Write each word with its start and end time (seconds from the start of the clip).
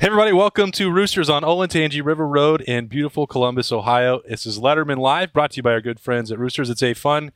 Hey 0.00 0.06
everybody, 0.06 0.32
welcome 0.32 0.70
to 0.72 0.92
Roosters 0.92 1.28
on 1.28 1.42
Olentangy 1.42 2.04
River 2.04 2.26
Road 2.26 2.60
in 2.62 2.86
beautiful 2.86 3.26
Columbus, 3.26 3.72
Ohio. 3.72 4.20
This 4.28 4.46
is 4.46 4.58
Lettermen 4.60 4.98
Live, 4.98 5.32
brought 5.32 5.50
to 5.52 5.56
you 5.56 5.62
by 5.62 5.72
our 5.72 5.80
good 5.80 5.98
friends 5.98 6.30
at 6.30 6.38
Roosters. 6.38 6.70
It's 6.70 6.84
a 6.84 6.94
fun, 6.94 7.32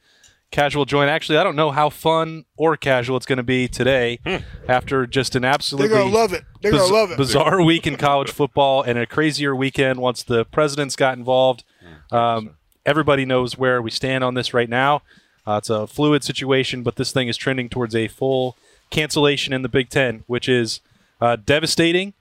casual 0.52 0.84
joint. 0.84 1.10
Actually, 1.10 1.38
I 1.38 1.44
don't 1.44 1.56
know 1.56 1.72
how 1.72 1.90
fun 1.90 2.44
or 2.56 2.76
casual 2.76 3.16
it's 3.16 3.26
going 3.26 3.38
to 3.38 3.42
be 3.42 3.66
today 3.66 4.20
after 4.68 5.08
just 5.08 5.34
an 5.34 5.44
absolutely 5.44 5.88
They're 5.88 5.98
gonna 6.04 6.14
love 6.14 6.32
it. 6.32 6.44
They're 6.60 6.70
biz- 6.70 6.82
gonna 6.82 6.94
love 6.94 7.10
it. 7.10 7.16
bizarre 7.16 7.60
week 7.64 7.84
in 7.86 7.96
college 7.96 8.30
football 8.30 8.82
and 8.82 8.96
a 8.96 9.06
crazier 9.06 9.56
weekend 9.56 9.98
once 9.98 10.22
the 10.22 10.44
presidents 10.44 10.94
got 10.94 11.18
involved. 11.18 11.64
Um, 12.12 12.50
everybody 12.86 13.24
knows 13.24 13.58
where 13.58 13.82
we 13.82 13.90
stand 13.90 14.22
on 14.22 14.34
this 14.34 14.54
right 14.54 14.68
now. 14.68 15.02
Uh, 15.44 15.56
it's 15.56 15.70
a 15.70 15.88
fluid 15.88 16.22
situation, 16.22 16.84
but 16.84 16.94
this 16.94 17.10
thing 17.10 17.26
is 17.26 17.36
trending 17.36 17.68
towards 17.68 17.96
a 17.96 18.06
full 18.06 18.56
cancellation 18.90 19.52
in 19.52 19.62
the 19.62 19.68
Big 19.68 19.88
Ten, 19.88 20.22
which 20.28 20.48
is 20.48 20.78
uh, 21.20 21.34
devastating 21.34 22.14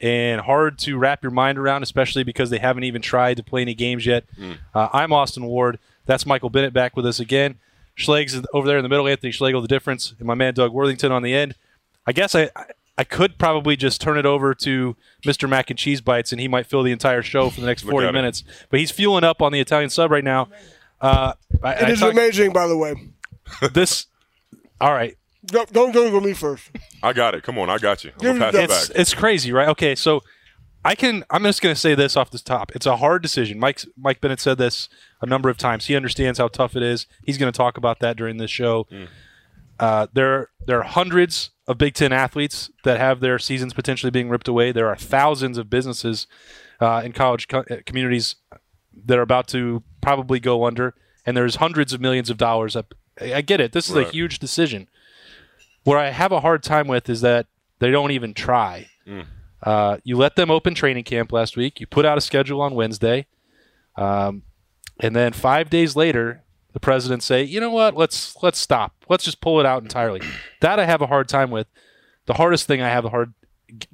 and 0.00 0.40
hard 0.40 0.78
to 0.80 0.96
wrap 0.98 1.22
your 1.22 1.30
mind 1.32 1.58
around, 1.58 1.82
especially 1.82 2.24
because 2.24 2.50
they 2.50 2.58
haven't 2.58 2.84
even 2.84 3.02
tried 3.02 3.36
to 3.36 3.42
play 3.42 3.62
any 3.62 3.74
games 3.74 4.06
yet. 4.06 4.24
Uh, 4.74 4.88
I'm 4.92 5.12
Austin 5.12 5.44
Ward. 5.46 5.78
That's 6.06 6.24
Michael 6.26 6.50
Bennett 6.50 6.72
back 6.72 6.96
with 6.96 7.06
us 7.06 7.20
again. 7.20 7.58
Schlegs 7.96 8.42
over 8.54 8.66
there 8.66 8.78
in 8.78 8.82
the 8.82 8.88
middle, 8.88 9.06
Anthony 9.06 9.30
Schlegel, 9.30 9.60
the 9.60 9.68
difference, 9.68 10.14
and 10.18 10.26
my 10.26 10.34
man 10.34 10.54
Doug 10.54 10.72
Worthington 10.72 11.12
on 11.12 11.22
the 11.22 11.34
end. 11.34 11.54
I 12.06 12.12
guess 12.12 12.34
I, 12.34 12.50
I- 12.56 12.64
I 12.98 13.04
could 13.04 13.38
probably 13.38 13.76
just 13.76 13.98
turn 14.02 14.18
it 14.18 14.26
over 14.26 14.52
to 14.56 14.94
Mr. 15.24 15.48
Mac 15.48 15.70
and 15.70 15.78
Cheese 15.78 16.02
Bites, 16.02 16.32
and 16.32 16.40
he 16.40 16.48
might 16.48 16.66
fill 16.66 16.82
the 16.82 16.92
entire 16.92 17.22
show 17.22 17.48
for 17.48 17.62
the 17.62 17.66
next 17.66 17.80
40 17.88 18.12
minutes. 18.12 18.44
But 18.68 18.78
he's 18.78 18.90
fueling 18.90 19.24
up 19.24 19.40
on 19.40 19.52
the 19.52 19.60
Italian 19.60 19.88
sub 19.88 20.10
right 20.10 20.24
now. 20.24 20.48
Uh, 21.00 21.32
I, 21.62 21.72
It 21.76 21.82
I 21.84 21.90
is 21.92 22.00
talk- 22.00 22.12
amazing, 22.12 22.52
by 22.52 22.66
the 22.66 22.76
way. 22.76 22.94
this. 23.72 24.06
All 24.82 24.92
right, 24.92 25.16
Don't 25.46 25.72
don't 25.72 25.92
go 25.92 26.12
with 26.12 26.24
me 26.24 26.32
first. 26.34 26.70
I 27.02 27.12
got 27.12 27.34
it. 27.34 27.42
Come 27.42 27.58
on, 27.58 27.70
I 27.70 27.78
got 27.78 28.04
you. 28.04 28.10
I'm 28.14 28.18
Give 28.18 28.38
gonna 28.38 28.52
pass 28.52 28.54
it 28.54 28.56
the- 28.56 28.62
it's 28.74 28.88
back. 28.88 28.98
it's 28.98 29.14
crazy, 29.14 29.52
right? 29.52 29.68
Okay, 29.68 29.94
so 29.94 30.22
I 30.84 30.94
can. 30.94 31.24
I'm 31.30 31.42
just 31.44 31.60
going 31.62 31.74
to 31.74 31.80
say 31.80 31.94
this 31.94 32.16
off 32.16 32.30
the 32.30 32.38
top. 32.38 32.72
It's 32.74 32.86
a 32.86 32.96
hard 32.96 33.22
decision. 33.22 33.58
Mike 33.58 33.82
Mike 33.98 34.20
Bennett 34.20 34.40
said 34.40 34.58
this 34.58 34.88
a 35.20 35.26
number 35.26 35.48
of 35.50 35.56
times. 35.58 35.86
He 35.86 35.96
understands 35.96 36.38
how 36.38 36.48
tough 36.48 36.74
it 36.76 36.82
is. 36.82 37.06
He's 37.24 37.36
going 37.38 37.52
to 37.52 37.56
talk 37.56 37.76
about 37.76 38.00
that 38.00 38.16
during 38.16 38.36
this 38.38 38.50
show. 38.50 38.86
Uh, 39.78 40.06
there 40.12 40.48
there 40.66 40.78
are 40.78 40.82
hundreds 40.84 41.50
of 41.66 41.78
Big 41.78 41.94
Ten 41.94 42.12
athletes 42.12 42.70
that 42.84 42.98
have 42.98 43.20
their 43.20 43.38
seasons 43.38 43.72
potentially 43.72 44.10
being 44.10 44.28
ripped 44.28 44.48
away. 44.48 44.72
There 44.72 44.88
are 44.88 44.96
thousands 44.96 45.56
of 45.56 45.70
businesses 45.70 46.26
uh, 46.80 47.00
in 47.04 47.12
college 47.12 47.48
co- 47.48 47.64
uh, 47.70 47.76
communities 47.86 48.36
that 49.06 49.18
are 49.18 49.22
about 49.22 49.48
to 49.48 49.82
probably 50.02 50.38
go 50.40 50.64
under, 50.64 50.94
and 51.24 51.34
there's 51.36 51.56
hundreds 51.56 51.94
of 51.94 52.00
millions 52.00 52.28
of 52.28 52.36
dollars. 52.36 52.76
Up. 52.76 52.94
I 53.20 53.34
I 53.34 53.40
get 53.40 53.60
it. 53.60 53.72
This 53.72 53.88
is 53.88 53.96
a 53.96 54.04
huge 54.04 54.38
decision. 54.38 54.88
What 55.84 55.98
I 55.98 56.10
have 56.10 56.32
a 56.32 56.40
hard 56.40 56.62
time 56.62 56.86
with 56.88 57.08
is 57.08 57.20
that 57.22 57.46
they 57.78 57.90
don't 57.90 58.10
even 58.10 58.34
try. 58.34 58.88
Uh, 59.62 59.98
you 60.04 60.16
let 60.16 60.36
them 60.36 60.50
open 60.50 60.74
training 60.74 61.04
camp 61.04 61.32
last 61.32 61.56
week. 61.56 61.80
You 61.80 61.86
put 61.86 62.04
out 62.06 62.16
a 62.16 62.20
schedule 62.20 62.60
on 62.62 62.74
Wednesday, 62.74 63.26
um, 63.96 64.42
and 65.00 65.14
then 65.16 65.32
five 65.32 65.68
days 65.68 65.96
later, 65.96 66.42
the 66.72 66.80
president 66.80 67.22
say, 67.22 67.42
"You 67.42 67.60
know 67.60 67.70
what? 67.70 67.96
Let's 67.96 68.40
let's 68.42 68.58
stop. 68.58 68.94
Let's 69.08 69.24
just 69.24 69.40
pull 69.40 69.58
it 69.60 69.66
out 69.66 69.82
entirely." 69.82 70.20
that 70.60 70.78
I 70.78 70.86
have 70.86 71.02
a 71.02 71.06
hard 71.08 71.28
time 71.28 71.50
with. 71.50 71.66
The 72.26 72.34
hardest 72.34 72.66
thing 72.66 72.80
I 72.80 72.88
have 72.88 73.04
a 73.04 73.10
hard 73.10 73.34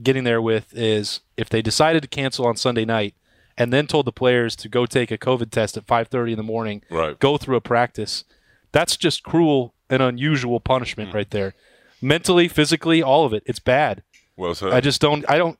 getting 0.02 0.24
there 0.24 0.42
with 0.42 0.72
is 0.74 1.20
if 1.36 1.48
they 1.48 1.62
decided 1.62 2.02
to 2.02 2.08
cancel 2.08 2.46
on 2.46 2.56
Sunday 2.56 2.84
night 2.84 3.14
and 3.56 3.72
then 3.72 3.86
told 3.86 4.06
the 4.06 4.12
players 4.12 4.54
to 4.56 4.68
go 4.68 4.84
take 4.86 5.10
a 5.10 5.18
COVID 5.18 5.50
test 5.50 5.76
at 5.76 5.86
5:30 5.86 6.32
in 6.32 6.36
the 6.36 6.42
morning, 6.42 6.82
Right. 6.90 7.18
go 7.18 7.38
through 7.38 7.56
a 7.56 7.60
practice. 7.60 8.24
That's 8.72 8.96
just 8.96 9.22
cruel 9.22 9.74
and 9.88 10.02
unusual 10.02 10.60
punishment 10.60 11.14
right 11.14 11.30
there. 11.30 11.54
Mentally, 12.00 12.48
physically, 12.48 13.02
all 13.02 13.25
of 13.25 13.33
it. 13.33 13.42
It's 13.47 13.58
bad. 13.58 14.02
Well 14.36 14.55
said. 14.55 14.72
I 14.72 14.80
just 14.80 15.00
don't. 15.00 15.25
I 15.30 15.39
don't. 15.39 15.58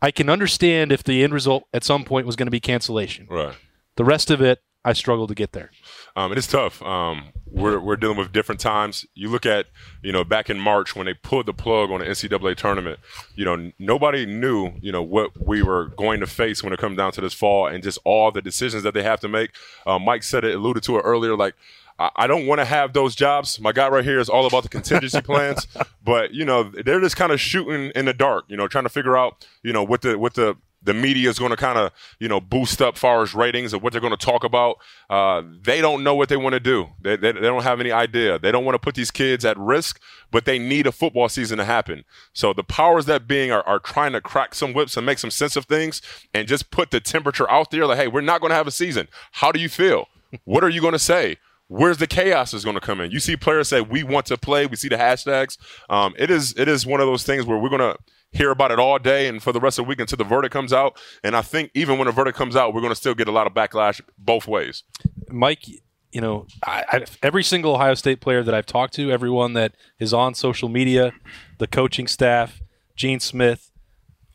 I 0.00 0.10
can 0.10 0.28
understand 0.30 0.92
if 0.92 1.02
the 1.02 1.22
end 1.24 1.34
result 1.34 1.64
at 1.72 1.84
some 1.84 2.04
point 2.04 2.26
was 2.26 2.36
going 2.36 2.46
to 2.46 2.52
be 2.52 2.60
cancellation. 2.60 3.26
right. 3.28 3.54
The 3.96 4.04
rest 4.04 4.30
of 4.30 4.40
it, 4.40 4.62
I 4.84 4.92
struggle 4.92 5.26
to 5.26 5.34
get 5.34 5.50
there. 5.52 5.72
Um, 6.14 6.30
it 6.30 6.38
is 6.38 6.46
tough. 6.46 6.80
Um, 6.82 7.32
we're, 7.50 7.80
we're 7.80 7.96
dealing 7.96 8.16
with 8.16 8.32
different 8.32 8.60
times. 8.60 9.04
You 9.14 9.28
look 9.28 9.44
at, 9.44 9.66
you 10.02 10.12
know, 10.12 10.22
back 10.22 10.48
in 10.48 10.58
March 10.60 10.94
when 10.94 11.06
they 11.06 11.14
pulled 11.14 11.46
the 11.46 11.52
plug 11.52 11.90
on 11.90 11.98
the 11.98 12.06
NCAA 12.06 12.56
tournament, 12.56 13.00
you 13.34 13.44
know, 13.44 13.72
nobody 13.80 14.24
knew, 14.24 14.72
you 14.80 14.92
know, 14.92 15.02
what 15.02 15.32
we 15.44 15.62
were 15.62 15.86
going 15.86 16.20
to 16.20 16.28
face 16.28 16.62
when 16.62 16.72
it 16.72 16.78
comes 16.78 16.96
down 16.96 17.10
to 17.12 17.20
this 17.20 17.34
fall 17.34 17.66
and 17.66 17.82
just 17.82 17.98
all 18.04 18.30
the 18.30 18.40
decisions 18.40 18.84
that 18.84 18.94
they 18.94 19.02
have 19.02 19.18
to 19.20 19.28
make. 19.28 19.50
Uh, 19.84 19.98
Mike 19.98 20.22
said 20.22 20.44
it, 20.44 20.54
alluded 20.54 20.84
to 20.84 20.96
it 20.98 21.02
earlier, 21.02 21.36
like, 21.36 21.54
I 21.98 22.10
I 22.16 22.26
don't 22.26 22.46
want 22.46 22.60
to 22.60 22.64
have 22.64 22.92
those 22.92 23.14
jobs. 23.14 23.60
My 23.60 23.72
guy 23.72 23.88
right 23.88 24.04
here 24.04 24.18
is 24.18 24.28
all 24.28 24.46
about 24.46 24.62
the 24.62 24.68
contingency 24.68 25.20
plans, 25.22 25.66
but 26.02 26.32
you 26.32 26.44
know 26.44 26.64
they're 26.64 27.00
just 27.00 27.16
kind 27.16 27.32
of 27.32 27.40
shooting 27.40 27.92
in 27.94 28.04
the 28.04 28.14
dark. 28.14 28.44
You 28.48 28.56
know, 28.56 28.68
trying 28.68 28.84
to 28.84 28.90
figure 28.90 29.16
out 29.16 29.46
you 29.62 29.72
know 29.72 29.82
what 29.82 30.02
the 30.02 30.18
what 30.18 30.34
the 30.34 30.56
the 30.82 30.94
media 30.94 31.28
is 31.28 31.38
going 31.38 31.50
to 31.50 31.56
kind 31.56 31.78
of 31.78 31.90
you 32.20 32.28
know 32.28 32.40
boost 32.40 32.80
up 32.80 32.96
far 32.96 33.22
as 33.22 33.34
ratings 33.34 33.72
and 33.72 33.82
what 33.82 33.92
they're 33.92 34.00
going 34.00 34.16
to 34.16 34.26
talk 34.26 34.44
about. 34.44 34.78
Uh, 35.10 35.42
they 35.62 35.80
don't 35.80 36.04
know 36.04 36.14
what 36.14 36.28
they 36.28 36.36
want 36.36 36.54
to 36.54 36.60
do. 36.60 36.86
They, 37.02 37.16
they, 37.16 37.32
they 37.32 37.40
don't 37.40 37.62
have 37.62 37.80
any 37.80 37.92
idea. 37.92 38.38
They 38.38 38.52
don't 38.52 38.64
want 38.64 38.74
to 38.74 38.78
put 38.78 38.94
these 38.94 39.10
kids 39.10 39.44
at 39.44 39.58
risk, 39.58 40.00
but 40.30 40.44
they 40.44 40.58
need 40.58 40.86
a 40.86 40.92
football 40.92 41.28
season 41.28 41.58
to 41.58 41.64
happen. 41.64 42.04
So 42.32 42.52
the 42.52 42.64
powers 42.64 43.06
that 43.06 43.26
being 43.26 43.50
are, 43.50 43.66
are 43.66 43.78
trying 43.78 44.12
to 44.12 44.20
crack 44.20 44.54
some 44.54 44.72
whips 44.72 44.96
and 44.96 45.04
make 45.04 45.18
some 45.18 45.30
sense 45.30 45.56
of 45.56 45.64
things 45.64 46.00
and 46.32 46.46
just 46.46 46.70
put 46.70 46.90
the 46.90 47.00
temperature 47.00 47.50
out 47.50 47.70
there. 47.70 47.86
Like, 47.86 47.98
hey, 47.98 48.08
we're 48.08 48.20
not 48.20 48.40
going 48.40 48.50
to 48.50 48.56
have 48.56 48.66
a 48.66 48.72
season. 48.72 49.08
How 49.32 49.52
do 49.52 49.60
you 49.60 49.68
feel? 49.68 50.08
What 50.44 50.62
are 50.62 50.68
you 50.68 50.80
going 50.80 50.92
to 50.92 50.98
say? 50.98 51.36
Where's 51.68 51.98
the 51.98 52.06
chaos 52.06 52.54
is 52.54 52.64
going 52.64 52.74
to 52.74 52.80
come 52.80 53.00
in? 53.00 53.10
You 53.10 53.20
see 53.20 53.36
players 53.36 53.68
say 53.68 53.80
we 53.80 54.02
want 54.02 54.26
to 54.26 54.38
play. 54.38 54.66
We 54.66 54.76
see 54.76 54.88
the 54.88 54.96
hashtags. 54.96 55.58
Um, 55.88 56.14
it 56.18 56.30
is 56.30 56.54
it 56.56 56.66
is 56.66 56.86
one 56.86 57.00
of 57.00 57.06
those 57.06 57.22
things 57.22 57.46
where 57.46 57.58
we're 57.58 57.68
going 57.68 57.80
to 57.80 57.96
hear 58.32 58.50
about 58.50 58.70
it 58.70 58.78
all 58.78 58.98
day 58.98 59.28
and 59.28 59.42
for 59.42 59.52
the 59.52 59.60
rest 59.60 59.78
of 59.78 59.84
the 59.84 59.88
week 59.88 60.00
until 60.00 60.16
the 60.16 60.24
verdict 60.24 60.52
comes 60.52 60.72
out. 60.72 60.98
And 61.22 61.36
I 61.36 61.42
think 61.42 61.70
even 61.74 61.98
when 61.98 62.06
the 62.06 62.12
verdict 62.12 62.36
comes 62.36 62.56
out, 62.56 62.74
we're 62.74 62.80
going 62.80 62.92
to 62.92 62.96
still 62.96 63.14
get 63.14 63.28
a 63.28 63.32
lot 63.32 63.46
of 63.46 63.54
backlash 63.54 64.00
both 64.18 64.46
ways. 64.46 64.82
Mike, 65.30 65.66
you 66.12 66.20
know, 66.20 66.46
I, 66.64 66.84
I, 66.90 67.04
every 67.22 67.42
single 67.42 67.74
Ohio 67.74 67.94
State 67.94 68.20
player 68.20 68.42
that 68.42 68.54
I've 68.54 68.66
talked 68.66 68.94
to, 68.94 69.10
everyone 69.10 69.52
that 69.54 69.72
is 69.98 70.12
on 70.12 70.34
social 70.34 70.68
media, 70.68 71.12
the 71.58 71.66
coaching 71.66 72.06
staff, 72.06 72.60
Gene 72.96 73.20
Smith, 73.20 73.70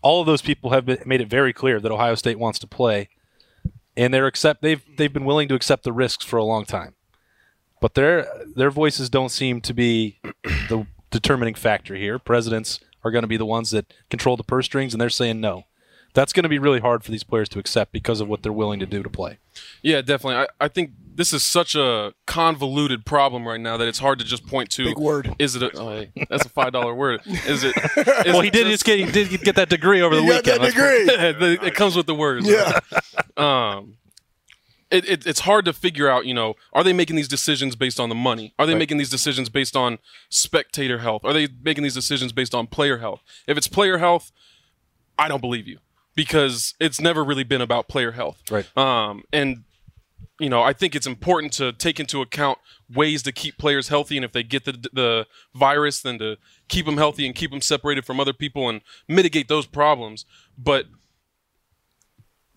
all 0.01 0.22
of 0.22 0.27
those 0.27 0.41
people 0.41 0.72
have 0.72 0.85
been, 0.85 1.01
made 1.05 1.22
it 1.22 1.29
very 1.29 1.53
clear 1.53 1.79
that 1.79 1.91
Ohio 1.91 2.16
State 2.16 2.38
wants 2.38 2.59
to 2.59 2.67
play, 2.67 3.09
and 3.97 4.13
they're 4.13 4.27
accept 4.27 4.61
they've 4.61 4.83
they've 4.97 5.13
been 5.13 5.25
willing 5.25 5.47
to 5.47 5.55
accept 5.55 5.83
the 5.83 5.93
risks 5.93 6.25
for 6.25 6.38
a 6.38 6.43
long 6.43 6.66
time, 6.66 6.93
but 7.83 7.95
their 7.95 8.25
their 8.55 8.71
voices 8.71 9.09
don't 9.09 9.27
seem 9.27 9.59
to 9.59 9.73
be 9.73 10.17
the 10.69 10.88
determining 11.11 11.53
factor 11.53 11.95
here. 11.95 12.17
Presidents 12.17 12.79
are 13.03 13.11
going 13.11 13.23
to 13.23 13.27
be 13.27 13.35
the 13.35 13.45
ones 13.45 13.71
that 13.71 13.94
control 14.09 14.38
the 14.38 14.44
purse 14.44 14.67
strings, 14.67 14.94
and 14.94 15.01
they're 15.01 15.09
saying 15.09 15.41
no. 15.41 15.66
That's 16.13 16.31
going 16.31 16.43
to 16.43 16.49
be 16.49 16.59
really 16.59 16.79
hard 16.79 17.03
for 17.03 17.11
these 17.11 17.25
players 17.25 17.49
to 17.49 17.59
accept 17.59 17.91
because 17.91 18.22
of 18.22 18.29
what 18.29 18.41
they're 18.41 18.53
willing 18.53 18.79
to 18.79 18.85
do 18.85 19.03
to 19.03 19.09
play. 19.09 19.39
Yeah, 19.81 20.01
definitely. 20.01 20.35
I, 20.35 20.47
I 20.66 20.67
think 20.69 20.91
this 21.13 21.33
is 21.33 21.43
such 21.43 21.75
a 21.75 22.13
convoluted 22.25 23.05
problem 23.05 23.45
right 23.45 23.59
now 23.59 23.75
that 23.75 23.88
it's 23.89 23.99
hard 23.99 24.17
to 24.19 24.25
just 24.25 24.47
point 24.47 24.69
to. 24.72 24.85
Big 24.85 24.97
word. 24.97 25.35
Is 25.38 25.57
it? 25.57 25.63
A, 25.63 25.77
oh, 25.77 25.89
hey, 25.89 26.11
that's 26.29 26.45
a 26.45 26.49
five 26.49 26.72
dollar 26.72 26.95
word. 26.95 27.19
Is 27.25 27.66
it? 27.66 27.75
Is 27.97 28.05
Well, 28.27 28.39
he 28.39 28.47
it 28.47 28.53
did 28.53 28.67
just 28.67 28.85
get 28.85 28.97
he 28.99 29.11
did 29.11 29.41
get 29.41 29.55
that 29.57 29.67
degree 29.67 30.01
over 30.01 30.16
the 30.16 30.22
got 30.22 30.29
weekend. 30.45 30.63
that 30.63 30.73
Let's- 30.77 31.38
degree. 31.49 31.67
it 31.67 31.75
comes 31.75 31.97
with 31.97 32.05
the 32.05 32.16
words. 32.16 32.47
Yeah. 32.47 32.79
Um, 33.35 33.97
it, 34.93 35.09
it, 35.09 35.25
it's 35.25 35.41
hard 35.41 35.65
to 35.65 35.73
figure 35.73 36.09
out. 36.09 36.25
You 36.25 36.33
know, 36.33 36.55
are 36.71 36.83
they 36.83 36.93
making 36.93 37.15
these 37.15 37.27
decisions 37.27 37.75
based 37.75 37.99
on 37.99 38.09
the 38.09 38.15
money? 38.15 38.53
Are 38.59 38.65
they 38.65 38.75
making 38.75 38.97
these 38.97 39.09
decisions 39.09 39.49
based 39.49 39.75
on 39.75 39.97
spectator 40.29 40.99
health? 40.99 41.25
Are 41.25 41.33
they 41.33 41.47
making 41.63 41.83
these 41.83 41.95
decisions 41.95 42.31
based 42.31 42.53
on 42.53 42.67
player 42.67 42.99
health? 42.99 43.21
If 43.47 43.57
it's 43.57 43.67
player 43.67 43.97
health, 43.97 44.31
I 45.17 45.27
don't 45.27 45.41
believe 45.41 45.67
you 45.67 45.79
because 46.15 46.75
it's 46.79 47.01
never 47.01 47.23
really 47.23 47.43
been 47.43 47.61
about 47.61 47.87
player 47.87 48.11
health. 48.11 48.41
Right. 48.51 48.77
Um, 48.77 49.23
and 49.33 49.63
you 50.39 50.49
know, 50.49 50.61
I 50.61 50.73
think 50.73 50.95
it's 50.95 51.07
important 51.07 51.53
to 51.53 51.71
take 51.73 51.99
into 51.99 52.21
account 52.21 52.57
ways 52.93 53.23
to 53.23 53.31
keep 53.31 53.57
players 53.57 53.87
healthy, 53.87 54.17
and 54.17 54.25
if 54.25 54.31
they 54.31 54.43
get 54.43 54.65
the 54.65 54.73
the 54.91 55.27
virus, 55.53 56.01
then 56.01 56.19
to 56.19 56.37
keep 56.67 56.85
them 56.85 56.97
healthy 56.97 57.25
and 57.25 57.35
keep 57.35 57.51
them 57.51 57.61
separated 57.61 58.05
from 58.05 58.19
other 58.19 58.33
people 58.33 58.69
and 58.69 58.81
mitigate 59.07 59.47
those 59.47 59.65
problems. 59.65 60.25
But 60.57 60.87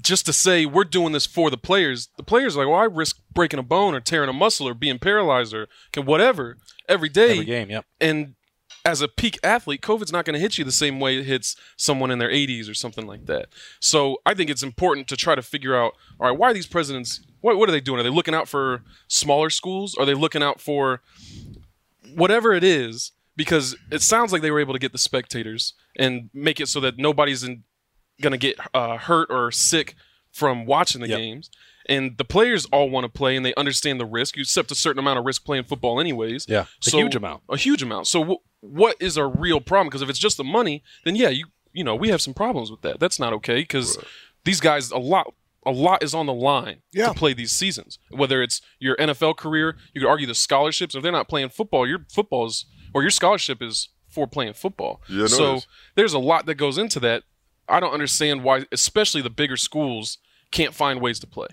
just 0.06 0.24
to 0.26 0.32
say 0.32 0.64
we're 0.64 0.84
doing 0.84 1.12
this 1.12 1.26
for 1.26 1.50
the 1.50 1.56
players, 1.56 2.08
the 2.16 2.22
players 2.22 2.56
are 2.56 2.60
like, 2.60 2.68
well, 2.68 2.80
I 2.80 2.84
risk 2.84 3.20
breaking 3.32 3.58
a 3.58 3.62
bone 3.62 3.94
or 3.94 4.00
tearing 4.00 4.30
a 4.30 4.32
muscle 4.32 4.68
or 4.68 4.74
being 4.74 4.98
paralyzed 4.98 5.52
or 5.52 5.66
can 5.92 6.06
whatever 6.06 6.56
every 6.88 7.08
day. 7.08 7.32
Every 7.32 7.44
game, 7.44 7.70
yep. 7.70 7.84
And 8.00 8.36
as 8.84 9.00
a 9.00 9.08
peak 9.08 9.36
athlete, 9.42 9.80
COVID's 9.80 10.12
not 10.12 10.24
going 10.24 10.34
to 10.34 10.40
hit 10.40 10.58
you 10.58 10.64
the 10.64 10.70
same 10.70 11.00
way 11.00 11.18
it 11.18 11.24
hits 11.24 11.56
someone 11.76 12.12
in 12.12 12.20
their 12.20 12.30
80s 12.30 12.70
or 12.70 12.74
something 12.74 13.04
like 13.04 13.26
that. 13.26 13.48
So 13.80 14.18
I 14.24 14.32
think 14.32 14.48
it's 14.48 14.62
important 14.62 15.08
to 15.08 15.16
try 15.16 15.34
to 15.34 15.42
figure 15.42 15.74
out, 15.74 15.94
all 16.20 16.28
right, 16.28 16.38
why 16.38 16.50
are 16.50 16.54
these 16.54 16.68
presidents? 16.68 17.20
What, 17.40 17.56
what 17.56 17.68
are 17.68 17.72
they 17.72 17.80
doing? 17.80 17.98
Are 17.98 18.04
they 18.04 18.10
looking 18.10 18.34
out 18.34 18.48
for 18.48 18.82
smaller 19.08 19.50
schools? 19.50 19.96
Are 19.96 20.04
they 20.04 20.14
looking 20.14 20.42
out 20.42 20.60
for 20.60 21.02
whatever 22.14 22.52
it 22.52 22.62
is? 22.62 23.10
Because 23.34 23.76
it 23.90 24.02
sounds 24.02 24.32
like 24.32 24.40
they 24.40 24.52
were 24.52 24.60
able 24.60 24.72
to 24.72 24.78
get 24.78 24.92
the 24.92 24.98
spectators 24.98 25.74
and 25.96 26.30
make 26.32 26.60
it 26.60 26.68
so 26.68 26.78
that 26.78 26.96
nobody's 26.96 27.42
in, 27.42 27.64
going 28.20 28.32
to 28.32 28.38
get 28.38 28.58
uh, 28.74 28.96
hurt 28.98 29.28
or 29.30 29.50
sick 29.50 29.94
from 30.32 30.66
watching 30.66 31.00
the 31.00 31.08
Yep. 31.08 31.18
games. 31.18 31.50
And 31.88 32.18
the 32.18 32.24
players 32.24 32.66
all 32.66 32.90
want 32.90 33.04
to 33.04 33.08
play 33.08 33.36
and 33.36 33.46
they 33.46 33.54
understand 33.54 34.00
the 34.00 34.04
risk. 34.06 34.36
You 34.36 34.42
accept 34.42 34.72
a 34.72 34.74
certain 34.74 34.98
amount 34.98 35.20
of 35.20 35.24
risk 35.24 35.44
playing 35.44 35.64
football, 35.64 36.00
anyways. 36.00 36.46
Yeah, 36.48 36.64
a 36.86 36.90
huge 36.90 37.14
amount. 37.14 37.42
A 37.48 37.56
huge 37.56 37.80
amount. 37.82 38.08
So, 38.08 38.20
w- 38.20 38.38
what 38.60 38.96
is 38.98 39.16
a 39.16 39.24
real 39.26 39.60
problem? 39.60 39.86
Because 39.88 40.02
if 40.02 40.10
it's 40.10 40.18
just 40.18 40.36
the 40.36 40.42
money, 40.44 40.82
then 41.04 41.14
yeah, 41.14 41.28
you 41.28 41.46
you 41.72 41.84
know, 41.84 41.94
we 41.94 42.08
have 42.08 42.20
some 42.20 42.34
problems 42.34 42.70
with 42.72 42.80
that. 42.82 42.98
That's 42.98 43.20
not 43.20 43.32
okay 43.34 43.60
because 43.60 43.98
these 44.44 44.60
guys 44.60 44.90
a 44.90 44.98
lot 44.98 45.32
a 45.64 45.70
lot 45.70 46.02
is 46.02 46.12
on 46.14 46.26
the 46.26 46.34
line 46.34 46.78
Yeah. 46.92 47.08
to 47.08 47.14
play 47.14 47.32
these 47.34 47.52
seasons. 47.52 47.98
Whether 48.10 48.42
it's 48.42 48.60
your 48.80 48.96
NFL 48.96 49.36
career, 49.36 49.76
you 49.94 50.00
could 50.00 50.08
argue 50.08 50.26
the 50.26 50.34
scholarships. 50.34 50.94
If 50.96 51.02
they're 51.04 51.12
not 51.12 51.28
playing 51.28 51.50
football, 51.50 51.86
your 51.86 52.00
football's 52.12 52.66
or 52.94 53.02
your 53.02 53.10
scholarship 53.12 53.62
is 53.62 53.90
for 54.08 54.26
playing 54.26 54.54
football. 54.54 55.02
Yeah, 55.08 55.26
so 55.26 55.60
there's 55.94 56.14
a 56.14 56.18
lot 56.18 56.46
that 56.46 56.54
goes 56.56 56.78
into 56.78 56.98
that. 57.00 57.22
I 57.68 57.80
don't 57.80 57.92
understand 57.92 58.42
why, 58.44 58.64
especially 58.72 59.22
the 59.22 59.30
bigger 59.30 59.56
schools, 59.56 60.18
can't 60.50 60.74
find 60.74 61.00
ways 61.00 61.18
to 61.20 61.26
play. 61.26 61.48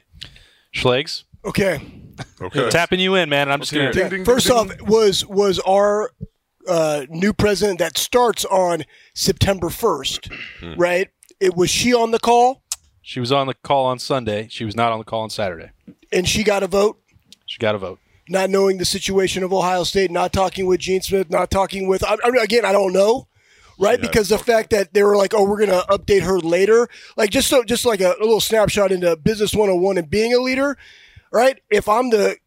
Schlegs, 0.75 1.23
Okay. 1.45 1.79
Okay. 2.41 2.69
tapping 2.69 2.99
you 2.99 3.15
in, 3.15 3.29
man. 3.29 3.51
I'm 3.51 3.59
just 3.59 3.73
Okay. 3.73 3.81
gonna. 3.91 3.93
Ding, 3.93 4.09
ding, 4.09 4.25
First 4.25 4.47
ding, 4.47 4.55
off, 4.55 4.81
was 4.81 5.25
was 5.25 5.59
our 5.59 6.11
uh, 6.67 7.05
new 7.09 7.33
president 7.33 7.79
that 7.79 7.97
starts 7.97 8.45
on 8.45 8.83
September 9.13 9.69
first, 9.69 10.29
Hmm. 10.61 10.75
right? 10.75 11.09
It 11.39 11.55
was 11.55 11.69
she 11.69 11.93
on 11.93 12.11
the 12.11 12.19
call 12.19 12.63
She 13.01 13.19
was 13.19 13.31
on 13.33 13.47
the 13.47 13.53
call 13.53 13.85
on 13.85 13.99
Sunday. 13.99 14.47
She 14.49 14.63
was 14.63 14.75
not 14.75 14.91
on 14.93 14.99
the 14.99 15.03
call 15.05 15.21
on 15.23 15.29
Saturday. 15.29 15.71
and 16.11 16.27
she 16.27 16.43
got 16.43 16.63
a 16.63 16.67
vote, 16.67 16.97
She 17.45 17.57
got 17.59 17.75
a 17.75 17.77
vote. 17.77 17.99
not 18.29 18.49
knowing 18.49 18.77
the 18.77 18.85
situation 18.85 19.43
of 19.43 19.51
Ohio 19.51 19.83
State, 19.83 20.09
not 20.11 20.31
talking 20.31 20.65
with 20.65 20.79
Gene 20.79 21.01
Smith, 21.01 21.29
not 21.29 21.51
talking 21.51 21.87
with. 21.87 22.03
I, 22.03 22.15
I 22.23 22.29
again, 22.41 22.63
I 22.63 22.71
don't 22.71 22.93
know. 22.93 23.27
Right, 23.79 23.99
Yeah, 23.99 24.07
because 24.07 24.29
the 24.29 24.37
fact 24.37 24.69
that 24.69 24.93
they 24.93 25.03
were 25.03 25.15
like, 25.15 25.33
"Oh, 25.33 25.43
we're 25.43 25.65
gonna 25.65 25.83
update 25.89 26.21
her 26.21 26.39
later," 26.39 26.87
like 27.17 27.29
just 27.31 27.47
so, 27.47 27.63
just 27.63 27.85
like 27.85 28.01
a, 28.01 28.15
a 28.19 28.21
little 28.23 28.39
snapshot 28.41 28.91
into 28.91 29.15
business 29.15 29.53
101 29.53 29.97
and 29.97 30.09
being 30.09 30.33
a 30.33 30.39
leader, 30.39 30.77
right? 31.31 31.59
If 31.69 31.89
I'm 31.89 32.09
the 32.09 32.37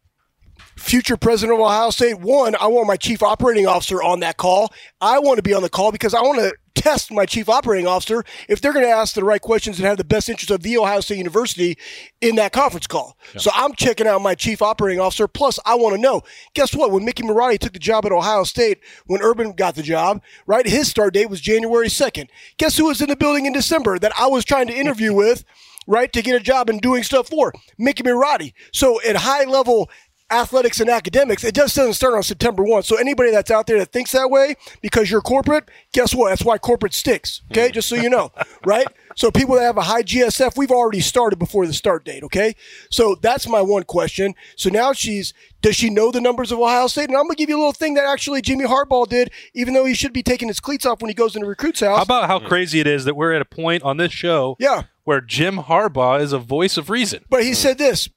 future 0.77 1.17
president 1.17 1.59
of 1.59 1.65
Ohio 1.65 1.89
State, 1.89 2.19
one, 2.19 2.55
I 2.55 2.67
want 2.67 2.87
my 2.87 2.97
chief 2.97 3.23
operating 3.23 3.67
officer 3.67 4.01
on 4.01 4.19
that 4.21 4.37
call. 4.37 4.71
I 5.01 5.19
want 5.19 5.37
to 5.37 5.43
be 5.43 5.53
on 5.53 5.63
the 5.63 5.69
call 5.69 5.91
because 5.91 6.13
I 6.13 6.21
want 6.21 6.39
to 6.39 6.53
test 6.75 7.11
my 7.11 7.25
chief 7.25 7.49
operating 7.49 7.87
officer 7.87 8.23
if 8.47 8.61
they're 8.61 8.71
going 8.71 8.85
to 8.85 8.91
ask 8.91 9.15
the 9.15 9.23
right 9.23 9.41
questions 9.41 9.79
and 9.79 9.87
have 9.87 9.97
the 9.97 10.03
best 10.03 10.29
interest 10.29 10.51
of 10.51 10.61
the 10.61 10.77
Ohio 10.77 10.99
State 11.01 11.17
University 11.17 11.77
in 12.21 12.35
that 12.35 12.53
conference 12.53 12.85
call. 12.87 13.17
So 13.37 13.49
I'm 13.53 13.73
checking 13.73 14.07
out 14.07 14.21
my 14.21 14.35
chief 14.35 14.61
operating 14.61 14.99
officer. 14.99 15.27
Plus, 15.27 15.59
I 15.65 15.75
want 15.75 15.95
to 15.95 16.01
know. 16.01 16.21
Guess 16.53 16.75
what? 16.75 16.91
When 16.91 17.03
Mickey 17.03 17.23
Marotti 17.23 17.57
took 17.57 17.73
the 17.73 17.79
job 17.79 18.05
at 18.05 18.11
Ohio 18.11 18.43
State, 18.43 18.79
when 19.07 19.21
Urban 19.21 19.53
got 19.53 19.75
the 19.75 19.83
job, 19.83 20.21
right? 20.45 20.67
His 20.67 20.87
start 20.87 21.13
date 21.15 21.29
was 21.29 21.41
January 21.41 21.87
2nd. 21.87 22.29
Guess 22.57 22.77
who 22.77 22.85
was 22.85 23.01
in 23.01 23.09
the 23.09 23.15
building 23.15 23.45
in 23.45 23.53
December 23.53 23.97
that 23.99 24.13
I 24.17 24.27
was 24.27 24.45
trying 24.45 24.67
to 24.67 24.73
interview 24.73 25.13
with? 25.15 25.43
Right 25.89 26.11
to 26.11 26.21
get 26.21 26.35
a 26.35 26.41
job 26.41 26.69
and 26.69 26.81
doing 26.81 27.01
stuff 27.03 27.29
for 27.29 27.53
Mickey 27.77 28.03
Marotti. 28.03 28.51
So 28.73 29.01
at 29.03 29.15
high 29.15 29.45
level 29.45 29.89
athletics 30.29 30.79
and 30.79 30.89
academics, 30.89 31.43
it 31.43 31.55
just 31.55 31.75
doesn't 31.75 31.93
start 31.93 32.13
on 32.13 32.23
September 32.23 32.63
1. 32.63 32.83
So 32.83 32.97
anybody 32.97 33.31
that's 33.31 33.51
out 33.51 33.67
there 33.67 33.79
that 33.79 33.91
thinks 33.91 34.11
that 34.11 34.29
way 34.29 34.55
because 34.81 35.09
you're 35.09 35.21
corporate, 35.21 35.69
guess 35.93 36.13
what? 36.13 36.29
That's 36.29 36.43
why 36.43 36.57
corporate 36.57 36.93
sticks. 36.93 37.41
Okay? 37.51 37.71
Just 37.71 37.89
so 37.89 37.95
you 37.95 38.09
know, 38.09 38.31
right? 38.65 38.87
So 39.15 39.31
people 39.31 39.55
that 39.55 39.63
have 39.63 39.77
a 39.77 39.83
high 39.83 40.03
GSF, 40.03 40.57
we've 40.57 40.71
already 40.71 40.99
started 40.99 41.39
before 41.39 41.65
the 41.65 41.73
start 41.73 42.05
date, 42.05 42.23
okay? 42.23 42.55
So 42.91 43.15
that's 43.15 43.47
my 43.47 43.61
one 43.61 43.83
question. 43.83 44.35
So 44.55 44.69
now 44.69 44.93
she's 44.93 45.33
does 45.61 45.75
she 45.75 45.89
know 45.89 46.11
the 46.11 46.21
numbers 46.21 46.51
of 46.51 46.59
Ohio 46.59 46.87
State? 46.87 47.09
And 47.09 47.17
I'm 47.17 47.23
going 47.23 47.35
to 47.35 47.35
give 47.35 47.49
you 47.49 47.57
a 47.57 47.59
little 47.59 47.73
thing 47.73 47.95
that 47.95 48.05
actually 48.05 48.41
Jimmy 48.41 48.65
Harbaugh 48.65 49.07
did, 49.07 49.31
even 49.53 49.73
though 49.73 49.85
he 49.85 49.95
should 49.95 50.13
be 50.13 50.21
taking 50.21 50.47
his 50.47 50.59
cleats 50.59 50.85
off 50.85 51.01
when 51.01 51.09
he 51.09 51.15
goes 51.15 51.35
into 51.35 51.47
recruit's 51.47 51.79
house. 51.79 51.97
How 51.97 52.03
about 52.03 52.27
how 52.27 52.39
hmm. 52.39 52.47
crazy 52.47 52.79
it 52.79 52.87
is 52.87 53.05
that 53.05 53.15
we're 53.15 53.33
at 53.33 53.41
a 53.41 53.45
point 53.45 53.83
on 53.83 53.97
this 53.97 54.11
show 54.11 54.55
Yeah. 54.59 54.83
where 55.03 55.21
Jim 55.21 55.57
Harbaugh 55.57 56.21
is 56.21 56.31
a 56.31 56.39
voice 56.39 56.77
of 56.77 56.89
reason. 56.89 57.25
But 57.29 57.43
he 57.43 57.49
hmm. 57.49 57.55
said 57.55 57.77
this. 57.77 58.09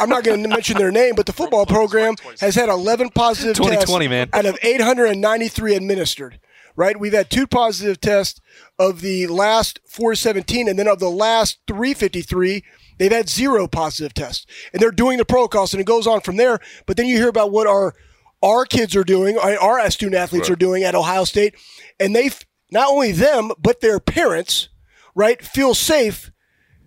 I'm 0.00 0.08
not 0.08 0.22
going 0.24 0.42
to 0.42 0.48
mention 0.48 0.78
their 0.78 0.92
name, 0.92 1.14
but 1.16 1.26
the 1.26 1.32
football 1.32 1.66
program 1.66 2.14
has 2.40 2.54
had 2.54 2.68
11 2.68 3.10
positive 3.10 3.56
2020, 3.56 4.06
tests 4.06 4.10
man. 4.10 4.28
out 4.32 4.46
of 4.46 4.58
893 4.62 5.74
administered. 5.74 6.40
Right, 6.78 7.00
we've 7.00 7.14
had 7.14 7.30
two 7.30 7.46
positive 7.46 8.02
tests 8.02 8.38
of 8.78 9.00
the 9.00 9.26
last 9.28 9.80
417, 9.88 10.68
and 10.68 10.78
then 10.78 10.86
of 10.86 10.98
the 10.98 11.08
last 11.08 11.58
353, 11.66 12.62
they've 12.98 13.10
had 13.10 13.30
zero 13.30 13.66
positive 13.66 14.12
tests, 14.12 14.44
and 14.74 14.82
they're 14.82 14.90
doing 14.90 15.16
the 15.16 15.24
protocols, 15.24 15.72
and 15.72 15.80
it 15.80 15.86
goes 15.86 16.06
on 16.06 16.20
from 16.20 16.36
there. 16.36 16.60
But 16.84 16.98
then 16.98 17.06
you 17.06 17.16
hear 17.16 17.28
about 17.30 17.50
what 17.50 17.66
our 17.66 17.94
our 18.42 18.66
kids 18.66 18.94
are 18.94 19.04
doing, 19.04 19.38
our 19.38 19.58
our 19.58 19.90
student 19.90 20.16
athletes 20.16 20.50
Right. 20.50 20.52
are 20.52 20.58
doing 20.58 20.82
at 20.84 20.94
Ohio 20.94 21.24
State, 21.24 21.54
and 21.98 22.14
they 22.14 22.26
f- 22.26 22.44
not 22.70 22.90
only 22.90 23.10
them 23.12 23.52
but 23.58 23.80
their 23.80 23.98
parents, 23.98 24.68
right, 25.14 25.40
feel 25.42 25.72
safe 25.74 26.30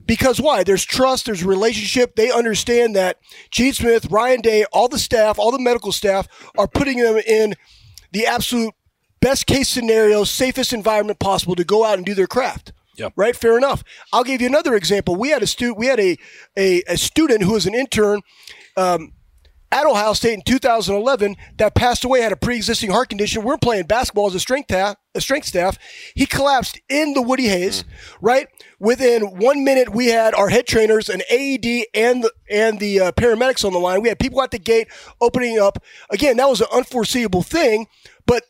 because 0.09 0.41
why? 0.41 0.63
There's 0.63 0.85
trust, 0.85 1.27
there's 1.27 1.43
relationship. 1.43 2.15
They 2.15 2.31
understand 2.31 2.95
that 2.95 3.19
Gene 3.51 3.73
Smith, 3.73 4.07
Ryan 4.09 4.41
Day, 4.41 4.65
all 4.73 4.87
the 4.87 4.97
staff, 4.97 5.37
all 5.37 5.51
the 5.51 5.59
medical 5.59 5.91
staff 5.91 6.27
are 6.57 6.67
putting 6.67 6.97
them 6.97 7.17
in 7.17 7.53
the 8.11 8.25
absolute 8.25 8.73
best 9.19 9.45
case 9.45 9.69
scenario, 9.69 10.23
safest 10.23 10.73
environment 10.73 11.19
possible 11.19 11.53
to 11.53 11.63
go 11.63 11.85
out 11.85 11.97
and 11.97 12.07
do 12.07 12.15
their 12.15 12.25
craft. 12.25 12.73
Yep. 12.95 13.13
Right? 13.15 13.35
Fair 13.35 13.55
enough. 13.55 13.83
I'll 14.11 14.23
give 14.23 14.41
you 14.41 14.47
another 14.47 14.73
example. 14.73 15.15
We 15.15 15.29
had 15.29 15.43
a 15.43 15.47
student 15.47 15.77
we 15.77 15.85
had 15.85 15.99
a, 15.99 16.17
a, 16.57 16.81
a 16.87 16.97
student 16.97 17.43
who 17.43 17.53
was 17.53 17.67
an 17.67 17.75
intern 17.75 18.21
um, 18.75 19.13
at 19.71 19.85
Ohio 19.85 20.13
State 20.13 20.33
in 20.33 20.41
2011 20.41 21.35
that 21.59 21.75
passed 21.75 22.03
away, 22.03 22.21
had 22.21 22.31
a 22.31 22.35
pre-existing 22.35 22.89
heart 22.89 23.09
condition. 23.09 23.43
We're 23.43 23.59
playing 23.59 23.85
basketball 23.85 24.25
as 24.25 24.33
a 24.33 24.39
strength, 24.39 24.69
ta- 24.69 24.95
strength 25.17 25.47
staff. 25.47 25.77
He 26.15 26.25
collapsed 26.25 26.79
in 26.87 27.13
the 27.13 27.21
Woody 27.21 27.47
Hayes, 27.47 27.83
right? 28.21 28.47
Within 28.79 29.39
one 29.39 29.63
minute, 29.63 29.89
we 29.89 30.07
had 30.07 30.33
our 30.33 30.49
head 30.49 30.67
trainers, 30.67 31.09
an 31.09 31.21
AED, 31.29 31.85
and 31.93 32.23
the, 32.23 32.31
and 32.49 32.79
the 32.79 32.99
uh, 32.99 33.11
paramedics 33.13 33.65
on 33.65 33.73
the 33.73 33.79
line. 33.79 34.01
We 34.01 34.09
had 34.09 34.19
people 34.19 34.41
at 34.41 34.51
the 34.51 34.59
gate 34.59 34.87
opening 35.19 35.59
up. 35.59 35.83
Again, 36.09 36.37
that 36.37 36.47
was 36.47 36.61
an 36.61 36.67
unforeseeable 36.71 37.43
thing, 37.43 37.87
but 38.25 38.43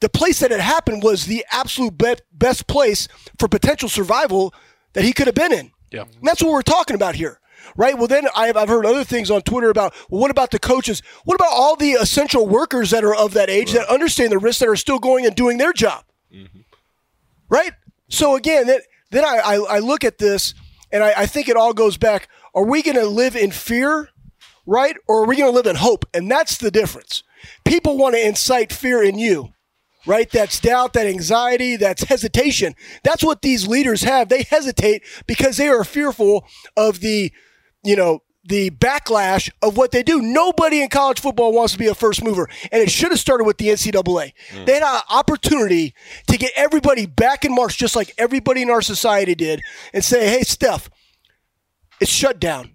the 0.00 0.08
place 0.08 0.40
that 0.40 0.52
it 0.52 0.60
happened 0.60 1.02
was 1.02 1.26
the 1.26 1.44
absolute 1.52 1.98
be- 1.98 2.16
best 2.32 2.66
place 2.66 3.08
for 3.38 3.48
potential 3.48 3.88
survival 3.88 4.54
that 4.94 5.04
he 5.04 5.12
could 5.12 5.26
have 5.26 5.34
been 5.34 5.52
in. 5.52 5.72
Yeah. 5.90 6.02
And 6.02 6.22
that's 6.22 6.42
what 6.42 6.52
we're 6.52 6.62
talking 6.62 6.94
about 6.94 7.14
here. 7.14 7.40
Right. 7.76 7.96
Well, 7.96 8.06
then 8.06 8.26
I've, 8.36 8.56
I've 8.56 8.68
heard 8.68 8.86
other 8.86 9.04
things 9.04 9.30
on 9.30 9.42
Twitter 9.42 9.70
about, 9.70 9.94
well, 10.10 10.20
what 10.20 10.30
about 10.30 10.50
the 10.50 10.58
coaches? 10.58 11.02
What 11.24 11.34
about 11.34 11.52
all 11.52 11.76
the 11.76 11.92
essential 11.92 12.46
workers 12.46 12.90
that 12.90 13.04
are 13.04 13.14
of 13.14 13.34
that 13.34 13.50
age 13.50 13.72
that 13.72 13.88
understand 13.88 14.32
the 14.32 14.38
risks 14.38 14.60
that 14.60 14.68
are 14.68 14.76
still 14.76 14.98
going 14.98 15.26
and 15.26 15.34
doing 15.34 15.58
their 15.58 15.72
job? 15.72 16.04
Mm-hmm. 16.32 16.60
Right. 17.48 17.72
So 18.08 18.36
again, 18.36 18.66
that, 18.66 18.82
then 19.10 19.24
I, 19.24 19.38
I, 19.38 19.54
I 19.76 19.78
look 19.78 20.04
at 20.04 20.18
this 20.18 20.54
and 20.92 21.02
I, 21.02 21.12
I 21.18 21.26
think 21.26 21.48
it 21.48 21.56
all 21.56 21.72
goes 21.72 21.96
back. 21.96 22.28
Are 22.54 22.64
we 22.64 22.82
going 22.82 22.96
to 22.96 23.06
live 23.06 23.36
in 23.36 23.50
fear? 23.50 24.10
Right. 24.66 24.96
Or 25.06 25.22
are 25.22 25.26
we 25.26 25.36
going 25.36 25.50
to 25.50 25.56
live 25.56 25.66
in 25.66 25.76
hope? 25.76 26.04
And 26.12 26.30
that's 26.30 26.58
the 26.58 26.70
difference. 26.70 27.22
People 27.64 27.96
want 27.96 28.14
to 28.14 28.26
incite 28.26 28.72
fear 28.72 29.02
in 29.02 29.18
you 29.18 29.52
right? 30.08 30.30
That's 30.30 30.58
doubt, 30.58 30.94
that 30.94 31.06
anxiety, 31.06 31.76
that's 31.76 32.04
hesitation. 32.04 32.74
That's 33.04 33.22
what 33.22 33.42
these 33.42 33.68
leaders 33.68 34.02
have. 34.02 34.28
They 34.28 34.42
hesitate 34.42 35.02
because 35.26 35.58
they 35.58 35.68
are 35.68 35.84
fearful 35.84 36.46
of 36.76 37.00
the, 37.00 37.30
you 37.84 37.96
know, 37.96 38.22
the 38.44 38.70
backlash 38.70 39.50
of 39.62 39.76
what 39.76 39.90
they 39.90 40.02
do. 40.02 40.22
Nobody 40.22 40.80
in 40.82 40.88
college 40.88 41.20
football 41.20 41.52
wants 41.52 41.74
to 41.74 41.78
be 41.78 41.86
a 41.86 41.94
first 41.94 42.24
mover. 42.24 42.48
And 42.72 42.82
it 42.82 42.90
should 42.90 43.10
have 43.10 43.20
started 43.20 43.44
with 43.44 43.58
the 43.58 43.68
NCAA. 43.68 44.32
They 44.64 44.74
had 44.74 44.82
an 44.82 45.00
opportunity 45.10 45.94
to 46.28 46.38
get 46.38 46.52
everybody 46.56 47.04
back 47.04 47.44
in 47.44 47.54
March, 47.54 47.76
just 47.76 47.94
like 47.94 48.14
everybody 48.16 48.62
in 48.62 48.70
our 48.70 48.80
society 48.80 49.34
did, 49.34 49.60
and 49.92 50.02
say, 50.02 50.28
hey, 50.30 50.42
Steph, 50.42 50.88
it's 52.00 52.10
shut 52.10 52.40
down 52.40 52.74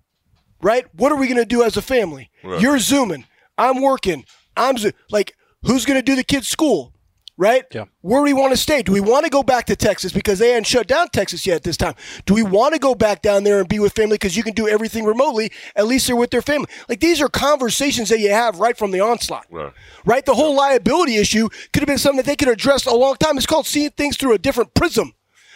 right? 0.64 0.86
What 0.96 1.12
are 1.12 1.18
we 1.18 1.28
going 1.28 1.38
to 1.38 1.46
do 1.46 1.62
as 1.62 1.76
a 1.76 1.82
family? 1.82 2.32
Right. 2.42 2.62
You're 2.62 2.80
zooming. 2.80 3.26
I'm 3.58 3.82
working. 3.82 4.24
I'm 4.56 4.78
zo- 4.78 4.92
like, 5.12 5.36
who's 5.64 5.86
going 5.86 6.00
to 6.00 6.02
do 6.02 6.16
the 6.16 6.24
kids' 6.24 6.48
school? 6.48 6.93
Right? 7.36 7.66
Yeah. 7.72 7.86
Where 8.02 8.20
do 8.20 8.26
we 8.26 8.34
want 8.34 8.52
to 8.52 8.58
stay? 8.58 8.84
Do 8.84 8.92
we 8.92 9.02
want 9.02 9.26
to 9.26 9.30
go 9.30 9.42
back 9.42 9.66
to 9.66 9.76
Texas 9.76 10.12
because 10.12 10.38
they 10.38 10.50
hadn't 10.50 10.68
shut 10.68 10.88
down 10.88 11.08
Texas 11.10 11.48
yet 11.48 11.56
at 11.56 11.64
this 11.64 11.78
time? 11.78 11.96
Do 12.26 12.36
we 12.36 12.44
want 12.44 12.76
to 12.76 12.80
go 12.80 12.94
back 12.94 13.24
down 13.24 13.44
there 13.44 13.60
and 13.60 13.68
be 13.68 13.80
with 13.80 13.94
family 13.94 14.16
because 14.16 14.38
you 14.38 14.44
can 14.44 14.54
do 14.54 14.68
everything 14.68 15.04
remotely? 15.04 15.52
At 15.76 15.88
least 15.88 16.06
they're 16.06 16.16
with 16.16 16.30
their 16.30 16.44
family. 16.44 16.68
Like 16.88 17.00
these 17.00 17.22
are 17.22 17.30
conversations 17.30 18.10
that 18.10 18.20
you 18.20 18.30
have 18.30 18.60
right 18.60 18.78
from 18.78 18.92
the 18.92 19.00
onslaught. 19.00 19.48
Right. 19.50 19.74
Right? 20.06 20.24
The 20.24 20.36
whole 20.36 20.56
liability 20.56 21.16
issue 21.16 21.50
could 21.72 21.82
have 21.82 21.88
been 21.88 21.98
something 21.98 22.18
that 22.18 22.28
they 22.28 22.36
could 22.36 22.50
have 22.50 22.58
addressed 22.58 22.86
a 22.86 22.94
long 22.94 23.16
time. 23.16 23.36
It's 23.38 23.48
called 23.48 23.66
seeing 23.66 23.90
things 23.90 24.16
through 24.16 24.34
a 24.34 24.38
different 24.38 24.76
prism 24.76 25.14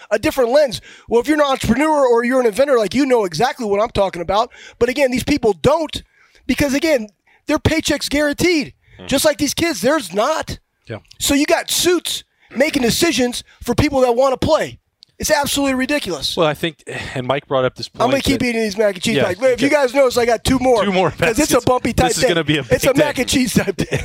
a 0.10 0.18
different 0.18 0.52
lens. 0.52 0.80
Well, 1.10 1.20
if 1.20 1.28
you're 1.28 1.36
an 1.36 1.46
entrepreneur 1.46 2.08
or 2.08 2.24
you're 2.24 2.40
an 2.40 2.46
inventor, 2.46 2.78
like 2.78 2.94
you 2.94 3.06
know 3.06 3.26
exactly 3.26 3.66
what 3.66 3.82
I'm 3.82 3.90
talking 3.90 4.22
about. 4.22 4.52
But 4.80 4.88
again, 4.88 5.12
these 5.12 5.26
people 5.26 5.52
don't 5.52 6.02
because 6.46 6.74
again, 6.74 7.10
their 7.48 7.60
paychecks 7.60 8.10
guaranteed. 8.10 8.74
Hmm. 8.98 9.08
Just 9.08 9.26
like 9.26 9.38
these 9.38 9.54
kids, 9.54 9.82
theirs 9.82 10.14
not. 10.14 10.60
Yeah. 10.88 11.00
So 11.20 11.34
you 11.34 11.46
got 11.46 11.70
suits 11.70 12.24
making 12.56 12.82
decisions 12.82 13.44
for 13.64 13.76
people 13.76 14.02
that 14.02 14.14
want 14.16 14.40
to 14.40 14.46
play. 14.46 14.80
It's 15.20 15.32
absolutely 15.32 15.74
ridiculous. 15.74 16.38
Well, 16.38 16.46
I 16.46 16.54
think, 16.54 16.84
and 17.16 17.26
Mike 17.26 17.48
brought 17.48 17.66
up 17.66 17.74
this 17.76 17.90
point. 17.90 18.04
I'm 18.04 18.12
gonna 18.12 18.22
keep 18.22 18.40
that- 18.40 18.46
eating 18.46 18.62
these 18.62 18.78
mac 18.78 18.94
and 18.94 19.04
cheese 19.04 19.16
Yeah, 19.16 19.24
bags. 19.24 19.42
If 19.42 19.62
you 19.64 19.70
guys 19.70 19.92
notice, 19.94 20.16
I 20.16 20.26
got 20.28 20.44
two 20.44 20.60
more. 20.60 20.86
Two 20.86 20.92
more 20.92 21.10
because 21.10 21.40
it's 21.40 21.52
a 21.54 21.62
bumpy 21.62 21.92
type 21.92 22.10
This 22.10 22.18
is 22.18 22.22
day. 22.24 22.28
gonna 22.30 22.44
be 22.44 22.58
a 22.60 22.66
It's 22.70 22.84
a 22.84 22.90
big 22.94 22.98
mac 22.98 23.18
and 23.18 23.28
cheese 23.28 23.56
type 23.56 23.76
day. 23.78 24.04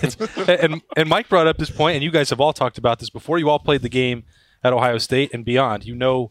and 0.59 0.81
and 0.97 1.09
Mike 1.11 1.29
brought 1.29 1.47
up 1.47 1.59
this 1.59 1.69
point, 1.69 1.97
and 1.97 2.03
you 2.03 2.11
guys 2.11 2.31
have 2.31 2.41
all 2.41 2.55
talked 2.55 2.79
about 2.79 2.99
this 2.99 3.11
before. 3.11 3.39
You 3.39 3.51
all 3.51 3.59
played 3.59 3.83
the 3.83 3.91
game 3.91 4.25
at 4.65 4.73
Ohio 4.73 4.97
State 4.97 5.31
and 5.35 5.45
beyond. 5.45 5.85
You 5.85 5.95
know 5.95 6.31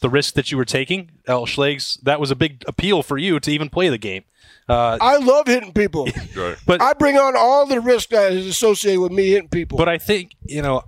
the 0.00 0.08
risk 0.08 0.34
that 0.34 0.52
you 0.52 0.56
were 0.56 0.64
taking. 0.64 1.10
El 1.26 1.44
Schlegs, 1.46 2.00
that 2.04 2.20
was 2.20 2.30
a 2.30 2.36
big 2.36 2.62
appeal 2.68 3.02
for 3.02 3.18
you 3.18 3.40
to 3.40 3.50
even 3.50 3.68
play 3.68 3.88
the 3.88 3.98
game. 3.98 4.22
Uh, 4.70 4.96
I 5.00 5.16
love 5.18 5.46
hitting 5.46 5.72
people. 5.72 6.08
Right. 6.36 6.56
but 6.64 6.80
I 6.80 6.92
bring 6.94 7.18
on 7.18 7.34
all 7.36 7.66
the 7.66 7.80
risk 7.80 8.10
that 8.10 8.32
is 8.32 8.46
associated 8.46 9.00
with 9.00 9.10
me 9.10 9.30
hitting 9.30 9.48
people. 9.48 9.76
but 9.76 9.88
I 9.88 9.98
think 9.98 10.36
you 10.46 10.62
know 10.62 10.82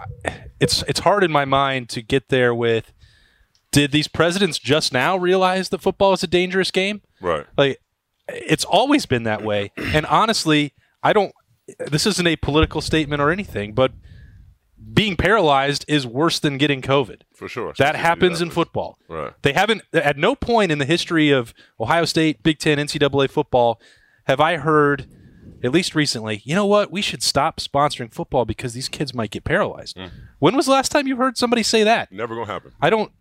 it's 0.61 0.83
it's 0.85 1.01
hard 1.01 1.25
in 1.25 1.33
my 1.33 1.45
mind 1.45 1.89
to 1.91 2.03
get 2.03 2.29
there 2.29 2.55
with. 2.55 2.93
Did 3.73 3.91
these 3.91 4.07
presidents 4.07 4.59
just 4.59 4.93
now 4.93 5.17
realize 5.17 5.71
that 5.71 5.81
football 5.81 6.12
is 6.12 6.23
a 6.23 6.27
dangerous 6.27 6.71
game? 6.71 7.01
Right. 7.21 7.47
Like 7.57 7.79
it's 8.29 8.65
always 8.65 9.07
been 9.07 9.23
that 9.25 9.43
way. 9.43 9.73
And 9.77 10.07
honestly, 10.07 10.75
I 11.03 11.12
don't. 11.12 11.35
This 11.79 12.07
isn't 12.07 12.27
a 12.27 12.37
political 12.37 12.81
statement 12.81 13.21
or 13.23 13.31
anything, 13.31 13.73
but 13.73 13.93
being 14.93 15.17
paralyzed 15.17 15.85
is 15.89 16.07
worse 16.07 16.39
than 16.39 16.59
getting 16.59 16.83
COVID. 16.83 17.23
For 17.35 17.49
sure. 17.49 17.73
That 17.79 17.97
happens 17.97 18.41
in 18.41 18.51
football. 18.51 18.99
Right. 19.09 19.33
They 19.43 19.53
haven't 19.53 19.83
at 19.93 20.17
no 20.17 20.35
point 20.35 20.73
in 20.73 20.79
the 20.79 20.85
history 20.85 21.31
of 21.31 21.53
Ohio 21.81 22.05
State, 22.05 22.43
Big 22.43 22.59
Ten, 22.59 22.79
NCAA 22.79 23.31
football 23.31 23.81
have 24.25 24.41
I 24.41 24.57
heard, 24.57 25.07
at 25.62 25.73
least 25.73 25.95
recently, 25.95 26.43
you 26.45 26.55
know 26.55 26.67
what? 26.67 26.91
We 26.91 27.03
should 27.03 27.23
stop 27.23 27.59
sponsoring 27.61 28.12
football 28.12 28.45
because 28.45 28.73
these 28.73 28.89
kids 28.89 29.15
might 29.15 29.31
get 29.31 29.45
paralyzed. 29.45 29.97
Mm. 29.97 30.11
When 30.39 30.57
was 30.57 30.67
the 30.67 30.73
last 30.73 30.91
time 30.91 31.07
you 31.07 31.17
heard 31.17 31.37
somebody 31.37 31.62
say 31.62 31.83
that? 31.85 32.12
Never 32.12 32.35
gonna 32.35 32.47
happen. 32.53 32.73
I 32.81 32.91
don't. 32.91 33.12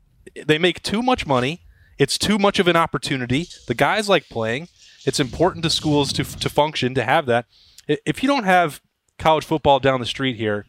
They 0.45 0.57
make 0.57 0.83
too 0.83 1.01
much 1.01 1.25
money. 1.25 1.61
It's 1.97 2.17
too 2.17 2.37
much 2.37 2.59
of 2.59 2.67
an 2.67 2.75
opportunity. 2.75 3.47
The 3.67 3.73
guys 3.73 4.07
like 4.09 4.29
playing. 4.29 4.67
It's 5.05 5.19
important 5.19 5.63
to 5.63 5.69
schools 5.69 6.13
to 6.13 6.23
to 6.23 6.49
function 6.49 6.93
to 6.95 7.03
have 7.03 7.25
that. 7.25 7.45
If 7.87 8.21
you 8.21 8.27
don't 8.27 8.43
have 8.43 8.81
college 9.17 9.45
football 9.45 9.79
down 9.79 9.99
the 9.99 10.05
street 10.05 10.37
here, 10.37 10.65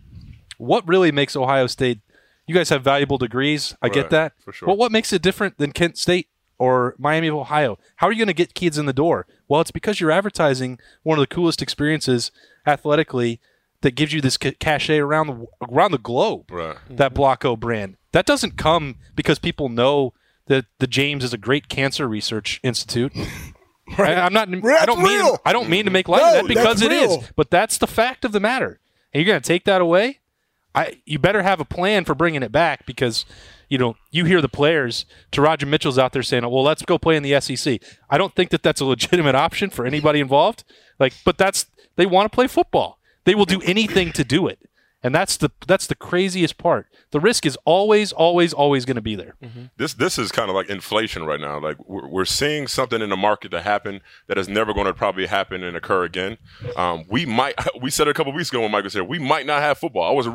what 0.62 0.86
really 0.86 1.12
makes 1.12 1.34
Ohio 1.36 1.66
State? 1.66 2.00
You 2.46 2.54
guys 2.54 2.68
have 2.70 2.82
valuable 2.82 3.18
degrees. 3.18 3.74
I 3.82 3.88
get 3.88 4.10
that. 4.10 4.32
for 4.38 4.52
sure. 4.52 4.66
But 4.66 4.78
what 4.78 4.92
makes 4.92 5.12
it 5.12 5.22
different 5.22 5.58
than 5.58 5.72
Kent 5.72 5.96
State 5.98 6.28
or 6.58 6.94
Miami 6.98 7.28
of 7.28 7.34
Ohio? 7.36 7.78
How 7.96 8.08
are 8.08 8.12
you 8.12 8.18
going 8.18 8.26
to 8.28 8.32
get 8.34 8.54
kids 8.54 8.78
in 8.78 8.86
the 8.86 8.92
door? 8.92 9.26
Well, 9.48 9.60
it's 9.60 9.70
because 9.70 10.00
you're 10.00 10.10
advertising 10.10 10.78
one 11.02 11.18
of 11.18 11.22
the 11.22 11.32
coolest 11.34 11.62
experiences 11.62 12.30
athletically 12.66 13.40
that 13.82 13.94
gives 13.94 14.12
you 14.12 14.20
this 14.20 14.36
ca- 14.36 14.54
cachet 14.60 14.98
around 14.98 15.26
the 15.28 15.46
around 15.70 15.90
the 15.92 15.98
globe 15.98 16.50
Right. 16.50 16.76
that 16.90 17.14
Block 17.14 17.44
O 17.44 17.56
brand. 17.56 17.96
That 18.12 18.26
doesn't 18.26 18.56
come 18.56 18.96
because 19.16 19.38
people 19.38 19.68
know 19.68 20.12
that 20.46 20.66
the 20.78 20.86
James 20.86 21.24
is 21.24 21.32
a 21.32 21.38
great 21.38 21.68
cancer 21.68 22.08
research 22.08 22.60
institute. 22.62 23.12
Right. 23.98 24.16
I, 24.16 24.26
am 24.26 24.32
not. 24.32 24.48
I 24.48 24.86
don't 24.86 25.02
mean. 25.02 25.36
I 25.44 25.52
don't 25.52 25.68
mean 25.68 25.84
to 25.84 25.90
make 25.90 26.08
light 26.08 26.22
of 26.22 26.32
that 26.34 26.48
because 26.48 26.80
that's 26.80 26.82
it 26.82 26.92
is. 26.92 27.08
real. 27.08 27.24
But 27.36 27.50
that's 27.50 27.76
the 27.76 27.86
fact 27.88 28.24
of 28.24 28.32
the 28.32 28.40
matter. 28.40 28.80
And 29.12 29.20
you're 29.22 29.30
going 29.30 29.42
to 29.42 29.46
take 29.46 29.64
that 29.64 29.82
away. 29.82 30.20
I. 30.74 31.00
You 31.04 31.18
better 31.18 31.42
have 31.42 31.60
a 31.60 31.64
plan 31.64 32.04
for 32.04 32.14
bringing 32.14 32.42
it 32.42 32.52
back 32.52 32.86
because. 32.86 33.24
You 33.68 33.78
know, 33.78 33.96
you 34.10 34.26
hear 34.26 34.42
the 34.42 34.50
players. 34.50 35.06
To 35.30 35.40
Roger 35.40 35.64
Mitchell's 35.64 35.98
out 35.98 36.12
there 36.12 36.22
saying, 36.22 36.42
"Well, 36.42 36.62
let's 36.62 36.82
go 36.82 36.98
play 36.98 37.16
in 37.16 37.22
the 37.22 37.40
SEC." 37.40 37.80
I 38.10 38.18
don't 38.18 38.34
think 38.34 38.50
that 38.50 38.62
that's 38.62 38.82
a 38.82 38.84
legitimate 38.84 39.34
option 39.34 39.70
for 39.70 39.86
anybody 39.86 40.20
involved. 40.20 40.62
Like, 40.98 41.14
but 41.24 41.38
that's 41.38 41.64
they 41.96 42.04
want 42.04 42.30
to 42.30 42.34
play 42.34 42.48
football. 42.48 42.98
They 43.24 43.34
will 43.34 43.46
do 43.46 43.62
anything 43.62 44.12
to 44.12 44.24
do 44.24 44.46
it, 44.46 44.58
and 45.02 45.14
that's 45.14 45.36
the 45.36 45.50
that's 45.66 45.86
the 45.86 45.94
craziest 45.94 46.58
part. 46.58 46.86
The 47.10 47.20
risk 47.20 47.44
is 47.44 47.58
always, 47.64 48.12
always, 48.12 48.52
always 48.52 48.84
going 48.84 48.96
to 48.96 49.02
be 49.02 49.16
there. 49.16 49.34
This 49.76 49.94
this 49.94 50.18
is 50.18 50.30
kind 50.30 50.48
of 50.48 50.54
like 50.54 50.68
inflation 50.70 51.24
right 51.24 51.40
now. 51.40 51.58
Like 51.58 51.76
we're, 51.88 52.06
we're 52.06 52.24
seeing 52.24 52.68
something 52.68 53.02
in 53.02 53.10
the 53.10 53.16
market 53.16 53.50
that 53.50 53.64
happened 53.64 54.00
that 54.28 54.38
is 54.38 54.48
never 54.48 54.72
going 54.72 54.86
to 54.86 54.94
probably 54.94 55.26
happen 55.26 55.64
and 55.64 55.76
occur 55.76 56.04
again. 56.04 56.38
Um, 56.76 57.04
we 57.08 57.26
might 57.26 57.54
we 57.82 57.90
said 57.90 58.06
a 58.08 58.14
couple 58.14 58.32
weeks 58.32 58.50
ago 58.50 58.60
when 58.60 58.70
Mike 58.70 58.84
was 58.84 58.92
here. 58.92 59.04
We 59.04 59.18
might 59.18 59.44
not 59.46 59.60
have 59.60 59.78
football. 59.78 60.08
I 60.08 60.12
was 60.12 60.28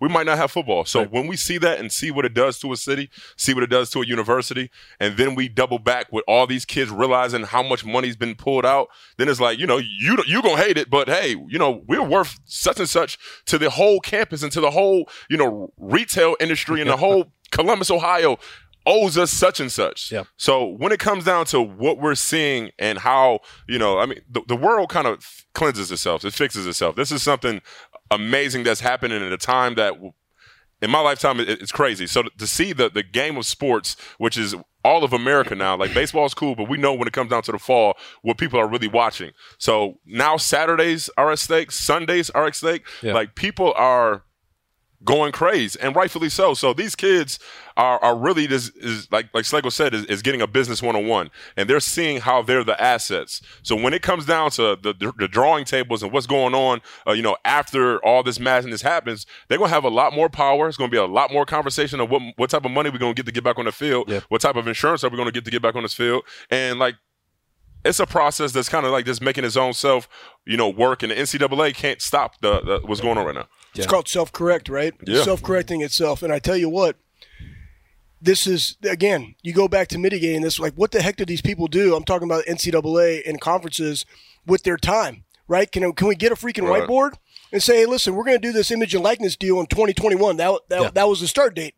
we 0.00 0.08
might 0.08 0.26
not 0.26 0.36
have 0.36 0.50
football. 0.50 0.84
So 0.84 1.04
when 1.04 1.26
we 1.26 1.36
see 1.36 1.58
that 1.58 1.78
and 1.78 1.90
see 1.90 2.10
what 2.10 2.24
it 2.24 2.34
does 2.34 2.58
to 2.60 2.72
a 2.72 2.76
city, 2.76 3.10
see 3.36 3.54
what 3.54 3.62
it 3.62 3.70
does 3.70 3.90
to 3.90 4.02
a 4.02 4.06
university, 4.06 4.70
and 4.98 5.16
then 5.16 5.34
we 5.34 5.48
double 5.48 5.78
back 5.78 6.12
with 6.12 6.24
all 6.28 6.46
these 6.46 6.64
kids 6.64 6.90
realizing 6.90 7.44
how 7.44 7.62
much 7.62 7.84
money's 7.84 8.16
been 8.16 8.34
pulled 8.34 8.66
out, 8.66 8.88
then 9.16 9.28
it's 9.28 9.40
like 9.40 9.58
you 9.58 9.66
know 9.66 9.78
you 9.78 10.18
you 10.26 10.42
gonna 10.42 10.62
hate 10.62 10.76
it, 10.76 10.90
but 10.90 11.08
hey, 11.08 11.30
you 11.48 11.58
know 11.58 11.82
we're 11.86 12.02
worth 12.02 12.38
such 12.44 12.78
and 12.78 12.88
such 12.88 13.18
to 13.46 13.56
the 13.56 13.70
whole 13.70 14.00
campus 14.10 14.42
and 14.42 14.52
to 14.52 14.60
the 14.60 14.70
whole 14.70 15.08
you 15.28 15.36
know 15.36 15.72
retail 15.78 16.36
industry 16.40 16.80
and 16.80 16.90
the 16.90 16.96
whole 16.96 17.32
Columbus, 17.50 17.90
Ohio 17.90 18.38
owes 18.86 19.18
us 19.18 19.30
such 19.30 19.60
and 19.60 19.70
such. 19.70 20.10
Yep. 20.10 20.26
So 20.36 20.64
when 20.64 20.92
it 20.92 20.98
comes 20.98 21.24
down 21.24 21.46
to 21.46 21.60
what 21.60 21.98
we're 21.98 22.14
seeing 22.14 22.70
and 22.78 22.98
how, 22.98 23.40
you 23.68 23.78
know, 23.78 23.98
I 23.98 24.06
mean, 24.06 24.20
the, 24.30 24.42
the 24.48 24.56
world 24.56 24.88
kind 24.88 25.06
of 25.06 25.44
cleanses 25.54 25.92
itself, 25.92 26.24
it 26.24 26.32
fixes 26.32 26.66
itself. 26.66 26.96
This 26.96 27.12
is 27.12 27.22
something 27.22 27.60
amazing 28.10 28.64
that's 28.64 28.80
happening 28.80 29.22
at 29.22 29.32
a 29.32 29.36
time 29.36 29.74
that 29.74 29.94
in 30.80 30.90
my 30.90 31.00
lifetime, 31.00 31.40
it, 31.40 31.48
it's 31.48 31.72
crazy. 31.72 32.06
So 32.06 32.22
to, 32.22 32.30
to 32.38 32.46
see 32.46 32.72
the, 32.72 32.88
the 32.88 33.02
game 33.02 33.36
of 33.36 33.44
sports, 33.44 33.96
which 34.18 34.38
is 34.38 34.54
all 34.84 35.04
of 35.04 35.12
America 35.12 35.54
now, 35.54 35.76
like 35.76 35.92
baseball 35.94 36.26
is 36.26 36.34
cool, 36.34 36.54
but 36.54 36.68
we 36.68 36.78
know 36.78 36.94
when 36.94 37.06
it 37.06 37.12
comes 37.12 37.30
down 37.30 37.42
to 37.42 37.52
the 37.52 37.58
fall, 37.58 37.96
what 38.22 38.38
people 38.38 38.58
are 38.58 38.68
really 38.68 38.88
watching. 38.88 39.32
So 39.58 39.98
now 40.06 40.36
Saturdays 40.36 41.10
are 41.16 41.30
at 41.30 41.38
stake, 41.38 41.70
Sundays 41.70 42.30
are 42.30 42.46
at 42.46 42.54
stake. 42.54 42.84
Yeah. 43.02 43.14
Like 43.14 43.34
people 43.34 43.72
are 43.76 44.24
going 45.02 45.32
crazy 45.32 45.78
and 45.80 45.96
rightfully 45.96 46.28
so. 46.28 46.52
So 46.54 46.74
these 46.74 46.94
kids 46.94 47.38
are, 47.76 47.98
are 48.04 48.16
really 48.16 48.46
just 48.46 48.76
is 48.76 49.10
like 49.10 49.28
like 49.32 49.44
Slego 49.44 49.72
said 49.72 49.94
is, 49.94 50.04
is 50.06 50.20
getting 50.20 50.42
a 50.42 50.46
business 50.46 50.82
one 50.82 50.94
on 50.94 51.06
one 51.06 51.30
and 51.56 51.70
they're 51.70 51.80
seeing 51.80 52.20
how 52.20 52.42
they're 52.42 52.64
the 52.64 52.80
assets. 52.80 53.40
So 53.62 53.74
when 53.76 53.94
it 53.94 54.02
comes 54.02 54.26
down 54.26 54.50
to 54.52 54.76
the, 54.80 54.92
the, 54.92 55.12
the 55.18 55.28
drawing 55.28 55.64
tables 55.64 56.02
and 56.02 56.12
what's 56.12 56.26
going 56.26 56.54
on, 56.54 56.82
uh, 57.06 57.12
you 57.12 57.22
know, 57.22 57.36
after 57.44 57.98
all 58.04 58.22
this 58.22 58.38
madness 58.38 58.82
happens, 58.82 59.24
they're 59.48 59.58
gonna 59.58 59.70
have 59.70 59.84
a 59.84 59.88
lot 59.88 60.12
more 60.12 60.28
power. 60.28 60.68
It's 60.68 60.76
gonna 60.76 60.90
be 60.90 60.98
a 60.98 61.06
lot 61.06 61.32
more 61.32 61.46
conversation 61.46 61.98
of 62.00 62.10
what 62.10 62.20
what 62.36 62.50
type 62.50 62.64
of 62.66 62.70
money 62.70 62.90
we're 62.90 62.98
gonna 62.98 63.14
get 63.14 63.26
to 63.26 63.32
get 63.32 63.44
back 63.44 63.58
on 63.58 63.64
the 63.64 63.72
field, 63.72 64.08
Yep. 64.10 64.24
what 64.28 64.40
type 64.42 64.56
of 64.56 64.68
insurance 64.68 65.02
are 65.02 65.08
we 65.08 65.16
gonna 65.16 65.32
get 65.32 65.44
to 65.46 65.50
get 65.50 65.62
back 65.62 65.74
on 65.76 65.82
this 65.82 65.94
field, 65.94 66.24
and 66.50 66.78
like 66.78 66.96
it's 67.84 67.98
a 68.00 68.06
process 68.06 68.52
that's 68.52 68.68
kind 68.68 68.84
of 68.84 68.92
like 68.92 69.06
just 69.06 69.22
making 69.22 69.44
its 69.44 69.56
own 69.56 69.72
self, 69.72 70.06
you 70.44 70.56
know, 70.58 70.68
work. 70.68 71.02
And 71.02 71.10
the 71.10 71.16
NCAA 71.16 71.74
can't 71.74 72.02
stop 72.02 72.38
the, 72.42 72.60
the 72.60 72.80
what's 72.84 73.00
going 73.00 73.16
on 73.16 73.24
right 73.24 73.34
now. 73.34 73.48
It's 73.74 73.86
called 73.86 74.08
self 74.08 74.32
correct, 74.32 74.68
right? 74.68 74.94
Yeah. 75.06 75.22
Self 75.22 75.42
correcting 75.42 75.80
itself. 75.82 76.22
And 76.22 76.32
I 76.32 76.38
tell 76.38 76.56
you 76.56 76.68
what, 76.68 76.96
this 78.20 78.46
is 78.46 78.76
again, 78.88 79.34
you 79.42 79.52
go 79.52 79.68
back 79.68 79.88
to 79.88 79.98
mitigating 79.98 80.42
this. 80.42 80.58
Like, 80.58 80.74
what 80.74 80.90
the 80.90 81.02
heck 81.02 81.16
did 81.16 81.28
these 81.28 81.40
people 81.40 81.66
do? 81.66 81.94
I'm 81.94 82.04
talking 82.04 82.28
about 82.28 82.44
NCAA 82.46 83.22
and 83.28 83.40
conferences 83.40 84.04
with 84.46 84.62
their 84.64 84.76
time, 84.76 85.24
right? 85.48 85.70
Can 85.70 85.90
can 85.92 86.08
we 86.08 86.14
get 86.14 86.32
a 86.32 86.34
freaking 86.36 86.68
Right. 86.68 86.82
whiteboard 86.82 87.12
and 87.52 87.62
say, 87.62 87.78
hey, 87.78 87.86
listen, 87.86 88.14
we're 88.14 88.24
going 88.24 88.40
to 88.40 88.46
do 88.48 88.52
this 88.52 88.70
image 88.70 88.94
and 88.94 89.02
likeness 89.02 89.36
deal 89.36 89.58
in 89.60 89.66
2021? 89.66 90.36
That 90.36 90.60
that, 90.68 90.82
Yeah. 90.82 90.90
that 90.90 91.08
was 91.08 91.20
the 91.20 91.28
start 91.28 91.54
date. 91.54 91.74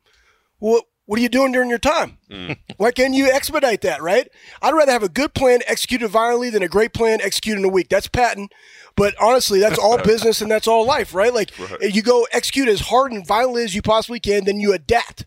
What 0.59 0.85
what 1.07 1.19
are 1.19 1.23
you 1.23 1.29
doing 1.29 1.53
during 1.53 1.69
your 1.69 1.79
time? 1.79 2.19
Mm. 2.31 2.57
Why 2.77 2.91
can't 2.91 3.13
you 3.15 3.31
expedite 3.31 3.83
that, 3.83 4.01
right? 4.03 4.29
I'd 4.63 4.73
rather 4.75 4.93
have 4.93 5.03
a 5.03 5.09
good 5.09 5.35
plan 5.35 5.61
executed 5.67 6.09
violently 6.09 6.49
than 6.49 6.63
a 6.63 6.69
great 6.69 6.93
plan 6.95 7.21
executed 7.21 7.59
in 7.59 7.65
a 7.65 7.69
week. 7.69 7.89
That's 7.89 8.07
patent. 8.09 8.53
But 8.97 9.15
honestly, 9.21 9.61
that's 9.61 9.79
all 9.79 9.99
business 10.03 10.41
and 10.41 10.51
that's 10.51 10.69
all 10.69 10.87
life, 10.87 11.15
right? 11.15 11.33
Like 11.33 11.53
eh, 11.83 11.87
you 11.93 12.03
go 12.03 12.27
execute 12.33 12.69
as 12.69 12.81
hard 12.81 13.13
and 13.13 13.27
violently 13.27 13.65
as 13.65 13.75
you 13.75 13.83
possibly 13.83 14.21
can, 14.21 14.45
then 14.45 14.61
you 14.61 14.73
adapt, 14.73 15.27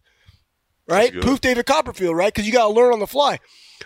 right? 0.88 1.14
Poof, 1.22 1.42
David 1.42 1.66
Copperfield, 1.66 2.16
right? 2.16 2.34
Because 2.34 2.48
you 2.48 2.54
got 2.54 2.68
to 2.68 2.74
learn 2.74 2.94
on 2.94 3.00
the 3.00 3.08
fly. 3.08 3.40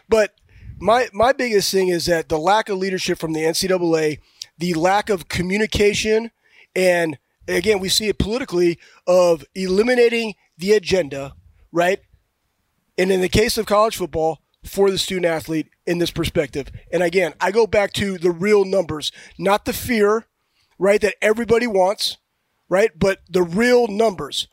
But 0.08 0.34
my 0.80 1.10
my 1.14 1.34
biggest 1.34 1.72
thing 1.72 1.90
is 1.90 2.06
that 2.06 2.30
the 2.30 2.38
lack 2.38 2.70
of 2.70 2.78
leadership 2.78 3.20
from 3.20 3.34
the 3.34 3.42
NCAA, 3.42 4.20
the 4.58 4.74
lack 4.74 5.10
of 5.10 5.28
communication, 5.28 6.32
and 6.76 7.18
again, 7.48 7.80
we 7.80 7.90
see 7.90 8.08
it 8.08 8.18
politically 8.18 8.80
of 9.08 9.44
eliminating 9.56 10.36
the 10.58 10.74
agenda, 10.74 11.34
right? 11.72 12.00
And 12.98 13.12
in 13.12 13.22
the 13.22 13.30
case 13.30 13.58
of 13.58 13.66
college 13.66 13.96
football, 13.96 14.40
for 14.64 14.92
the 14.92 14.98
student 14.98 15.26
athlete 15.26 15.70
in 15.89 15.98
this 15.98 16.12
perspective. 16.12 16.67
And 16.93 17.01
again, 17.01 17.34
I 17.41 17.51
go 17.51 17.65
back 17.65 17.91
to 17.93 18.17
the 18.19 18.31
real 18.31 18.63
numbers, 18.63 19.12
not 19.39 19.65
the 19.65 19.74
fear, 19.74 20.27
right, 20.77 21.01
that 21.01 21.15
everybody 21.22 21.65
wants, 21.67 22.17
right, 22.69 22.91
but 22.98 23.19
the 23.27 23.41
real 23.41 23.88
numbers. 23.88 24.48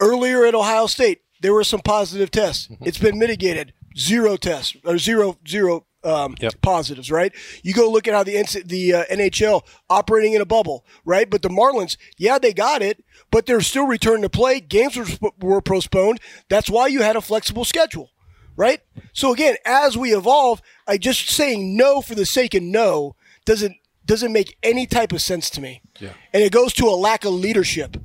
Earlier 0.00 0.44
at 0.44 0.54
Ohio 0.54 0.86
State, 0.86 1.22
there 1.40 1.54
were 1.54 1.64
some 1.64 1.80
positive 1.80 2.30
tests. 2.30 2.68
It's 2.82 2.98
been 2.98 3.18
mitigated. 3.18 3.72
Zero 3.96 4.36
tests 4.36 4.76
or 4.84 4.98
zero 4.98 5.38
zero 5.48 5.86
um, 6.02 6.34
Yep. 6.40 6.60
positives, 6.60 7.10
right? 7.10 7.32
You 7.62 7.72
go 7.72 7.88
look 7.90 8.06
at 8.06 8.12
how 8.12 8.24
the 8.24 8.32
the 8.66 8.92
uh, 8.92 9.04
NHL 9.04 9.62
operating 9.88 10.34
in 10.34 10.42
a 10.42 10.44
bubble, 10.46 10.84
right? 11.04 11.30
But 11.30 11.42
the 11.42 11.48
Marlins, 11.48 11.96
yeah, 12.18 12.38
they 12.38 12.52
got 12.52 12.82
it, 12.82 13.02
but 13.30 13.46
they're 13.46 13.60
still 13.62 13.86
returning 13.86 14.22
to 14.22 14.28
play. 14.28 14.60
Games 14.60 14.96
were, 14.96 15.30
were 15.40 15.62
postponed. 15.62 16.20
That's 16.50 16.68
why 16.68 16.88
you 16.88 17.02
had 17.02 17.16
a 17.16 17.20
flexible 17.22 17.64
schedule, 17.64 18.10
right? 18.56 18.80
So 19.12 19.32
again, 19.32 19.56
as 19.64 19.96
we 19.96 20.14
evolve, 20.14 20.62
I 20.86 20.98
just 20.98 21.28
saying 21.28 21.76
no 21.76 22.00
for 22.00 22.14
the 22.14 22.26
sake 22.26 22.54
of 22.54 22.62
no 22.62 23.16
doesn't 23.44 23.76
doesn't 24.06 24.32
make 24.32 24.56
any 24.62 24.86
type 24.86 25.12
of 25.12 25.22
sense 25.22 25.48
to 25.50 25.60
me. 25.60 25.80
Yeah. 25.98 26.10
And 26.32 26.42
it 26.42 26.52
goes 26.52 26.72
to 26.74 26.86
a 26.86 26.96
lack 26.96 27.24
of 27.24 27.32
leadership 27.32 27.96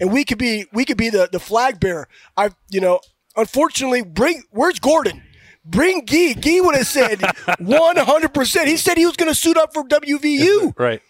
and 0.00 0.12
we 0.12 0.24
could 0.24 0.38
be 0.38 0.66
we 0.72 0.84
could 0.84 0.96
be 0.96 1.10
the 1.10 1.28
the 1.30 1.38
flag 1.40 1.80
bearer. 1.80 2.08
I 2.36 2.50
you 2.68 2.80
know, 2.80 3.00
unfortunately, 3.36 4.02
bring 4.02 4.42
where's 4.50 4.78
Gordon? 4.80 5.22
Bring 5.64 6.04
Gee. 6.06 6.34
Gee 6.34 6.60
would 6.60 6.74
have 6.74 6.88
said 6.88 7.22
one 7.60 7.96
hundred 7.96 8.34
percent. 8.34 8.68
He 8.68 8.76
said 8.76 8.98
he 8.98 9.06
was 9.06 9.16
going 9.16 9.30
to 9.30 9.34
suit 9.34 9.56
up 9.56 9.72
for 9.72 9.84
WVU. 9.84 10.74
Right. 10.76 11.00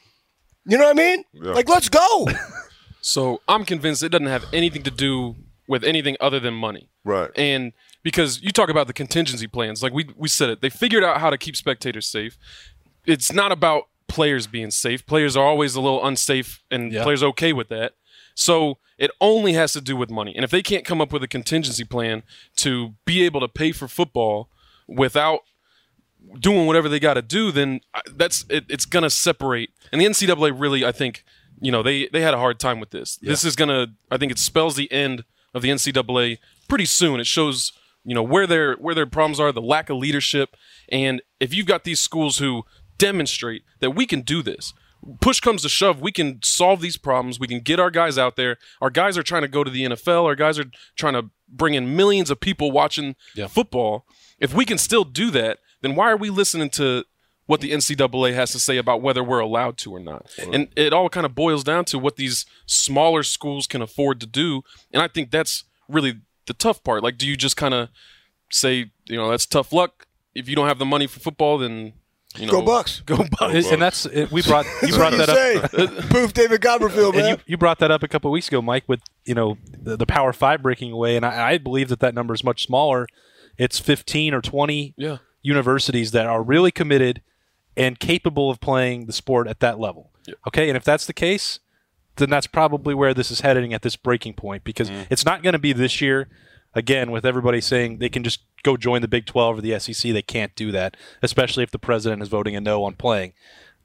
You 0.66 0.76
know 0.78 0.84
what 0.84 0.90
I 0.90 1.02
mean? 1.02 1.24
Yeah. 1.32 1.52
Like, 1.52 1.68
let's 1.68 1.88
go. 1.88 2.28
So 3.04 3.40
I'm 3.48 3.64
convinced 3.64 4.04
it 4.04 4.10
doesn't 4.10 4.28
have 4.28 4.44
anything 4.52 4.84
to 4.84 4.90
do 4.90 5.34
with 5.66 5.82
anything 5.82 6.16
other 6.20 6.38
than 6.38 6.54
money. 6.54 6.88
Right. 7.04 7.30
And 7.34 7.72
because 8.02 8.42
you 8.42 8.50
talk 8.50 8.68
about 8.68 8.86
the 8.86 8.92
contingency 8.92 9.46
plans, 9.46 9.82
like 9.82 9.92
we 9.92 10.06
we 10.16 10.28
said 10.28 10.50
it, 10.50 10.60
they 10.60 10.70
figured 10.70 11.04
out 11.04 11.20
how 11.20 11.30
to 11.30 11.38
keep 11.38 11.56
spectators 11.56 12.06
safe. 12.06 12.36
It's 13.06 13.32
not 13.32 13.52
about 13.52 13.84
players 14.08 14.46
being 14.46 14.70
safe. 14.70 15.06
Players 15.06 15.36
are 15.36 15.44
always 15.46 15.74
a 15.74 15.80
little 15.80 16.04
unsafe, 16.04 16.62
and 16.70 16.92
Yeah. 16.92 17.02
players 17.02 17.22
are 17.22 17.26
okay 17.28 17.52
with 17.52 17.68
that. 17.68 17.94
So 18.34 18.78
it 18.98 19.10
only 19.20 19.52
has 19.54 19.72
to 19.74 19.80
do 19.80 19.96
with 19.96 20.10
money. 20.10 20.34
And 20.34 20.44
if 20.44 20.50
they 20.50 20.62
can't 20.62 20.84
come 20.84 21.00
up 21.00 21.12
with 21.12 21.22
a 21.22 21.28
contingency 21.28 21.84
plan 21.84 22.22
to 22.56 22.94
be 23.04 23.22
able 23.24 23.40
to 23.40 23.48
pay 23.48 23.72
for 23.72 23.88
football 23.88 24.48
without 24.86 25.40
doing 26.38 26.66
whatever 26.66 26.88
they 26.88 27.00
got 27.00 27.14
to 27.14 27.22
do, 27.22 27.50
then 27.50 27.80
uh, 27.94 28.00
that's 28.12 28.44
it, 28.48 28.64
it's 28.68 28.84
going 28.86 29.02
to 29.02 29.10
separate. 29.10 29.70
And 29.90 30.00
the 30.00 30.06
NCAA 30.06 30.52
really, 30.58 30.84
I 30.84 30.92
think, 30.92 31.24
you 31.60 31.72
know, 31.72 31.82
they 31.82 32.08
they 32.12 32.20
had 32.22 32.34
a 32.34 32.38
hard 32.38 32.58
time 32.60 32.80
with 32.80 32.90
this. 32.90 33.16
This 33.16 33.44
is 33.44 33.56
going 33.56 33.68
to, 33.68 33.92
I 34.10 34.18
think, 34.18 34.30
it 34.32 34.38
spells 34.38 34.76
the 34.76 34.90
end 34.92 35.24
of 35.54 35.62
the 35.62 35.68
NCAA 35.70 36.38
pretty 36.68 36.86
soon. 36.86 37.20
It 37.20 37.26
shows, 37.26 37.72
you 38.04 38.14
know, 38.14 38.22
where 38.22 38.46
their 38.46 38.74
where 38.76 38.94
their 38.94 39.06
problems 39.06 39.38
are, 39.40 39.52
the 39.52 39.62
lack 39.62 39.90
of 39.90 39.96
leadership, 39.96 40.56
and 40.88 41.22
if 41.40 41.54
you've 41.54 41.66
got 41.66 41.84
these 41.84 42.00
schools 42.00 42.38
who 42.38 42.64
demonstrate 42.98 43.62
that 43.80 43.90
we 43.90 44.06
can 44.06 44.20
do 44.22 44.42
this. 44.42 44.72
Push 45.20 45.40
comes 45.40 45.62
to 45.62 45.68
shove, 45.68 46.00
we 46.00 46.12
can 46.12 46.38
solve 46.44 46.80
these 46.80 46.96
problems. 46.96 47.40
We 47.40 47.48
can 47.48 47.58
get 47.58 47.80
our 47.80 47.90
guys 47.90 48.16
out 48.18 48.36
there. 48.36 48.56
Our 48.80 48.90
guys 48.90 49.18
are 49.18 49.24
trying 49.24 49.42
to 49.42 49.48
go 49.48 49.64
to 49.64 49.70
the 49.70 49.82
NFL. 49.84 50.24
Our 50.24 50.36
guys 50.36 50.60
are 50.60 50.66
trying 50.94 51.14
to 51.14 51.30
bring 51.48 51.74
in 51.74 51.96
millions 51.96 52.30
of 52.30 52.38
people 52.38 52.70
watching 52.70 53.16
Yeah. 53.34 53.48
football. 53.48 54.06
If 54.38 54.54
we 54.54 54.64
can 54.64 54.78
still 54.78 55.02
do 55.02 55.32
that, 55.32 55.58
then 55.80 55.96
why 55.96 56.08
are 56.12 56.16
we 56.16 56.30
listening 56.30 56.70
to 56.70 57.04
what 57.46 57.60
the 57.60 57.72
NCAA 57.72 58.32
has 58.34 58.52
to 58.52 58.60
say 58.60 58.76
about 58.76 59.02
whether 59.02 59.24
we're 59.24 59.40
allowed 59.40 59.76
to 59.78 59.92
or 59.92 59.98
not? 59.98 60.30
And 60.38 60.68
it 60.76 60.92
all 60.92 61.08
kind 61.08 61.26
of 61.26 61.34
boils 61.34 61.64
down 61.64 61.84
to 61.86 61.98
what 61.98 62.14
these 62.14 62.46
smaller 62.66 63.24
schools 63.24 63.66
can 63.66 63.82
afford 63.82 64.20
to 64.20 64.26
do. 64.28 64.62
And 64.92 65.02
I 65.02 65.08
think 65.08 65.32
that's 65.32 65.64
really 65.88 66.20
the 66.46 66.54
tough 66.54 66.82
part. 66.84 67.02
Like, 67.02 67.18
do 67.18 67.26
you 67.26 67.36
just 67.36 67.56
kind 67.56 67.74
of 67.74 67.88
say, 68.50 68.90
you 69.06 69.16
know, 69.16 69.30
that's 69.30 69.46
tough 69.46 69.72
luck? 69.72 70.06
If 70.34 70.48
you 70.48 70.56
don't 70.56 70.68
have 70.68 70.78
the 70.78 70.84
money 70.86 71.06
for 71.06 71.20
football, 71.20 71.58
then 71.58 71.92
you 72.36 72.46
know, 72.46 72.52
Go 72.52 72.62
Bucks. 72.62 73.00
Go 73.04 73.18
Bucks. 73.38 73.70
and 73.70 73.82
that's 73.82 74.06
it, 74.06 74.30
we 74.32 74.40
brought 74.42 74.64
you 74.82 74.94
brought 74.94 75.12
that 75.12 75.28
up. 75.28 75.70
Say, 75.70 76.08
Proof 76.08 76.32
David 76.32 76.62
Copperfield, 76.62 77.14
and 77.14 77.24
man. 77.24 77.30
you, 77.36 77.42
you 77.46 77.56
brought 77.58 77.78
that 77.80 77.90
up 77.90 78.02
a 78.02 78.08
couple 78.08 78.30
weeks 78.30 78.48
ago, 78.48 78.62
Mike, 78.62 78.84
with 78.86 79.00
you 79.26 79.34
know 79.34 79.58
the, 79.78 79.96
the 79.98 80.06
Power 80.06 80.32
Five 80.32 80.62
breaking 80.62 80.92
away, 80.92 81.16
and 81.16 81.26
I, 81.26 81.52
I 81.52 81.58
believe 81.58 81.88
that 81.90 82.00
that 82.00 82.14
number 82.14 82.32
is 82.32 82.42
much 82.42 82.64
smaller. 82.66 83.06
It's 83.58 83.78
fifteen 83.78 84.32
or 84.32 84.40
twenty 84.40 84.94
Yeah. 84.96 85.18
universities 85.42 86.12
that 86.12 86.24
are 86.26 86.42
really 86.42 86.70
committed 86.70 87.20
and 87.76 87.98
capable 88.00 88.48
of 88.50 88.60
playing 88.60 89.04
the 89.06 89.12
sport 89.12 89.46
at 89.46 89.60
that 89.60 89.78
level. 89.78 90.10
Okay, 90.48 90.68
and 90.70 90.76
if 90.76 90.84
that's 90.84 91.04
the 91.04 91.12
case, 91.12 91.58
then 92.16 92.30
that's 92.30 92.46
probably 92.46 92.94
where 92.94 93.14
this 93.14 93.30
is 93.30 93.40
heading 93.40 93.72
at 93.72 93.82
this 93.82 93.96
breaking 93.96 94.34
point 94.34 94.64
because 94.64 94.90
mm. 94.90 95.06
it's 95.10 95.24
not 95.24 95.42
going 95.42 95.54
to 95.54 95.58
be 95.58 95.72
this 95.72 96.00
year. 96.00 96.28
Again, 96.74 97.10
with 97.10 97.26
everybody 97.26 97.60
saying 97.60 97.98
they 97.98 98.08
can 98.08 98.24
just 98.24 98.40
go 98.62 98.78
join 98.78 99.02
the 99.02 99.08
Big 99.08 99.26
12 99.26 99.58
or 99.58 99.60
the 99.60 99.78
SEC, 99.78 100.12
they 100.12 100.22
can't 100.22 100.54
do 100.54 100.72
that, 100.72 100.96
especially 101.22 101.62
if 101.62 101.70
the 101.70 101.78
president 101.78 102.22
is 102.22 102.28
voting 102.28 102.56
a 102.56 102.60
no 102.62 102.84
on 102.84 102.94
playing. 102.94 103.34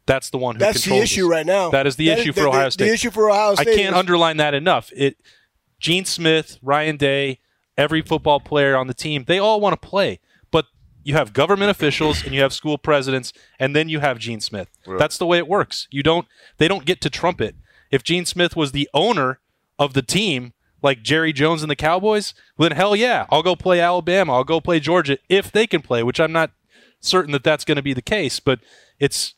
That's 0.06 0.30
the 0.30 0.38
one 0.38 0.56
who 0.56 0.60
That's 0.60 0.86
the 0.86 0.96
issue 0.96 1.24
this. 1.24 1.30
right 1.30 1.46
now. 1.46 1.70
That 1.70 1.86
is 1.86 1.98
the 1.98 2.08
That 2.08 2.20
issue 2.20 2.30
is- 2.30 2.36
for 2.36 2.44
the- 2.44 2.48
Ohio 2.48 2.70
State. 2.70 2.86
The 2.86 2.94
issue 2.94 3.12
for 3.12 3.30
Ohio 3.30 3.56
State. 3.56 3.68
I 3.68 3.76
can't 3.76 3.94
is- 3.94 4.00
underline 4.00 4.38
that 4.38 4.54
enough. 4.54 4.92
It 4.96 5.18
Gene 5.80 6.06
Smith, 6.06 6.58
Ryan 6.64 6.98
Day, 6.98 7.40
every 7.78 8.02
football 8.02 8.40
player 8.40 8.76
on 8.76 8.88
the 8.88 8.94
team, 8.94 9.26
they 9.28 9.38
all 9.38 9.60
want 9.60 9.80
to 9.80 9.88
play. 9.88 10.20
But 10.50 10.66
you 11.04 11.14
have 11.14 11.34
government 11.34 11.70
officials 11.70 12.24
and 12.24 12.34
you 12.34 12.42
have 12.42 12.54
school 12.54 12.78
presidents 12.78 13.32
and 13.60 13.76
then 13.76 13.90
you 13.90 14.00
have 14.00 14.18
Gene 14.18 14.42
Smith. 14.42 14.70
That's 14.98 15.18
the 15.18 15.28
way 15.28 15.38
it 15.38 15.48
works. 15.48 15.88
You 15.92 16.04
don't 16.04 16.26
they 16.58 16.68
don't 16.68 16.86
get 16.86 17.02
to 17.02 17.10
trump 17.10 17.42
it. 17.42 17.56
If 17.92 18.04
Gene 18.04 18.26
Smith 18.26 18.56
was 18.56 18.72
the 18.72 18.90
owner 18.94 19.40
of 19.80 19.94
the 19.94 20.02
team, 20.02 20.54
like 20.82 21.04
Jerry 21.04 21.34
Jones 21.34 21.64
and 21.64 21.72
the 21.72 21.76
Cowboys, 21.76 22.34
then 22.58 22.72
hell 22.72 22.96
yeah, 22.96 23.26
I'll 23.30 23.44
go 23.44 23.56
play 23.56 23.80
Alabama, 23.80 24.34
I'll 24.34 24.44
go 24.44 24.62
play 24.62 24.80
Georgia 24.80 25.18
if 25.30 25.52
they 25.52 25.68
can 25.68 25.82
play, 25.82 26.04
which 26.04 26.20
I'm 26.20 26.32
not 26.32 26.52
certain 27.00 27.32
that 27.32 27.44
that's 27.44 27.66
going 27.66 27.78
to 27.78 27.82
be 27.82 27.94
the 27.94 28.02
case, 28.02 28.40
but 28.40 28.60
it's 29.00 29.34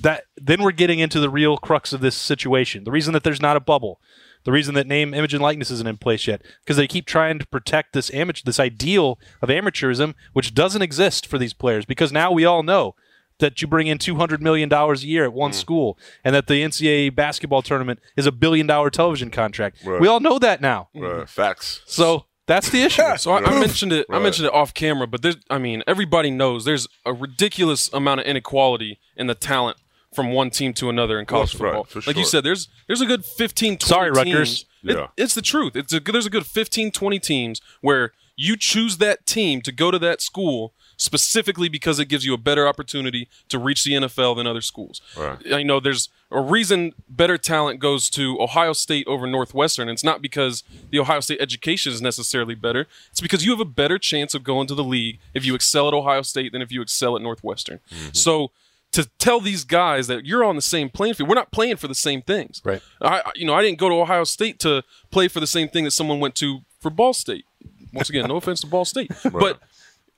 that 0.00 0.24
then 0.36 0.62
we're 0.62 0.72
getting 0.72 0.98
into 0.98 1.20
the 1.20 1.30
real 1.30 1.56
crux 1.56 1.92
of 1.92 2.00
this 2.00 2.14
situation. 2.14 2.84
The 2.84 2.92
reason 2.92 3.12
that 3.14 3.24
there's 3.24 3.42
not 3.42 3.56
a 3.56 3.60
bubble, 3.60 4.00
the 4.44 4.52
reason 4.52 4.74
that 4.74 4.86
name, 4.86 5.14
image, 5.14 5.34
and 5.34 5.42
likeness 5.42 5.70
isn't 5.70 5.88
in 5.88 5.96
place 5.96 6.26
yet, 6.26 6.42
because 6.60 6.76
they 6.76 6.86
keep 6.86 7.06
trying 7.06 7.38
to 7.38 7.46
protect 7.46 7.92
this 7.92 8.12
amateur, 8.12 8.42
this 8.44 8.60
ideal 8.60 9.18
of 9.42 9.48
amateurism, 9.48 10.14
which 10.32 10.54
doesn't 10.54 10.82
exist 10.82 11.26
for 11.26 11.38
these 11.38 11.54
players. 11.54 11.84
Because 11.84 12.12
now 12.12 12.30
we 12.30 12.44
all 12.44 12.62
know 12.62 12.94
that 13.38 13.60
you 13.60 13.68
bring 13.68 13.86
in 13.86 13.98
two 13.98 14.16
hundred 14.16 14.42
million 14.42 14.68
dollars 14.68 15.02
a 15.02 15.06
year 15.06 15.24
at 15.24 15.32
one 15.32 15.50
mm. 15.50 15.54
school, 15.54 15.98
and 16.22 16.34
that 16.34 16.46
the 16.46 16.62
NCAA 16.62 17.14
basketball 17.14 17.62
tournament 17.62 18.00
is 18.16 18.26
a 18.26 18.32
billion 18.32 18.66
dollar 18.66 18.90
television 18.90 19.30
contract. 19.30 19.78
Right. 19.84 20.00
We 20.00 20.08
all 20.08 20.20
know 20.20 20.38
that 20.38 20.60
now. 20.60 20.88
Right. 20.94 21.28
Facts. 21.28 21.82
So 21.86 22.26
that's 22.46 22.70
the 22.70 22.82
issue. 22.82 23.02
So 23.16 23.32
I, 23.32 23.44
I 23.44 23.60
mentioned 23.60 23.92
it. 23.92 24.06
I 24.10 24.18
mentioned 24.18 24.46
it 24.46 24.54
off 24.54 24.74
camera, 24.74 25.06
but 25.06 25.22
there's. 25.22 25.36
I 25.50 25.58
mean, 25.58 25.82
everybody 25.86 26.30
knows 26.30 26.64
there's 26.64 26.88
a 27.04 27.12
ridiculous 27.12 27.92
amount 27.92 28.20
of 28.20 28.26
inequality 28.26 28.98
in 29.16 29.26
the 29.26 29.34
talent 29.34 29.78
from 30.14 30.32
one 30.32 30.50
team 30.50 30.72
to 30.74 30.88
another 30.88 31.18
in 31.18 31.26
college 31.26 31.52
That's 31.52 31.60
right, 31.60 31.74
football. 31.74 32.02
for 32.02 32.08
Like 32.08 32.16
you 32.16 32.24
said, 32.24 32.44
there's 32.44 32.68
there's 32.86 33.00
a 33.00 33.06
good 33.06 33.24
15, 33.24 33.78
20 33.78 33.88
Sorry, 33.88 34.12
teams. 34.12 34.16
Rutgers. 34.16 34.60
It- 34.60 34.96
Yeah. 34.96 35.06
it's 35.16 35.34
the 35.34 35.42
truth. 35.42 35.76
It's 35.76 35.92
a 35.92 36.00
there's 36.00 36.26
a 36.26 36.30
good 36.30 36.46
15, 36.46 36.90
20 36.90 37.18
teams 37.18 37.60
where 37.80 38.12
you 38.36 38.56
choose 38.56 38.98
that 38.98 39.26
team 39.26 39.62
to 39.62 39.72
go 39.72 39.90
to 39.90 39.98
that 40.00 40.20
school 40.20 40.74
specifically 40.96 41.68
because 41.68 41.98
it 41.98 42.06
gives 42.06 42.24
you 42.24 42.34
a 42.34 42.38
better 42.38 42.66
opportunity 42.66 43.28
to 43.48 43.58
reach 43.58 43.84
the 43.84 43.92
NFL 43.92 44.36
than 44.36 44.46
other 44.46 44.60
schools. 44.60 45.00
Right. 45.16 45.52
I 45.52 45.62
know 45.62 45.80
there's 45.80 46.08
a 46.30 46.40
reason 46.40 46.92
better 47.08 47.38
talent 47.38 47.80
goes 47.80 48.10
to 48.10 48.40
Ohio 48.40 48.72
State 48.72 49.06
over 49.06 49.26
Northwestern. 49.26 49.88
It's 49.88 50.04
not 50.04 50.22
because 50.22 50.62
the 50.90 50.98
Ohio 50.98 51.20
State 51.20 51.40
education 51.40 51.92
is 51.92 52.02
necessarily 52.02 52.54
better. 52.54 52.86
It's 53.10 53.20
because 53.20 53.44
you 53.44 53.50
have 53.52 53.60
a 53.60 53.64
better 53.64 53.98
chance 53.98 54.34
of 54.34 54.42
going 54.44 54.66
to 54.68 54.74
the 54.74 54.84
league 54.84 55.18
if 55.32 55.44
you 55.44 55.54
excel 55.54 55.88
at 55.88 55.94
Ohio 55.94 56.22
State 56.22 56.52
than 56.52 56.62
if 56.62 56.72
you 56.72 56.82
excel 56.82 57.16
at 57.16 57.22
Northwestern. 57.22 57.80
Mm-hmm. 57.90 58.08
So 58.12 58.50
to 58.92 59.08
tell 59.18 59.40
these 59.40 59.64
guys 59.64 60.06
that 60.06 60.24
you're 60.24 60.44
on 60.44 60.54
the 60.56 60.62
same 60.62 60.88
playing 60.88 61.14
field, 61.14 61.28
we're 61.28 61.34
not 61.34 61.50
playing 61.50 61.76
for 61.76 61.88
the 61.88 61.94
same 61.96 62.22
things. 62.22 62.60
Right. 62.64 62.80
I, 63.00 63.20
I- 63.20 63.32
you 63.34 63.44
know, 63.44 63.54
I 63.54 63.62
didn't 63.62 63.78
go 63.78 63.88
to 63.88 63.94
Ohio 63.96 64.24
State 64.24 64.58
to 64.60 64.82
play 65.10 65.28
for 65.28 65.40
the 65.40 65.46
same 65.46 65.68
thing 65.68 65.84
that 65.84 65.90
someone 65.90 66.20
went 66.20 66.34
to 66.36 66.60
for 66.80 66.90
Ball 66.90 67.12
State. 67.12 67.44
Once 67.92 68.08
again, 68.08 68.26
no 68.28 68.36
offense 68.38 68.60
to 68.60 68.66
Ball 68.66 68.84
State, 68.84 69.10
but 69.32 69.60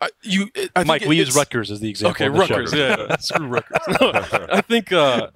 I, 0.00 0.08
you, 0.22 0.50
I 0.54 0.60
think 0.60 0.86
Mike, 0.86 1.02
it- 1.02 1.08
we 1.08 1.16
use 1.16 1.34
Rutgers 1.34 1.70
as 1.70 1.80
the 1.80 1.88
example. 1.88 2.10
Okay, 2.12 2.26
on 2.26 2.34
the 2.34 2.46
show. 2.46 2.54
Rutgers. 2.56 2.72
Yeah, 2.74 3.16
screw 3.20 3.46
Rutgers. 3.46 3.78
No, 4.00 4.12
I 4.52 4.60
think 4.60 4.92
uh, 4.92 5.28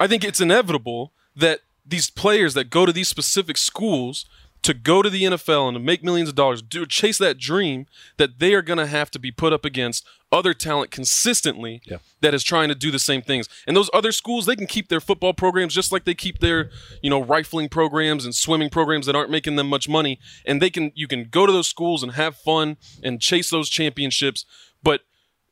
I 0.00 0.06
think 0.06 0.24
it's 0.24 0.40
inevitable 0.40 1.12
that 1.36 1.60
these 1.86 2.10
players 2.10 2.54
that 2.54 2.70
go 2.70 2.84
to 2.86 2.92
these 2.92 3.08
specific 3.08 3.56
schools 3.56 4.26
to 4.62 4.74
go 4.74 5.02
to 5.02 5.10
the 5.10 5.24
NFL 5.24 5.68
and 5.68 5.74
to 5.74 5.80
make 5.80 6.04
millions 6.04 6.28
of 6.28 6.34
dollars, 6.36 6.62
do 6.62 6.86
chase 6.86 7.18
that 7.18 7.36
dream, 7.38 7.86
that 8.16 8.38
they 8.38 8.54
are 8.54 8.62
going 8.62 8.78
to 8.78 8.86
have 8.86 9.10
to 9.10 9.18
be 9.18 9.30
put 9.32 9.52
up 9.52 9.64
against 9.64 10.06
other 10.30 10.54
talent 10.54 10.90
consistently 10.90 11.82
Yeah. 11.84 11.98
that 12.20 12.32
is 12.32 12.42
trying 12.42 12.68
to 12.68 12.74
do 12.74 12.90
the 12.90 12.98
same 12.98 13.22
things. 13.22 13.48
And 13.66 13.76
those 13.76 13.90
other 13.92 14.12
schools, 14.12 14.46
they 14.46 14.56
can 14.56 14.66
keep 14.66 14.88
their 14.88 15.00
football 15.00 15.34
programs 15.34 15.74
just 15.74 15.92
like 15.92 16.04
they 16.04 16.14
keep 16.14 16.38
their, 16.38 16.70
you 17.02 17.10
know, 17.10 17.22
rifling 17.22 17.68
programs 17.68 18.24
and 18.24 18.34
swimming 18.34 18.70
programs 18.70 19.06
that 19.06 19.16
aren't 19.16 19.30
making 19.30 19.56
them 19.56 19.68
much 19.68 19.88
money. 19.88 20.18
And 20.46 20.62
they 20.62 20.70
can 20.70 20.92
you 20.94 21.06
can 21.06 21.24
go 21.24 21.44
to 21.44 21.52
those 21.52 21.68
schools 21.68 22.02
and 22.02 22.12
have 22.12 22.36
fun 22.36 22.76
and 23.02 23.20
chase 23.20 23.50
those 23.50 23.68
championships. 23.68 24.46
But 24.82 25.02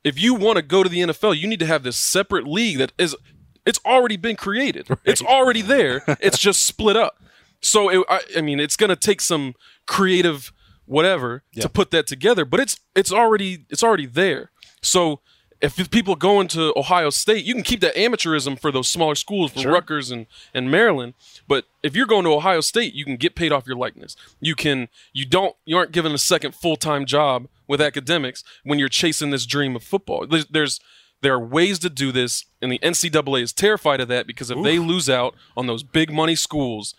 if 0.02 0.18
you 0.18 0.34
want 0.34 0.56
to 0.56 0.62
go 0.62 0.82
to 0.82 0.88
the 0.88 1.00
NFL, 1.00 1.36
you 1.36 1.46
need 1.46 1.60
to 1.60 1.66
have 1.66 1.82
this 1.82 1.96
separate 1.96 2.46
league 2.46 2.78
that 2.78 2.92
is 2.96 3.14
it's 3.66 3.80
already 3.84 4.16
been 4.16 4.36
created. 4.36 4.88
It's 5.04 5.20
already 5.22 5.60
there. 5.62 6.02
It's 6.20 6.38
just 6.38 6.62
split 6.64 6.96
up. 6.96 7.16
So 7.60 7.88
it, 7.90 8.06
I, 8.08 8.20
I 8.38 8.40
mean, 8.40 8.60
it's 8.60 8.76
going 8.76 8.90
to 8.90 8.96
take 8.96 9.20
some 9.20 9.54
creative 9.86 10.52
whatever 10.86 11.44
to 11.62 11.68
put 11.68 11.90
that 11.92 12.06
together, 12.06 12.44
but 12.44 12.60
it's 12.60 12.78
it's 12.94 13.12
already 13.12 13.66
it's 13.70 13.82
already 13.82 14.06
there. 14.06 14.50
So 14.82 15.20
if 15.60 15.90
people 15.90 16.16
going 16.16 16.48
to 16.48 16.72
Ohio 16.74 17.10
State, 17.10 17.44
you 17.44 17.52
can 17.54 17.62
keep 17.62 17.80
that 17.80 17.94
amateurism 17.94 18.58
for 18.58 18.72
those 18.72 18.88
smaller 18.88 19.14
schools, 19.14 19.52
for 19.52 19.60
Rutgers 19.70 20.10
and, 20.10 20.26
and 20.54 20.70
Maryland. 20.70 21.14
But 21.46 21.66
if 21.82 21.94
you're 21.94 22.06
going 22.06 22.24
to 22.24 22.32
Ohio 22.32 22.62
State, 22.62 22.94
you 22.94 23.04
can 23.04 23.16
get 23.16 23.34
paid 23.34 23.52
off 23.52 23.66
your 23.66 23.76
likeness. 23.76 24.16
You 24.40 24.54
can 24.54 24.88
you 25.12 25.26
don't 25.26 25.54
you 25.64 25.76
aren't 25.76 25.92
given 25.92 26.12
a 26.12 26.18
second 26.18 26.54
full 26.54 26.76
time 26.76 27.04
job 27.04 27.46
with 27.68 27.80
academics 27.80 28.42
when 28.64 28.78
you're 28.78 28.88
chasing 28.88 29.30
this 29.30 29.46
dream 29.46 29.76
of 29.76 29.82
football. 29.82 30.26
There's, 30.26 30.46
there's 30.46 30.80
there 31.22 31.34
are 31.34 31.40
ways 31.40 31.78
to 31.80 31.90
do 31.90 32.10
this, 32.10 32.46
and 32.62 32.72
the 32.72 32.78
NCAA 32.78 33.42
is 33.42 33.52
terrified 33.52 34.00
of 34.00 34.08
that 34.08 34.26
because 34.26 34.50
if 34.50 34.62
they 34.62 34.78
lose 34.78 35.10
out 35.10 35.34
on 35.56 35.66
those 35.66 35.82
big 35.82 36.10
money 36.10 36.34
schools, 36.34 36.94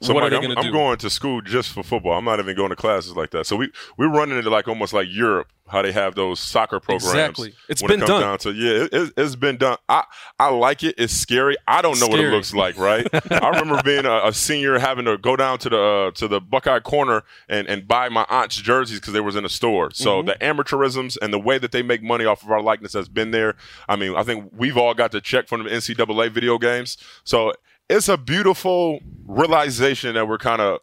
So 0.00 0.14
what 0.14 0.20
Mike, 0.22 0.28
are 0.28 0.30
they 0.30 0.36
I'm, 0.36 0.42
going 0.42 0.54
to 0.54 0.60
I'm 0.60 0.66
do? 0.66 0.72
going 0.72 0.98
to 0.98 1.10
school 1.10 1.40
just 1.40 1.72
for 1.72 1.82
football. 1.82 2.12
I'm 2.16 2.24
not 2.24 2.38
even 2.38 2.54
going 2.56 2.70
to 2.70 2.76
classes 2.76 3.16
like 3.16 3.30
that. 3.30 3.46
So 3.46 3.56
we 3.56 3.70
we're 3.96 4.08
running 4.08 4.38
into 4.38 4.48
like 4.50 4.68
almost 4.68 4.92
like 4.92 5.08
Europe, 5.10 5.48
how 5.66 5.82
they 5.82 5.90
have 5.90 6.14
those 6.14 6.38
soccer 6.38 6.78
programs. 6.78 7.06
Exactly. 7.06 7.54
It's 7.68 7.82
been 7.82 8.02
it 8.02 8.06
comes 8.06 8.08
done. 8.10 8.20
Down 8.22 8.38
to, 8.38 8.52
yeah, 8.52 8.86
it, 8.92 9.12
it's 9.16 9.34
been 9.34 9.56
done. 9.56 9.76
I 9.88 10.04
I 10.38 10.50
like 10.50 10.84
it. 10.84 10.94
It's 10.98 11.12
scary. 11.12 11.56
I 11.66 11.82
don't 11.82 11.98
know 11.98 12.06
what 12.06 12.20
it 12.20 12.30
looks 12.30 12.54
like. 12.54 12.78
Right. 12.78 13.08
I 13.32 13.48
remember 13.48 13.80
being 13.82 14.06
a, 14.06 14.26
a 14.26 14.32
senior 14.32 14.78
having 14.78 15.04
to 15.06 15.18
go 15.18 15.34
down 15.34 15.58
to 15.58 15.68
the 15.68 15.80
uh, 15.82 16.10
to 16.12 16.28
the 16.28 16.40
Buckeye 16.40 16.78
corner 16.80 17.24
and 17.48 17.66
and 17.66 17.88
buy 17.88 18.08
my 18.08 18.24
aunt's 18.28 18.54
jerseys 18.56 19.00
because 19.00 19.14
they 19.14 19.20
was 19.20 19.34
in 19.34 19.44
a 19.44 19.48
store. 19.48 19.90
So 19.92 20.22
Mm-hmm. 20.22 20.28
the 20.28 20.34
amateurisms 20.62 21.18
and 21.20 21.32
the 21.32 21.38
way 21.40 21.58
that 21.58 21.72
they 21.72 21.82
make 21.82 22.02
money 22.04 22.24
off 22.24 22.42
of 22.44 22.50
our 22.52 22.62
likeness 22.62 22.92
has 22.92 23.08
been 23.08 23.32
there. 23.32 23.56
I 23.88 23.96
mean, 23.96 24.14
I 24.14 24.22
think 24.22 24.52
we've 24.56 24.76
all 24.76 24.94
got 24.94 25.10
the 25.12 25.20
check 25.20 25.48
from 25.48 25.64
the 25.64 25.70
NCAA 25.70 26.30
video 26.30 26.56
games. 26.58 26.96
So 27.24 27.52
it's 27.88 28.08
a 28.08 28.16
beautiful 28.16 29.00
realization 29.26 30.14
that 30.14 30.26
we're 30.28 30.38
kind 30.38 30.60
of 30.60 30.80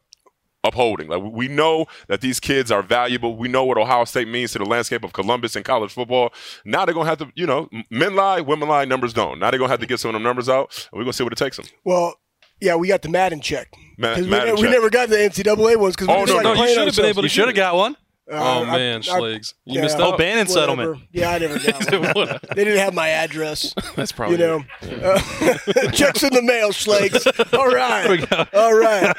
upholding. 0.63 1.07
Like 1.07 1.21
we 1.21 1.47
know 1.47 1.85
that 2.07 2.21
these 2.21 2.39
kids 2.39 2.71
are 2.71 2.81
valuable. 2.81 3.35
We 3.37 3.47
know 3.47 3.63
what 3.65 3.77
Ohio 3.77 4.03
State 4.05 4.27
means 4.27 4.51
to 4.53 4.59
the 4.59 4.65
landscape 4.65 5.03
of 5.03 5.13
Columbus 5.13 5.55
and 5.55 5.63
college 5.63 5.93
football. 5.93 6.33
Now 6.65 6.85
they're 6.85 6.95
gonna 6.95 7.09
have 7.09 7.19
to, 7.19 7.31
you 7.35 7.45
know, 7.45 7.69
men 7.91 8.15
lie, 8.15 8.41
women 8.41 8.67
lie, 8.69 8.85
numbers 8.85 9.13
don't. 9.13 9.39
Now 9.39 9.51
they're 9.51 9.59
gonna 9.59 9.69
have 9.71 9.79
to 9.81 9.85
get 9.85 9.99
some 9.99 10.09
of 10.09 10.13
them 10.13 10.23
numbers 10.23 10.49
out, 10.49 10.87
and 10.91 10.97
we're 10.97 11.03
gonna 11.03 11.13
see 11.13 11.23
what 11.23 11.33
it 11.33 11.37
takes 11.37 11.57
them. 11.57 11.65
Well, 11.83 12.15
yeah, 12.61 12.75
we 12.75 12.87
got 12.87 13.01
the 13.03 13.09
Madden 13.09 13.41
check. 13.41 13.67
Ma- 13.97 14.15
'Cause 14.15 14.23
we, 14.23 14.29
Madden 14.29 14.55
we 14.55 14.61
never 14.63 14.89
got 14.89 15.09
the 15.09 15.17
NCAA 15.17 15.75
ones 15.77 15.95
because 15.95 16.07
we 16.07 16.13
Oh, 16.13 16.23
no, 16.25 16.35
like 16.35 16.43
no, 16.43 16.49
you 16.51 16.55
playing 16.55 16.75
should 16.75 16.85
have 16.87 16.95
been 16.95 17.05
able 17.05 17.21
to 17.21 17.25
You 17.25 17.29
should 17.29 17.47
have 17.47 17.55
got 17.55 17.75
one. 17.75 17.95
Oh 18.29 18.38
Uh, 18.38 18.61
I- 18.63 18.77
man, 18.77 18.95
I- 18.97 18.99
Schlegs, 19.01 19.53
you 19.65 19.75
yeah. 19.75 19.81
missed 19.81 19.97
Oh, 19.99 20.13
out. 20.13 20.17
Bannon 20.17 20.47
Whatever. 20.47 20.53
settlement. 20.53 21.03
Yeah, 21.11 21.29
I 21.31 21.38
never 21.38 21.59
got 21.59 22.15
one. 22.15 22.39
they 22.55 22.63
didn't 22.63 22.79
have 22.79 22.93
my 22.93 23.09
address. 23.09 23.73
That's 23.95 24.11
probably 24.11 24.38
You 24.38 24.43
know, 24.45 24.63
uh, 25.03 25.19
checks 25.91 26.23
in 26.23 26.33
the 26.33 26.41
mail, 26.41 26.69
Schlegs. 26.71 27.25
All 27.57 27.67
right, 27.67 28.53
all 28.53 28.73
right. 28.73 29.15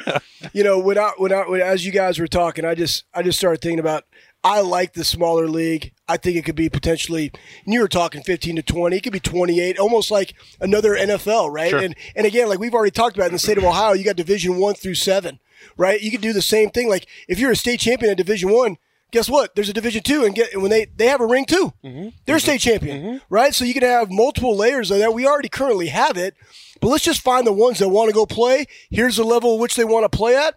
You 0.53 0.65
know, 0.65 0.79
when 0.79 0.99
I, 0.99 1.13
when 1.19 1.33
I, 1.33 1.49
when, 1.49 1.61
as 1.61 1.87
you 1.87 1.93
guys 1.93 2.19
were 2.19 2.27
talking, 2.27 2.65
I 2.65 2.75
just, 2.75 3.05
I 3.15 3.23
just 3.23 3.39
started 3.39 3.61
thinking 3.61 3.79
about. 3.81 4.05
I 4.45 4.61
like 4.61 4.93
the 4.93 5.03
smaller 5.03 5.49
league. 5.49 5.93
I 6.07 6.19
think 6.19 6.37
it 6.37 6.45
could 6.45 6.55
be 6.55 6.69
potentially. 6.69 7.33
And 7.65 7.75
you 7.75 7.81
were 7.81 7.89
talking 7.89 8.23
fifteen 8.23 8.55
to 8.57 8.63
twenty. 8.63 8.97
It 8.97 9.03
could 9.03 9.13
be 9.13 9.19
twenty-eight, 9.19 9.77
almost 9.77 10.13
like 10.13 10.35
another 10.61 10.91
NFL, 10.95 11.51
right? 11.53 11.71
Sure. 11.71 11.81
And 11.81 11.97
and 12.15 12.27
again, 12.27 12.49
like 12.49 12.61
we've 12.61 12.75
already 12.75 12.93
talked 12.93 13.17
about 13.17 13.27
in 13.27 13.33
the 13.33 13.41
state 13.41 13.59
of 13.59 13.65
Ohio, 13.65 13.95
you 13.95 14.05
got 14.05 14.15
Division 14.15 14.57
One 14.59 14.75
through 14.75 14.95
seven, 14.95 15.41
right? 15.77 16.01
You 16.01 16.13
could 16.13 16.21
do 16.21 16.33
the 16.33 16.43
same 16.43 16.71
thing. 16.71 16.89
Like 16.89 17.09
if 17.27 17.41
you're 17.41 17.51
a 17.51 17.57
state 17.57 17.81
champion 17.81 18.13
at 18.13 18.19
Division 18.19 18.51
One, 18.51 18.77
guess 19.11 19.29
what? 19.29 19.55
There's 19.55 19.69
a 19.69 19.73
Division 19.73 20.03
Two, 20.03 20.25
and 20.25 20.35
get 20.35 20.53
and 20.53 20.63
when 20.63 20.71
they 20.71 20.87
they 20.97 21.07
have 21.07 21.21
a 21.21 21.27
ring 21.27 21.45
too, 21.45 21.73
mm-hmm. 21.85 21.89
Mm-hmm. 21.89 22.09
they're 22.25 22.37
a 22.37 22.41
state 22.41 22.61
champion, 22.61 23.03
mm-hmm. 23.03 23.17
right? 23.31 23.55
So 23.55 23.65
you 23.65 23.75
can 23.75 23.83
have 23.83 24.11
multiple 24.11 24.57
layers 24.57 24.91
of 24.91 24.99
that. 24.99 25.15
We 25.15 25.27
already 25.27 25.49
currently 25.49 25.89
have 25.89 26.17
it, 26.17 26.35
but 26.81 26.89
let's 26.89 27.05
just 27.05 27.21
find 27.21 27.47
the 27.47 27.53
ones 27.53 27.79
that 27.79 27.89
want 27.89 28.09
to 28.09 28.15
go 28.15 28.27
play. 28.27 28.67
Here's 28.91 29.17
the 29.17 29.25
level 29.25 29.59
which 29.59 29.77
they 29.77 29.85
want 29.85 30.11
to 30.11 30.17
play 30.17 30.37
at. 30.37 30.55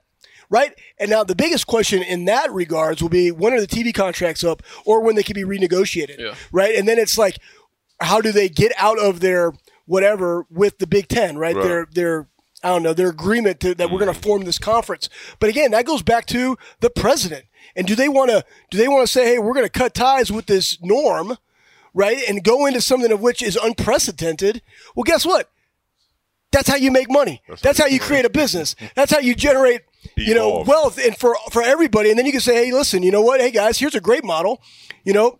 Right? 0.52 0.74
And 1.00 1.12
now 1.12 1.24
the 1.24 1.36
biggest 1.36 1.68
question 1.68 2.02
in 2.02 2.26
that 2.26 2.52
regards 2.52 3.04
will 3.04 3.10
be 3.10 3.30
when 3.30 3.54
are 3.54 3.62
the 3.62 3.68
TV 3.68 3.94
contracts 3.94 4.44
up 4.44 4.64
or 4.84 5.00
when 5.04 5.16
they 5.16 5.22
can 5.22 5.36
be 5.36 5.44
renegotiated. 5.44 6.18
Yeah. 6.18 6.34
Right? 6.52 6.74
And 6.74 6.88
then 6.88 6.98
it's 6.98 7.20
like, 7.20 7.38
how 8.02 8.20
do 8.20 8.32
they 8.32 8.50
get 8.50 8.72
out 8.76 8.98
of 8.98 9.20
their 9.20 9.54
whatever 9.86 10.48
with 10.50 10.80
the 10.80 10.88
Big 10.88 11.08
Ten, 11.08 11.38
right? 11.38 11.56
Right. 11.56 11.64
Their 11.64 11.88
their 11.92 12.28
I 12.64 12.70
don't 12.70 12.84
know, 12.84 12.94
their 12.94 13.10
agreement 13.10 13.60
to, 13.62 13.74
that 13.76 13.90
we're 13.90 14.00
going 14.00 14.14
to 14.14 14.20
form 14.20 14.44
this 14.44 14.60
conference. 14.60 15.08
But 15.40 15.50
again, 15.50 15.72
that 15.72 15.86
goes 15.86 16.02
back 16.02 16.26
to 16.28 16.58
the 16.82 16.90
president. 16.90 17.46
And 17.80 17.88
do 17.88 17.96
they 17.96 18.10
want 18.10 18.30
to 18.30 18.44
do 18.70 18.78
they 18.78 18.90
want 18.90 19.08
to 19.08 19.12
say, 19.12 19.24
"Hey, 19.24 19.40
we're 19.40 19.54
going 19.54 19.66
to 19.66 19.70
cut 19.70 19.94
ties 19.94 20.30
with 20.30 20.48
this 20.48 20.78
norm," 20.82 21.38
right? 21.94 22.18
And 22.28 22.44
go 22.44 22.66
into 22.66 22.82
something 22.82 23.10
of 23.10 23.22
which 23.22 23.42
is 23.42 23.56
unprecedented? 23.56 24.62
Well, 24.98 25.06
guess 25.06 25.26
what? 25.26 25.50
That's 26.52 26.68
how 26.68 26.76
you 26.76 26.92
make 26.92 27.10
money. 27.10 27.42
That's, 27.62 27.78
how 27.78 27.86
you 27.86 28.00
create 28.00 28.26
a 28.26 28.30
business. 28.30 28.76
That's 28.96 29.14
how 29.14 29.20
you 29.20 29.34
generate, 29.34 29.84
you 30.18 30.34
know, 30.34 30.64
wealth 30.68 31.00
and 31.00 31.16
for 31.16 31.38
for 31.52 31.62
everybody. 31.62 32.10
And 32.10 32.20
then 32.20 32.26
you 32.26 32.34
can 32.34 32.42
say, 32.42 32.66
"Hey, 32.66 32.74
listen, 32.74 33.02
you 33.02 33.12
know 33.12 33.22
what? 33.22 33.40
Hey 33.40 33.52
guys, 33.52 33.80
here's 33.80 33.96
a 33.96 34.02
great 34.02 34.26
model." 34.26 34.62
You 35.06 35.14
know, 35.14 35.40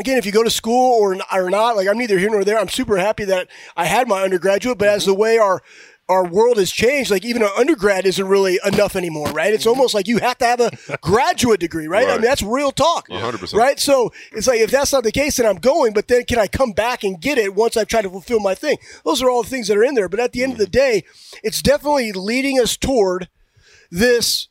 again, 0.00 0.18
if 0.18 0.26
you 0.26 0.32
go 0.32 0.42
to 0.42 0.50
school 0.50 1.00
or 1.00 1.16
or 1.32 1.50
not, 1.50 1.76
like 1.76 1.86
I'm 1.86 1.98
neither 1.98 2.18
here 2.18 2.30
nor 2.30 2.42
there. 2.42 2.58
I'm 2.58 2.68
super 2.68 2.96
happy 2.96 3.24
that 3.26 3.46
I 3.76 3.84
had 3.84 4.08
my 4.08 4.24
undergraduate, 4.24 4.78
but 4.78 4.88
as 4.88 5.02
mm-hmm. 5.02 5.12
the 5.12 5.18
way 5.18 5.38
our 5.38 5.62
our 6.08 6.24
world 6.24 6.56
has 6.58 6.70
changed, 6.70 7.10
like 7.10 7.24
even 7.24 7.42
an 7.42 7.50
undergrad 7.56 8.06
isn't 8.06 8.28
really 8.28 8.60
enough 8.64 8.94
anymore, 8.94 9.26
right? 9.28 9.52
It's 9.52 9.66
almost 9.66 9.92
like 9.92 10.06
you 10.06 10.18
have 10.18 10.38
to 10.38 10.44
have 10.44 10.60
a 10.60 10.70
graduate 11.00 11.58
degree, 11.58 11.88
right? 11.88 12.08
I 12.08 12.12
mean, 12.12 12.20
that's 12.20 12.42
real 12.42 12.70
talk, 12.70 13.08
100%. 13.08 13.54
right? 13.54 13.78
So 13.80 14.12
it's 14.32 14.46
like 14.46 14.60
if 14.60 14.70
that's 14.70 14.92
not 14.92 15.02
the 15.02 15.12
case, 15.12 15.36
then 15.36 15.46
I'm 15.46 15.56
going, 15.56 15.92
but 15.92 16.06
then 16.06 16.24
can 16.24 16.38
I 16.38 16.46
come 16.46 16.72
back 16.72 17.02
and 17.02 17.20
get 17.20 17.38
it 17.38 17.54
once 17.54 17.76
I've 17.76 17.88
tried 17.88 18.02
to 18.02 18.10
fulfill 18.10 18.38
my 18.38 18.54
thing? 18.54 18.78
Those 19.04 19.20
are 19.20 19.28
all 19.28 19.42
the 19.42 19.48
things 19.48 19.66
that 19.68 19.76
are 19.76 19.84
in 19.84 19.94
there. 19.94 20.08
But 20.08 20.20
at 20.20 20.32
the 20.32 20.44
end 20.44 20.52
of 20.52 20.58
the 20.58 20.64
mm-hmm. 20.64 20.70
day, 20.70 21.04
it's 21.42 21.60
definitely 21.60 22.12
leading 22.12 22.60
us 22.60 22.76
toward 22.76 23.28
this 23.90 24.48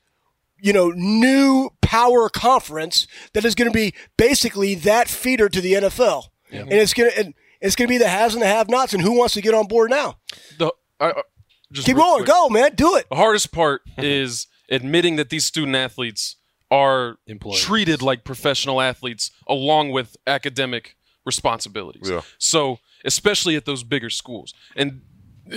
you 0.58 0.74
know, 0.74 0.90
new 0.96 1.70
power 1.82 2.28
conference 2.28 3.08
that 3.34 3.46
is 3.46 3.56
going 3.56 3.70
to 3.70 3.74
be 3.74 3.94
basically 4.18 4.74
that 4.74 5.08
feeder 5.08 5.48
to 5.48 5.62
the 5.62 5.74
NFL, 5.74 6.30
and 6.52 6.72
it's 6.72 6.94
going 6.94 7.12
to 7.12 7.20
and 7.20 7.34
it's 7.62 7.76
going 7.76 7.88
to 7.88 7.94
be 7.94 7.98
the 7.98 8.08
has 8.08 8.34
and 8.34 8.42
the 8.42 8.48
have-nots, 8.48 8.94
and 8.94 9.04
who 9.04 9.12
wants 9.18 9.34
to 9.36 9.42
get 9.42 9.54
on 9.54 9.68
board 9.68 9.90
now? 9.90 10.18
The, 10.58 10.72
I, 11.00 11.10
I- 11.12 11.22
just 11.76 11.86
Keep 11.86 11.98
real 11.98 12.06
going, 12.06 12.18
quick. 12.26 12.28
go, 12.28 12.50
man, 12.50 12.72
do 12.76 12.96
it. 12.96 13.08
The 13.10 13.16
hardest 13.16 13.52
part 13.52 13.82
is 13.98 14.48
admitting 14.70 15.16
that 15.18 15.30
these 15.30 15.46
student 15.46 15.76
athletes 15.76 16.38
are 16.72 17.18
Employed. 17.28 17.58
treated 17.58 18.02
like 18.02 18.24
professional 18.24 18.82
athletes 18.82 19.32
along 19.48 19.92
with 19.92 20.18
academic 20.26 20.96
responsibilities. 21.26 22.10
Yeah. 22.10 22.22
So, 22.38 22.80
especially 23.04 23.56
at 23.56 23.66
those 23.66 23.84
bigger 23.84 24.10
schools. 24.10 24.54
And 24.76 25.02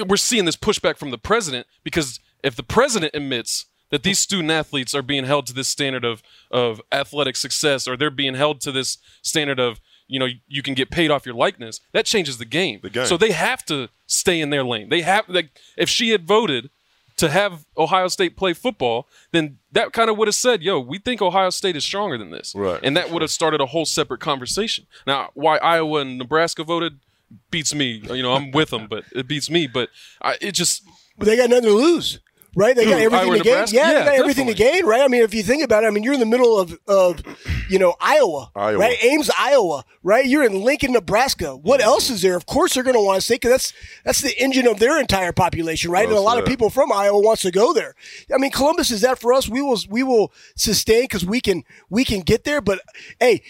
we're 0.07 0.16
seeing 0.18 0.44
this 0.44 0.57
pushback 0.57 0.96
from 0.98 1.11
the 1.11 1.18
president 1.18 1.66
because 1.83 2.20
if 2.44 2.54
the 2.57 2.62
president 2.62 3.14
admits 3.14 3.64
that 3.90 4.02
these 4.02 4.18
student 4.18 4.50
athletes 4.50 4.94
are 4.94 5.00
being 5.02 5.24
held 5.24 5.46
to 5.46 5.54
this 5.54 5.68
standard 5.68 6.04
of 6.04 6.22
of 6.50 6.81
athletic 6.92 7.37
success 7.37 7.88
or 7.88 7.96
they're 7.96 8.11
being 8.11 8.35
held 8.35 8.61
to 8.61 8.70
this 8.72 8.98
standard 9.22 9.59
of 9.59 9.81
you 10.09 10.18
know 10.18 10.27
you 10.49 10.62
can 10.62 10.75
get 10.75 10.90
paid 10.90 11.11
off 11.11 11.25
your 11.27 11.35
likeness 11.35 11.81
that 11.92 12.07
changes 12.07 12.38
the 12.38 12.44
game. 12.44 12.81
The 12.83 12.90
game. 12.90 13.07
so 13.07 13.16
they 13.16 13.31
have 13.33 13.64
to 13.66 13.88
stay 14.07 14.40
in 14.40 14.51
their 14.51 14.64
lane. 14.64 14.88
They 14.88 15.03
have 15.03 15.29
like 15.29 15.51
if 15.77 15.88
she 15.88 16.11
had 16.11 16.27
voted 16.27 16.71
to 17.18 17.29
have 17.29 17.64
ohio 17.77 18.07
state 18.09 18.37
play 18.37 18.53
football 18.55 19.07
then 19.33 19.59
that 19.73 19.92
kind 19.92 20.09
of 20.09 20.16
would 20.16 20.29
have 20.29 20.35
said 20.37 20.62
yo 20.62 20.79
we 20.79 20.99
think 20.99 21.21
ohio 21.21 21.51
state 21.51 21.77
is 21.77 21.85
stronger 21.85 22.16
than 22.16 22.31
this. 22.31 22.55
Right, 22.55 22.81
and 22.83 22.97
that 22.97 23.11
would 23.11 23.23
have 23.23 23.31
started 23.31 23.61
a 23.61 23.66
whole 23.66 23.87
separate 23.87 24.21
conversation. 24.21 24.87
Now 25.07 25.31
why 25.35 25.59
iowa 25.59 26.01
and 26.01 26.16
nebraska 26.18 26.64
voted 26.64 27.01
beats 27.51 27.75
me 27.75 28.03
you 28.11 28.23
know 28.23 28.33
i'm 28.35 28.51
with 28.53 28.71
them 28.71 28.87
but 28.90 29.05
it 29.14 29.29
beats 29.29 29.51
me 29.51 29.66
but 29.66 29.90
I, 30.23 30.38
it 30.40 30.53
just 30.53 30.83
But 31.18 31.27
they 31.27 31.37
got 31.37 31.51
nothing 31.51 31.64
to 31.64 31.73
lose, 31.75 32.21
right? 32.59 32.75
They 32.77 32.85
got 32.85 33.01
everything 33.01 33.29
Iowa, 33.29 33.38
to 33.38 33.44
gain. 33.44 33.53
Nebraska? 33.53 33.77
Yeah, 33.77 33.87
they 33.87 33.92
Yeah, 33.92 34.05
got 34.05 34.14
everything 34.14 34.47
to 34.49 34.55
gain, 34.55 34.85
right? 34.85 35.01
I 35.03 35.09
mean, 35.09 35.23
if 35.23 35.33
you 35.33 35.42
think 35.42 35.62
about 35.62 35.85
it, 35.85 35.87
I 35.87 35.90
mean, 35.90 36.03
you're 36.03 36.14
in 36.14 36.21
the 36.21 36.27
middle 36.27 36.59
of 36.59 36.79
of 36.88 37.23
you 37.68 37.79
know 37.79 37.94
Iowa, 38.01 38.51
Iowa. 38.55 38.79
right? 38.79 38.97
Ames, 39.03 39.31
Iowa, 39.38 39.85
right? 40.03 40.27
You're 40.27 40.44
in 40.44 40.62
Lincoln, 40.62 40.92
Nebraska. 40.92 41.57
What 41.57 41.81
mm-hmm. 41.81 41.88
else 41.88 42.11
is 42.11 42.23
there? 42.23 42.37
Of 42.37 42.47
course, 42.47 42.75
they're 42.75 42.83
going 42.83 42.97
to 42.97 43.03
want 43.03 43.18
to 43.18 43.23
stay 43.23 43.37
because 43.37 43.51
that's 43.51 43.73
that's 44.05 44.21
the 44.21 44.37
engine 44.42 44.66
of 44.66 44.79
their 44.79 45.01
entire 45.01 45.33
population, 45.33 45.90
right? 45.90 46.05
and 46.05 46.12
a 46.12 46.14
Well 46.14 46.25
lot 46.25 46.38
of 46.38 46.44
people 46.47 46.71
from 46.71 46.92
Iowa 46.92 47.21
wants 47.21 47.42
to 47.42 47.51
go 47.51 47.73
there. 47.73 47.94
I 48.35 48.38
mean, 48.38 48.51
Columbus 48.51 48.90
is 48.90 49.03
that 49.03 49.18
for 49.18 49.33
us. 49.33 49.49
We 49.49 49.62
will 49.62 49.79
we 49.88 50.03
will 50.03 50.33
sustain 50.57 51.05
because 51.05 51.25
we 51.25 51.40
can 51.40 51.64
we 51.88 52.05
can 52.05 52.21
get 52.21 52.44
there. 52.44 52.61
But 52.61 52.81
hey, 53.21 53.42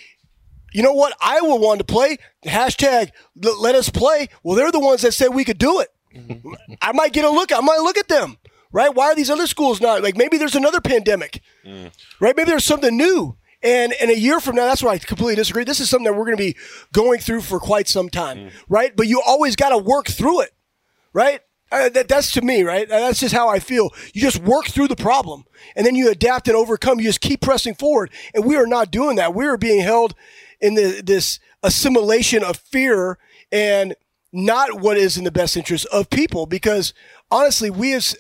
you 0.73 0.83
know 0.83 0.93
what? 0.93 1.15
Iowa 1.21 1.57
wanted 1.57 1.87
to 1.87 1.93
play. 1.93 2.19
Hashtag 2.45 3.11
let 3.37 3.75
us 3.75 3.89
play. 3.89 4.29
Well, 4.43 4.57
they're 4.57 4.73
the 4.73 4.79
ones 4.79 5.03
that 5.03 5.13
said 5.13 5.29
we 5.29 5.45
could 5.45 5.59
do 5.59 5.81
it. 5.81 5.89
Mm-hmm. 6.15 6.75
I 6.83 6.93
might 6.93 7.13
get 7.13 7.25
a 7.25 7.31
look. 7.31 7.53
I 7.53 7.61
might 7.61 7.81
look 7.81 7.97
at 7.97 8.09
them. 8.09 8.37
Right? 8.73 8.95
Why 8.95 9.07
are 9.07 9.15
these 9.15 9.31
other 9.31 9.47
schools 9.47 9.81
not? 9.81 10.03
Like 10.03 10.17
maybe 10.17 10.39
there's 10.39 10.55
another 10.55 10.81
pandemic. 10.81 11.43
Right? 12.21 12.37
Maybe 12.37 12.51
there's 12.51 12.65
something 12.65 12.97
new. 12.97 13.37
And 13.63 13.93
in 14.01 14.09
a 14.11 14.15
year 14.15 14.39
from 14.39 14.55
now, 14.55 14.67
that's 14.67 14.83
why 14.83 14.93
I 14.93 14.99
completely 14.99 15.35
disagree. 15.35 15.65
This 15.65 15.81
is 15.81 15.89
something 15.89 16.05
that 16.05 16.17
we're 16.17 16.27
going 16.27 16.37
to 16.37 16.43
be 16.43 16.57
going 16.93 17.19
through 17.19 17.41
for 17.41 17.59
quite 17.59 17.89
some 17.89 18.09
time. 18.09 18.51
Right? 18.69 18.95
But 18.95 19.09
you 19.09 19.21
always 19.27 19.57
got 19.57 19.71
to 19.71 19.79
work 19.79 20.07
through 20.07 20.43
it. 20.43 20.51
Right? 21.13 21.41
Uh, 21.71 21.89
that, 21.91 22.09
that's 22.09 22.33
to 22.33 22.41
me, 22.41 22.63
right? 22.63 22.89
That's 22.89 23.21
just 23.21 23.35
how 23.35 23.49
I 23.49 23.59
feel. 23.59 23.91
You 24.15 24.23
just 24.23 24.39
work 24.39 24.67
through 24.67 24.89
the 24.89 24.97
problem 24.97 25.45
and 25.77 25.85
then 25.85 25.95
you 25.95 26.11
adapt 26.11 26.49
and 26.49 26.57
overcome. 26.57 26.99
You 26.99 27.07
just 27.07 27.21
keep 27.21 27.41
pressing 27.41 27.75
forward. 27.75 28.11
And 28.35 28.45
we 28.45 28.57
are 28.57 28.67
not 28.67 28.91
doing 28.91 29.17
that. 29.17 29.35
We 29.35 29.47
are 29.47 29.59
being 29.59 29.83
held 29.83 30.15
in 30.61 30.75
the, 30.75 31.03
this 31.05 31.41
assimilation 31.63 32.43
of 32.43 32.57
fear 32.57 33.19
and 33.53 33.95
not 34.33 34.81
what 34.81 34.97
is 34.97 35.19
in 35.19 35.25
the 35.25 35.31
best 35.31 35.57
interest 35.57 35.87
of 35.93 36.09
people. 36.09 36.47
Because 36.47 36.95
honestly, 37.31 37.69
we 37.69 37.93
as 37.95 38.17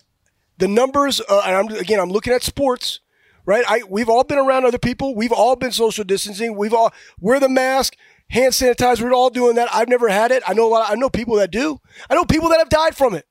the 0.58 0.68
numbers, 0.68 1.20
uh, 1.28 1.42
and 1.46 1.54
I'm, 1.56 1.68
again, 1.78 2.00
I'm 2.00 2.10
looking 2.10 2.32
at 2.32 2.42
sports, 2.42 3.00
right? 3.46 3.64
I, 3.68 3.82
we've 3.88 4.08
all 4.08 4.24
been 4.24 4.38
around 4.38 4.64
other 4.64 4.78
people. 4.78 5.14
We've 5.14 5.32
all 5.32 5.56
been 5.56 5.72
social 5.72 6.04
distancing. 6.04 6.56
We've 6.56 6.74
all 6.74 6.92
wear 7.20 7.38
the 7.40 7.48
mask, 7.48 7.96
hand 8.28 8.52
sanitizer. 8.52 9.02
We're 9.02 9.12
all 9.14 9.30
doing 9.30 9.54
that. 9.56 9.68
I've 9.72 9.88
never 9.88 10.08
had 10.08 10.30
it. 10.32 10.42
I 10.46 10.54
know 10.54 10.66
a 10.66 10.70
lot. 10.70 10.84
Of, 10.90 10.96
I 10.96 11.00
know 11.00 11.08
people 11.08 11.36
that 11.36 11.50
do. 11.50 11.78
I 12.10 12.14
know 12.14 12.24
people 12.24 12.48
that 12.50 12.58
have 12.58 12.68
died 12.68 12.96
from 12.96 13.14
it, 13.14 13.26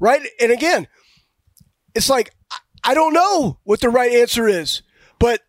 right? 0.00 0.20
And 0.40 0.50
again, 0.50 0.88
it's 1.94 2.08
like 2.10 2.32
I- 2.50 2.56
I 2.84 2.94
don't 2.94 3.12
know 3.12 3.58
what 3.64 3.80
the 3.80 3.90
right 3.90 4.10
answer 4.12 4.48
is, 4.48 4.82
but 5.20 5.40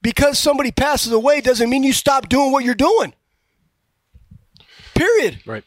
because 0.00 0.38
somebody 0.38 0.70
passes 0.70 1.12
away 1.12 1.40
doesn't 1.42 1.68
mean 1.68 1.82
you 1.82 1.92
stop 1.92 2.28
doing 2.30 2.50
what 2.52 2.64
you're 2.64 2.74
doing. 2.74 3.12
Period. 4.94 5.40
Right. 5.46 5.64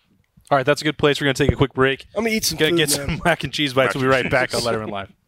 All 0.51 0.57
right, 0.57 0.65
that's 0.65 0.81
a 0.81 0.83
good 0.83 0.97
place. 0.97 1.21
We're 1.21 1.25
going 1.25 1.35
to 1.35 1.43
take 1.45 1.53
a 1.53 1.55
quick 1.55 1.73
break. 1.73 2.07
I'm 2.13 2.25
gonna 2.25 2.35
eat 2.35 2.43
some 2.43 2.57
Gonna 2.57 2.71
food, 2.71 2.77
get 2.77 2.97
man. 2.97 3.07
some 3.07 3.21
mac 3.25 3.45
and 3.45 3.53
cheese 3.53 3.73
bites. 3.73 3.95
We'll 3.95 4.01
be 4.03 4.07
right 4.09 4.29
back 4.29 4.53
on 4.53 4.61
Lettermen 4.61 4.91
Live. 4.91 5.09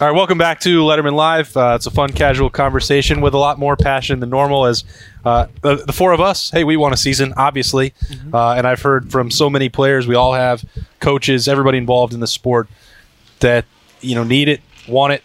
All 0.00 0.08
right, 0.08 0.16
welcome 0.16 0.38
back 0.38 0.58
to 0.60 0.80
Lettermen 0.82 1.12
Live. 1.12 1.56
Uh, 1.56 1.74
it's 1.76 1.86
a 1.86 1.90
fun, 1.90 2.10
casual 2.12 2.50
conversation 2.50 3.20
with 3.20 3.32
a 3.32 3.38
lot 3.38 3.60
more 3.60 3.76
passion 3.76 4.18
than 4.18 4.28
normal. 4.28 4.66
As 4.66 4.82
uh, 5.24 5.46
the, 5.62 5.76
the 5.76 5.92
four 5.92 6.10
of 6.10 6.20
us, 6.20 6.50
hey, 6.50 6.64
we 6.64 6.76
want 6.76 6.92
a 6.94 6.96
season, 6.96 7.32
obviously, 7.36 7.94
uh, 8.32 8.54
and 8.54 8.66
I've 8.66 8.82
heard 8.82 9.12
from 9.12 9.30
so 9.30 9.48
many 9.48 9.68
players. 9.68 10.08
We 10.08 10.16
all 10.16 10.34
have 10.34 10.64
coaches, 10.98 11.46
everybody 11.46 11.78
involved 11.78 12.12
in 12.12 12.18
the 12.18 12.26
sport 12.26 12.66
that 13.38 13.66
you 14.00 14.16
know 14.16 14.24
need 14.24 14.48
it, 14.48 14.62
want 14.88 15.12
it, 15.12 15.22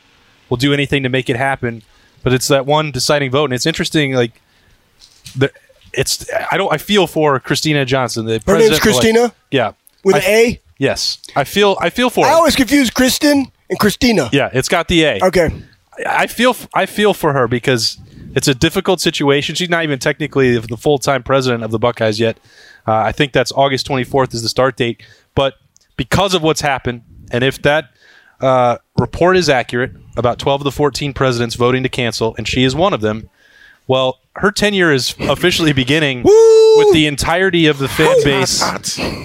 will 0.50 0.58
do 0.58 0.72
anything 0.72 1.02
to 1.02 1.10
make 1.10 1.32
it 1.32 1.36
happen. 1.36 1.82
But 2.22 2.34
it's 2.34 2.48
that 2.50 2.68
one 2.68 2.92
deciding 2.92 3.32
vote, 3.32 3.46
and 3.46 3.54
it's 3.54 3.66
interesting. 3.66 4.14
Like, 4.14 4.40
the, 5.36 5.52
it's 5.94 6.30
I 6.52 6.58
don't 6.58 6.72
I 6.72 6.78
feel 6.78 7.08
for 7.08 7.40
Kristina 7.40 7.88
Johnson. 7.88 8.28
The 8.28 8.40
Her 8.46 8.60
name's. 8.60 8.80
Kristina 8.80 9.34
Yeah, 9.50 9.72
with 10.04 10.18
I- 10.18 10.20
an 10.20 10.26
A. 10.26 10.62
Yes, 10.78 11.18
I 11.36 11.44
feel 11.44 11.76
I 11.82 11.90
feel 11.90 12.12
for 12.12 12.24
it. 12.24 12.28
I 12.28 12.32
her. 12.34 12.38
always 12.38 12.56
confuse 12.56 12.92
Kristen 12.92 13.52
and 13.70 13.80
Christina. 13.80 14.30
Yeah, 14.32 14.50
it's 14.54 14.70
got 14.70 14.88
the 14.88 15.04
A. 15.04 15.20
Okay. 15.24 15.50
I 16.06 16.28
feel 16.28 16.56
I 16.74 16.86
feel 16.86 17.14
for 17.14 17.34
her 17.34 17.48
because 17.48 18.00
it's 18.36 18.48
a 18.48 18.56
difficult 18.56 19.02
situation. 19.02 19.56
She's 19.56 19.70
not 19.70 19.84
even 19.84 20.00
technically 20.00 20.58
the 20.58 20.78
full 20.78 20.98
time 20.98 21.24
president 21.24 21.64
of 21.64 21.72
the 21.72 21.80
Buckeyes 21.80 22.20
yet. 22.20 22.40
Uh, 22.88 22.94
I 22.94 23.12
think 23.12 23.34
that's 23.34 23.52
August 23.52 23.88
24th 23.88 24.34
is 24.34 24.42
the 24.42 24.50
start 24.50 24.78
date. 24.78 25.04
But 25.36 25.56
because 25.98 26.34
of 26.34 26.42
what's 26.42 26.62
happened, 26.62 27.04
and 27.32 27.44
if 27.44 27.62
that 27.64 27.92
uh, 28.40 28.78
report 28.98 29.36
is 29.36 29.50
accurate 29.50 29.92
about 30.16 30.40
12 30.40 30.62
of 30.62 30.66
the 30.66 30.72
14 30.72 31.14
presidents 31.14 31.56
voting 31.56 31.84
to 31.84 31.90
cancel, 31.90 32.36
and 32.38 32.48
she 32.48 32.64
is 32.64 32.76
one 32.76 32.94
of 32.94 33.02
them, 33.02 33.30
well, 33.88 34.20
her 34.36 34.52
tenure 34.52 34.94
is 34.94 35.16
officially 35.22 35.74
beginning 35.74 36.24
with 36.24 36.94
the 36.94 37.06
entirety 37.08 37.68
of 37.68 37.80
the 37.80 37.88
fan 37.88 38.16
base 38.24 38.64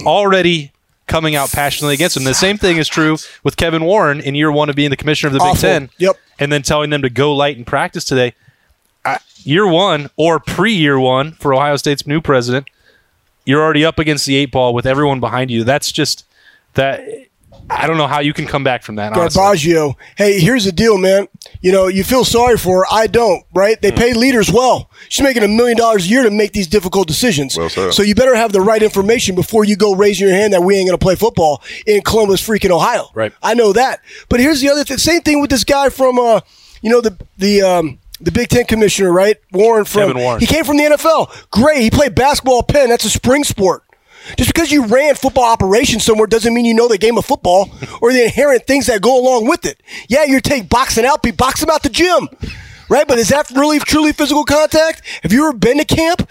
already 0.04 0.72
coming 1.06 1.34
out 1.34 1.50
passionately 1.52 1.94
against 1.94 2.16
him. 2.16 2.24
The 2.24 2.34
same 2.34 2.56
thing 2.58 2.76
is 2.76 2.88
true 2.88 3.16
with 3.42 3.56
Kevin 3.56 3.84
Warren 3.84 4.20
in 4.20 4.34
year 4.34 4.50
one 4.50 4.70
of 4.70 4.76
being 4.76 4.90
the 4.90 4.96
commissioner 4.96 5.28
of 5.28 5.34
the 5.34 5.50
Big 5.52 5.56
Ten. 5.58 5.90
Yep. 5.98 6.16
And 6.38 6.50
then 6.50 6.62
telling 6.62 6.90
them 6.90 7.02
to 7.02 7.10
go 7.10 7.34
light 7.34 7.56
in 7.56 7.64
practice 7.64 8.04
today. 8.04 8.34
I, 9.04 9.18
year 9.38 9.66
one 9.68 10.10
or 10.16 10.40
pre 10.40 10.72
year 10.72 10.98
one 10.98 11.32
for 11.32 11.54
Ohio 11.54 11.76
State's 11.76 12.06
new 12.06 12.20
president, 12.20 12.68
you're 13.44 13.62
already 13.62 13.84
up 13.84 13.98
against 13.98 14.26
the 14.26 14.36
eight 14.36 14.50
ball 14.50 14.74
with 14.74 14.86
everyone 14.86 15.20
behind 15.20 15.50
you. 15.50 15.64
That's 15.64 15.92
just 15.92 16.26
that. 16.74 17.02
I 17.70 17.86
don't 17.86 17.96
know 17.96 18.06
how 18.06 18.20
you 18.20 18.32
can 18.32 18.46
come 18.46 18.62
back 18.62 18.82
from 18.82 18.96
that. 18.96 19.12
Honestly. 19.12 19.40
Garbaggio. 19.40 19.94
Hey, 20.16 20.38
here's 20.38 20.64
the 20.64 20.72
deal, 20.72 20.98
man. 20.98 21.28
You 21.60 21.72
know, 21.72 21.88
you 21.88 22.04
feel 22.04 22.24
sorry 22.24 22.58
for 22.58 22.80
her. 22.80 22.84
I 22.90 23.06
don't, 23.06 23.44
right? 23.54 23.80
They 23.80 23.90
pay 23.90 24.12
leaders 24.12 24.52
well. 24.52 24.90
She's 25.08 25.24
making 25.24 25.42
a 25.42 25.48
million 25.48 25.76
dollars 25.76 26.06
a 26.06 26.08
year 26.08 26.22
to 26.22 26.30
make 26.30 26.52
these 26.52 26.66
difficult 26.66 27.08
decisions. 27.08 27.56
Well 27.56 27.68
so 27.68 28.02
you 28.02 28.14
better 28.14 28.34
have 28.34 28.52
the 28.52 28.60
right 28.60 28.82
information 28.82 29.34
before 29.34 29.64
you 29.64 29.76
go 29.76 29.94
raising 29.94 30.28
your 30.28 30.36
hand 30.36 30.52
that 30.52 30.62
we 30.62 30.76
ain't 30.76 30.88
going 30.88 30.98
to 30.98 31.02
play 31.02 31.14
football 31.14 31.62
in 31.86 32.02
Columbus, 32.02 32.46
freaking 32.46 32.70
Ohio. 32.70 33.08
Right. 33.14 33.32
I 33.42 33.54
know 33.54 33.72
that. 33.72 34.00
But 34.28 34.40
here's 34.40 34.60
the 34.60 34.68
other 34.68 34.84
thing. 34.84 34.98
Same 34.98 35.22
thing 35.22 35.40
with 35.40 35.50
this 35.50 35.64
guy 35.64 35.88
from, 35.88 36.18
uh, 36.18 36.40
you 36.82 36.90
know, 36.90 37.00
the 37.00 37.16
the 37.38 37.62
um, 37.62 37.98
the 38.20 38.30
Big 38.30 38.48
Ten 38.48 38.64
commissioner, 38.66 39.12
right? 39.12 39.36
Warren 39.52 39.84
from. 39.84 40.08
Kevin 40.08 40.22
Warren. 40.22 40.40
He 40.40 40.46
came 40.46 40.64
from 40.64 40.76
the 40.76 40.84
NFL. 40.84 41.50
Great. 41.50 41.80
He 41.80 41.90
played 41.90 42.14
basketball 42.14 42.60
at 42.60 42.68
Penn. 42.68 42.90
That's 42.90 43.04
a 43.04 43.10
spring 43.10 43.44
sport. 43.44 43.83
Just 44.36 44.52
because 44.52 44.72
you 44.72 44.86
ran 44.86 45.14
football 45.14 45.44
operations 45.44 46.04
somewhere 46.04 46.26
doesn't 46.26 46.54
mean 46.54 46.64
you 46.64 46.74
know 46.74 46.88
the 46.88 46.98
game 46.98 47.18
of 47.18 47.24
football 47.24 47.70
or 48.00 48.12
the 48.12 48.24
inherent 48.24 48.66
things 48.66 48.86
that 48.86 49.02
go 49.02 49.20
along 49.20 49.48
with 49.48 49.66
it. 49.66 49.80
Yeah, 50.08 50.24
you 50.24 50.40
take 50.40 50.68
boxing 50.68 51.04
out, 51.04 51.22
be 51.22 51.30
box 51.30 51.60
them 51.60 51.70
out 51.70 51.82
the 51.82 51.90
gym. 51.90 52.28
Right, 52.88 53.08
but 53.08 53.18
is 53.18 53.30
that 53.30 53.50
really 53.50 53.78
truly 53.78 54.12
physical 54.12 54.44
contact? 54.44 55.02
Have 55.22 55.32
you 55.32 55.48
ever 55.48 55.56
been 55.56 55.78
to 55.78 55.84
camp? 55.86 56.28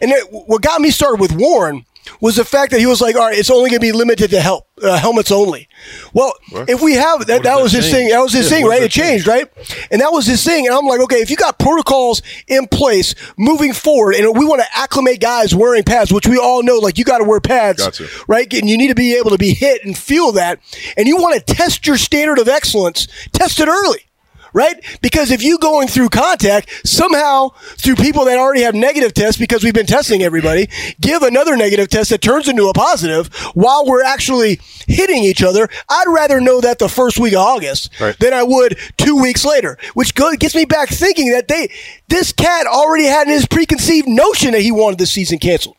And 0.00 0.12
what 0.30 0.62
got 0.62 0.80
me 0.80 0.90
started 0.90 1.20
with 1.20 1.32
Warren 1.32 1.84
was 2.20 2.36
the 2.36 2.44
fact 2.44 2.72
that 2.72 2.80
he 2.80 2.86
was 2.86 3.00
like, 3.00 3.16
"All 3.16 3.22
right, 3.22 3.38
it's 3.38 3.50
only 3.50 3.70
going 3.70 3.80
to 3.80 3.86
be 3.86 3.92
limited 3.92 4.30
to 4.30 4.40
help 4.40 4.66
uh, 4.82 4.98
helmets 4.98 5.30
only." 5.30 5.68
Well, 6.12 6.32
if 6.52 6.82
we 6.82 6.94
have 6.94 7.26
that, 7.26 7.42
that 7.42 7.60
was 7.60 7.72
his 7.72 7.90
thing. 7.90 8.08
That 8.08 8.20
was 8.20 8.32
his 8.32 8.48
thing, 8.48 8.66
right? 8.66 8.82
It 8.82 8.90
changed, 8.90 9.26
right? 9.26 9.50
And 9.90 10.00
that 10.00 10.12
was 10.12 10.26
his 10.26 10.44
thing. 10.44 10.66
And 10.66 10.74
I'm 10.74 10.86
like, 10.86 11.00
okay, 11.00 11.16
if 11.16 11.30
you 11.30 11.36
got 11.36 11.58
protocols 11.58 12.22
in 12.48 12.66
place 12.66 13.14
moving 13.36 13.72
forward, 13.72 14.14
and 14.14 14.36
we 14.36 14.44
want 14.44 14.62
to 14.62 14.68
acclimate 14.76 15.20
guys 15.20 15.54
wearing 15.54 15.82
pads, 15.82 16.12
which 16.12 16.26
we 16.26 16.38
all 16.38 16.62
know, 16.62 16.78
like 16.78 16.98
you 16.98 17.04
got 17.04 17.18
to 17.18 17.24
wear 17.24 17.40
pads, 17.40 17.82
Gotcha. 17.82 18.06
right? 18.28 18.52
And 18.52 18.68
you 18.68 18.76
need 18.78 18.88
to 18.88 18.94
be 18.94 19.16
able 19.16 19.30
to 19.30 19.38
be 19.38 19.54
hit 19.54 19.84
and 19.84 19.96
feel 19.96 20.32
that. 20.32 20.60
And 20.96 21.06
you 21.06 21.16
want 21.16 21.34
to 21.44 21.54
test 21.54 21.86
your 21.86 21.96
standard 21.96 22.38
of 22.38 22.48
excellence, 22.48 23.08
test 23.32 23.60
it 23.60 23.68
early. 23.68 24.06
Right? 24.54 24.82
Because 25.02 25.32
if 25.32 25.42
you 25.42 25.58
going 25.58 25.88
through 25.88 26.10
contact, 26.10 26.86
somehow 26.86 27.50
through 27.76 27.96
people 27.96 28.24
that 28.26 28.38
already 28.38 28.62
have 28.62 28.74
negative 28.74 29.12
tests 29.12 29.38
because 29.38 29.64
we've 29.64 29.74
been 29.74 29.84
testing 29.84 30.22
everybody, 30.22 30.68
give 31.00 31.22
another 31.22 31.56
negative 31.56 31.88
test 31.88 32.10
that 32.10 32.22
turns 32.22 32.48
into 32.48 32.68
a 32.68 32.72
positive 32.72 33.34
while 33.54 33.84
we're 33.84 34.04
actually 34.04 34.60
hitting 34.86 35.24
each 35.24 35.42
other, 35.42 35.68
I'd 35.88 36.06
rather 36.06 36.40
know 36.40 36.60
that 36.60 36.78
the 36.78 36.88
first 36.88 37.18
week 37.18 37.32
of 37.32 37.40
August 37.40 37.90
Right. 38.00 38.16
than 38.20 38.32
I 38.32 38.44
would 38.44 38.78
two 38.96 39.20
weeks 39.20 39.44
later. 39.44 39.76
Which 39.94 40.14
go, 40.14 40.32
gets 40.36 40.54
me 40.54 40.64
back 40.64 40.88
thinking 40.88 41.32
that 41.32 41.48
they 41.48 41.68
this 42.06 42.32
cat 42.32 42.66
already 42.68 43.06
had 43.06 43.26
his 43.26 43.46
preconceived 43.46 44.06
notion 44.06 44.52
that 44.52 44.60
he 44.60 44.70
wanted 44.70 45.00
the 45.00 45.06
season 45.06 45.38
canceled. 45.38 45.76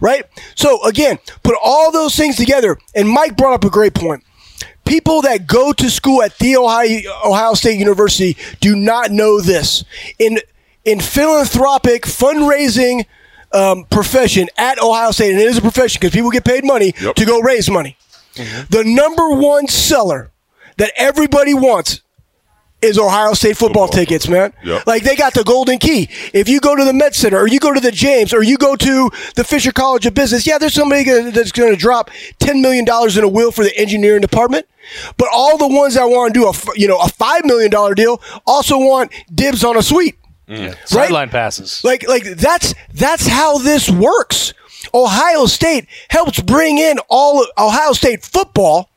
Right? 0.00 0.24
So 0.56 0.82
again, 0.84 1.18
put 1.44 1.54
all 1.62 1.92
those 1.92 2.16
things 2.16 2.34
together, 2.36 2.76
and 2.94 3.08
Mike 3.08 3.36
brought 3.36 3.54
up 3.54 3.64
a 3.64 3.70
great 3.70 3.94
point 3.94 4.24
people 4.86 5.22
that 5.22 5.46
go 5.46 5.72
to 5.72 5.90
school 5.90 6.22
at 6.22 6.38
the 6.38 6.56
Ohio, 6.56 7.00
Ohio 7.24 7.54
State 7.54 7.78
University 7.78 8.36
do 8.60 8.74
not 8.76 9.10
know 9.10 9.40
this. 9.40 9.84
In 10.18 10.38
in 10.84 11.00
philanthropic 11.00 12.04
fundraising 12.04 13.04
um, 13.52 13.84
profession 13.90 14.48
at 14.56 14.78
Ohio 14.80 15.10
State, 15.10 15.32
and 15.32 15.40
it 15.40 15.46
is 15.48 15.58
a 15.58 15.60
profession 15.62 15.98
because 16.00 16.14
people 16.14 16.30
get 16.30 16.44
paid 16.44 16.64
money 16.64 16.94
Yep. 17.00 17.16
to 17.16 17.24
go 17.24 17.40
raise 17.40 17.68
money. 17.70 17.96
The 18.70 18.84
number 18.84 19.30
one 19.30 19.66
seller 19.66 20.30
that 20.76 20.92
everybody 20.96 21.54
wants 21.54 22.02
is 22.82 22.98
Ohio 22.98 23.32
State 23.32 23.56
football, 23.56 23.86
Football. 23.86 23.98
tickets, 24.04 24.28
man. 24.28 24.52
Yep. 24.64 24.86
Like 24.86 25.02
they 25.02 25.16
got 25.16 25.34
the 25.34 25.42
golden 25.44 25.78
key. 25.78 26.08
If 26.34 26.48
you 26.48 26.60
go 26.60 26.76
to 26.76 26.84
the 26.84 26.92
Met 26.92 27.14
Center 27.14 27.38
or 27.38 27.48
you 27.48 27.58
go 27.58 27.72
to 27.72 27.80
the 27.80 27.90
James 27.90 28.32
or 28.34 28.42
you 28.42 28.58
go 28.58 28.76
to 28.76 29.10
the 29.34 29.44
Fisher 29.44 29.72
College 29.72 30.04
of 30.06 30.14
Business, 30.14 30.46
yeah, 30.46 30.58
there's 30.58 30.74
somebody 30.74 31.02
gonna- 31.04 31.30
that's 31.30 31.52
going 31.52 31.70
to 31.72 31.76
drop 31.76 32.10
$10 32.40 32.60
million 32.60 32.84
in 33.16 33.24
a 33.24 33.28
wheel 33.28 33.50
for 33.50 33.64
the 33.64 33.76
engineering 33.76 34.20
department. 34.20 34.66
But 35.16 35.28
all 35.32 35.56
the 35.58 35.66
ones 35.66 35.94
that 35.94 36.04
want 36.04 36.34
to 36.34 36.40
do 36.40 36.46
a, 36.48 36.52
you 36.78 36.86
know, 36.86 36.98
a 36.98 37.06
$5 37.08 37.44
million 37.44 37.70
deal 37.94 38.20
also 38.46 38.78
want 38.78 39.10
dibs 39.34 39.64
on 39.64 39.76
a 39.76 39.82
suite. 39.82 40.16
Mm. 40.48 40.68
Right? 40.68 40.76
Sideline 40.84 41.30
passes. 41.30 41.82
Like 41.82 42.06
like 42.06 42.22
that's 42.36 42.72
that's 42.94 43.26
how 43.26 43.58
this 43.58 43.90
works. 43.90 44.54
Ohio 44.94 45.46
State 45.46 45.88
helps 46.08 46.40
bring 46.40 46.78
in 46.78 46.98
all 47.08 47.44
Ohio 47.58 47.92
State 47.94 48.22
football 48.24 48.88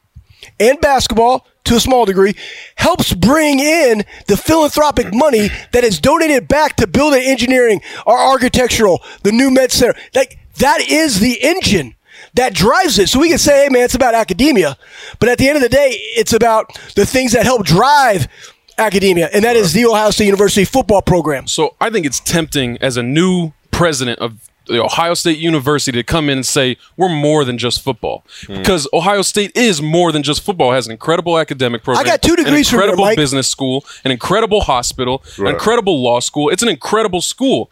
and 0.59 0.79
basketball 0.79 1.47
to 1.69 1.75
a 1.75 1.79
small 1.79 2.05
degree 2.05 2.35
helps 2.75 3.13
bring 3.13 3.59
in 3.59 4.03
the 4.27 4.35
philanthropic 4.35 5.13
money 5.13 5.49
that 5.71 5.83
is 5.83 5.99
donated 5.99 6.47
back 6.47 6.75
to 6.75 6.87
building 6.87 7.23
engineering 7.23 7.81
or 8.05 8.17
architectural, 8.17 9.01
the 9.23 9.31
new 9.31 9.49
med 9.49 9.71
center. 9.71 9.97
Like 10.13 10.39
that 10.57 10.81
is 10.81 11.19
the 11.19 11.41
engine 11.41 11.95
that 12.33 12.53
drives 12.53 12.99
it. 12.99 13.07
So 13.07 13.19
we 13.19 13.29
can 13.29 13.37
say, 13.37 13.63
hey 13.63 13.69
man, 13.69 13.83
it's 13.83 13.95
about 13.95 14.13
academia, 14.13 14.77
but 15.19 15.29
at 15.29 15.37
the 15.37 15.47
end 15.47 15.55
of 15.55 15.61
the 15.61 15.69
day, 15.69 15.91
it's 15.91 16.33
about 16.33 16.77
the 16.95 17.05
things 17.05 17.31
that 17.33 17.43
help 17.43 17.65
drive 17.65 18.27
academia, 18.77 19.29
and 19.33 19.43
that 19.43 19.55
is 19.55 19.73
the 19.73 19.85
Ohio 19.85 20.09
State 20.09 20.25
University 20.25 20.65
football 20.65 21.01
program. 21.01 21.47
So 21.47 21.75
I 21.79 21.89
think 21.89 22.05
it's 22.05 22.19
tempting 22.19 22.77
as 22.77 22.97
a 22.97 23.03
new 23.03 23.51
president 23.71 24.19
of 24.19 24.48
the 24.69 24.83
Ohio 24.83 25.13
State 25.13 25.37
University 25.37 25.97
to 25.97 26.03
come 26.03 26.29
in 26.29 26.37
and 26.39 26.45
say 26.45 26.77
we're 26.95 27.09
more 27.09 27.43
than 27.43 27.57
just 27.57 27.81
football 27.81 28.23
hmm. 28.45 28.57
because 28.57 28.87
Ohio 28.93 29.21
State 29.21 29.51
is 29.55 29.81
more 29.81 30.11
than 30.11 30.23
just 30.23 30.41
football. 30.41 30.71
It 30.71 30.75
has 30.75 30.85
an 30.85 30.91
incredible 30.91 31.37
academic 31.37 31.83
program. 31.83 32.05
I 32.05 32.09
got 32.09 32.21
two 32.21 32.35
degrees 32.35 32.67
an 32.67 32.71
from 32.71 32.79
there, 32.79 32.89
incredible 32.89 33.15
business 33.15 33.47
school, 33.47 33.85
an 34.05 34.11
incredible 34.11 34.61
hospital, 34.61 35.23
an 35.37 35.47
incredible 35.47 36.01
law 36.01 36.19
school. 36.19 36.49
It's 36.49 36.63
an 36.63 36.69
incredible 36.69 37.21
school. 37.21 37.71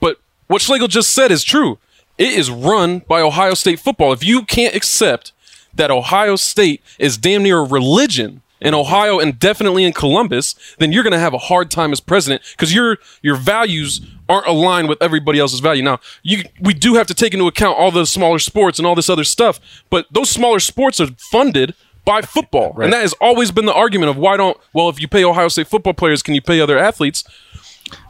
But 0.00 0.18
what 0.46 0.62
Schlegel 0.62 0.88
just 0.88 1.10
said 1.10 1.30
is 1.30 1.44
true. 1.44 1.78
It 2.18 2.32
is 2.32 2.50
run 2.50 3.00
by 3.00 3.20
Ohio 3.20 3.54
State 3.54 3.78
football. 3.78 4.12
If 4.12 4.24
you 4.24 4.42
can't 4.42 4.74
accept 4.74 5.32
that 5.74 5.90
Ohio 5.90 6.36
State 6.36 6.82
is 6.98 7.16
damn 7.16 7.42
near 7.42 7.58
a 7.58 7.64
religion 7.64 8.42
in 8.60 8.74
Ohio 8.74 9.18
and 9.18 9.38
definitely 9.38 9.84
in 9.84 9.92
Columbus, 9.92 10.54
then 10.78 10.92
you're 10.92 11.02
going 11.02 11.12
to 11.12 11.18
have 11.18 11.34
a 11.34 11.38
hard 11.38 11.70
time 11.70 11.92
as 11.92 12.00
president 12.00 12.42
because 12.52 12.74
your 12.74 12.98
your 13.22 13.36
values 13.36 14.00
aren't 14.28 14.46
aligned 14.46 14.88
with 14.88 15.00
everybody 15.02 15.38
else's 15.38 15.60
value. 15.60 15.82
Now, 15.82 15.98
you 16.22 16.44
we 16.60 16.74
do 16.74 16.94
have 16.94 17.06
to 17.08 17.14
take 17.14 17.32
into 17.34 17.46
account 17.46 17.78
all 17.78 17.90
the 17.90 18.04
smaller 18.06 18.38
sports 18.38 18.78
and 18.78 18.86
all 18.86 18.94
this 18.94 19.08
other 19.10 19.24
stuff, 19.24 19.60
but 19.90 20.06
those 20.10 20.30
smaller 20.30 20.60
sports 20.60 21.00
are 21.00 21.08
funded 21.18 21.74
by 22.04 22.22
football. 22.22 22.80
And 22.80 22.92
that 22.92 23.02
has 23.02 23.12
always 23.20 23.50
been 23.50 23.66
the 23.66 23.74
argument 23.74 24.10
of 24.10 24.16
why 24.16 24.36
don't 24.36 24.56
well 24.72 24.88
if 24.88 25.00
you 25.00 25.08
pay 25.08 25.24
Ohio 25.24 25.48
State 25.48 25.66
football 25.68 25.94
players, 25.94 26.22
can 26.22 26.34
you 26.34 26.42
pay 26.42 26.60
other 26.60 26.78
athletes? 26.78 27.24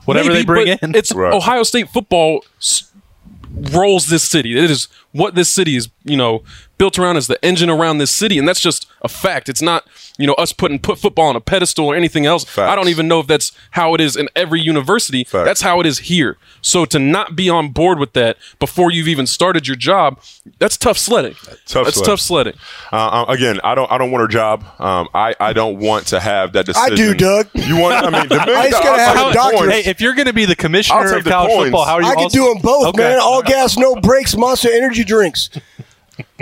Whatever 0.04 0.32
they 0.32 0.44
bring 0.44 0.68
in. 0.68 0.94
It's 0.94 1.12
Right. 1.12 1.32
Ohio 1.32 1.62
State 1.62 1.88
football 1.90 2.44
s- 2.58 2.90
rolls 3.72 4.08
this 4.08 4.22
city. 4.24 4.56
It 4.58 4.70
is 4.70 4.88
what 5.12 5.34
this 5.34 5.48
city 5.48 5.76
is 5.76 5.88
you 6.04 6.16
know 6.16 6.42
built 6.78 6.98
around 6.98 7.18
is 7.18 7.26
the 7.26 7.42
engine 7.44 7.68
around 7.68 7.98
this 7.98 8.10
city, 8.10 8.38
and 8.38 8.48
that's 8.48 8.60
just 8.60 8.88
a 9.02 9.08
fact. 9.08 9.48
It's 9.50 9.60
not 9.60 9.86
you 10.18 10.26
know 10.26 10.32
us 10.34 10.52
putting 10.52 10.78
put 10.78 10.98
football 10.98 11.26
on 11.26 11.36
a 11.36 11.40
pedestal 11.40 11.86
or 11.86 11.94
anything 11.94 12.24
else. 12.26 12.58
I 12.58 12.74
don't 12.74 12.88
even 12.88 13.06
know 13.06 13.20
if 13.20 13.26
that's 13.26 13.52
how 13.72 13.94
it 13.94 14.00
is 14.00 14.16
in 14.16 14.28
every 14.34 14.60
university. 14.60 15.24
Facts. 15.24 15.44
That's 15.44 15.60
how 15.60 15.80
it 15.80 15.86
is 15.86 15.98
here. 15.98 16.38
So 16.62 16.84
to 16.86 16.98
not 16.98 17.36
be 17.36 17.48
on 17.50 17.68
board 17.70 17.98
with 17.98 18.12
that 18.14 18.36
before 18.58 18.90
you've 18.90 19.08
even 19.08 19.26
started 19.26 19.66
your 19.66 19.76
job, 19.76 20.20
that's 20.58 20.76
tough 20.76 20.96
sledding. 20.98 21.34
Tough 21.66 21.84
that's 21.84 21.96
sledding. 21.96 22.04
tough 22.04 22.20
sledding. 22.20 22.54
Uh, 22.92 22.96
uh, 22.96 23.24
again, 23.28 23.60
I 23.62 23.74
don't. 23.74 23.90
I 23.90 23.98
don't 23.98 24.10
want 24.10 24.22
her 24.22 24.28
job. 24.28 24.64
Um, 24.78 25.08
I, 25.14 25.34
I 25.38 25.52
don't 25.52 25.78
want 25.78 26.06
to 26.08 26.20
have 26.20 26.52
that 26.54 26.64
decision. 26.66 26.92
I 26.92 26.96
do, 26.96 27.14
Doug. 27.14 27.48
You 27.54 27.76
want? 27.76 27.94
I 28.06 28.10
mean, 28.10 28.28
the 28.28 28.36
million 28.46 28.56
I 28.56 28.70
just 28.70 28.82
gotta 28.82 29.02
have 29.02 29.16
I'll 29.16 29.22
a 29.30 29.32
take 29.32 29.42
the 29.42 29.50
doctorate. 29.50 29.72
Hey, 29.72 29.90
if 29.90 30.00
you're 30.00 30.14
going 30.14 30.26
to 30.26 30.32
be 30.32 30.44
the 30.46 30.56
commissioner 30.56 31.14
of 31.16 31.24
the 31.24 31.30
college 31.30 31.50
points. 31.52 31.64
football, 31.66 31.84
how 31.84 31.94
are 31.96 32.02
you? 32.02 32.08
I 32.08 32.14
could 32.14 32.22
also- 32.24 32.38
do 32.38 32.54
them 32.54 32.62
both, 32.62 32.86
Okay. 32.88 33.02
man. 33.02 33.18
All 33.20 33.42
gas, 33.42 33.76
no 33.76 33.96
brakes, 33.96 34.34
Monster 34.36 34.70
Energy 34.72 34.99
drinks. 35.04 35.50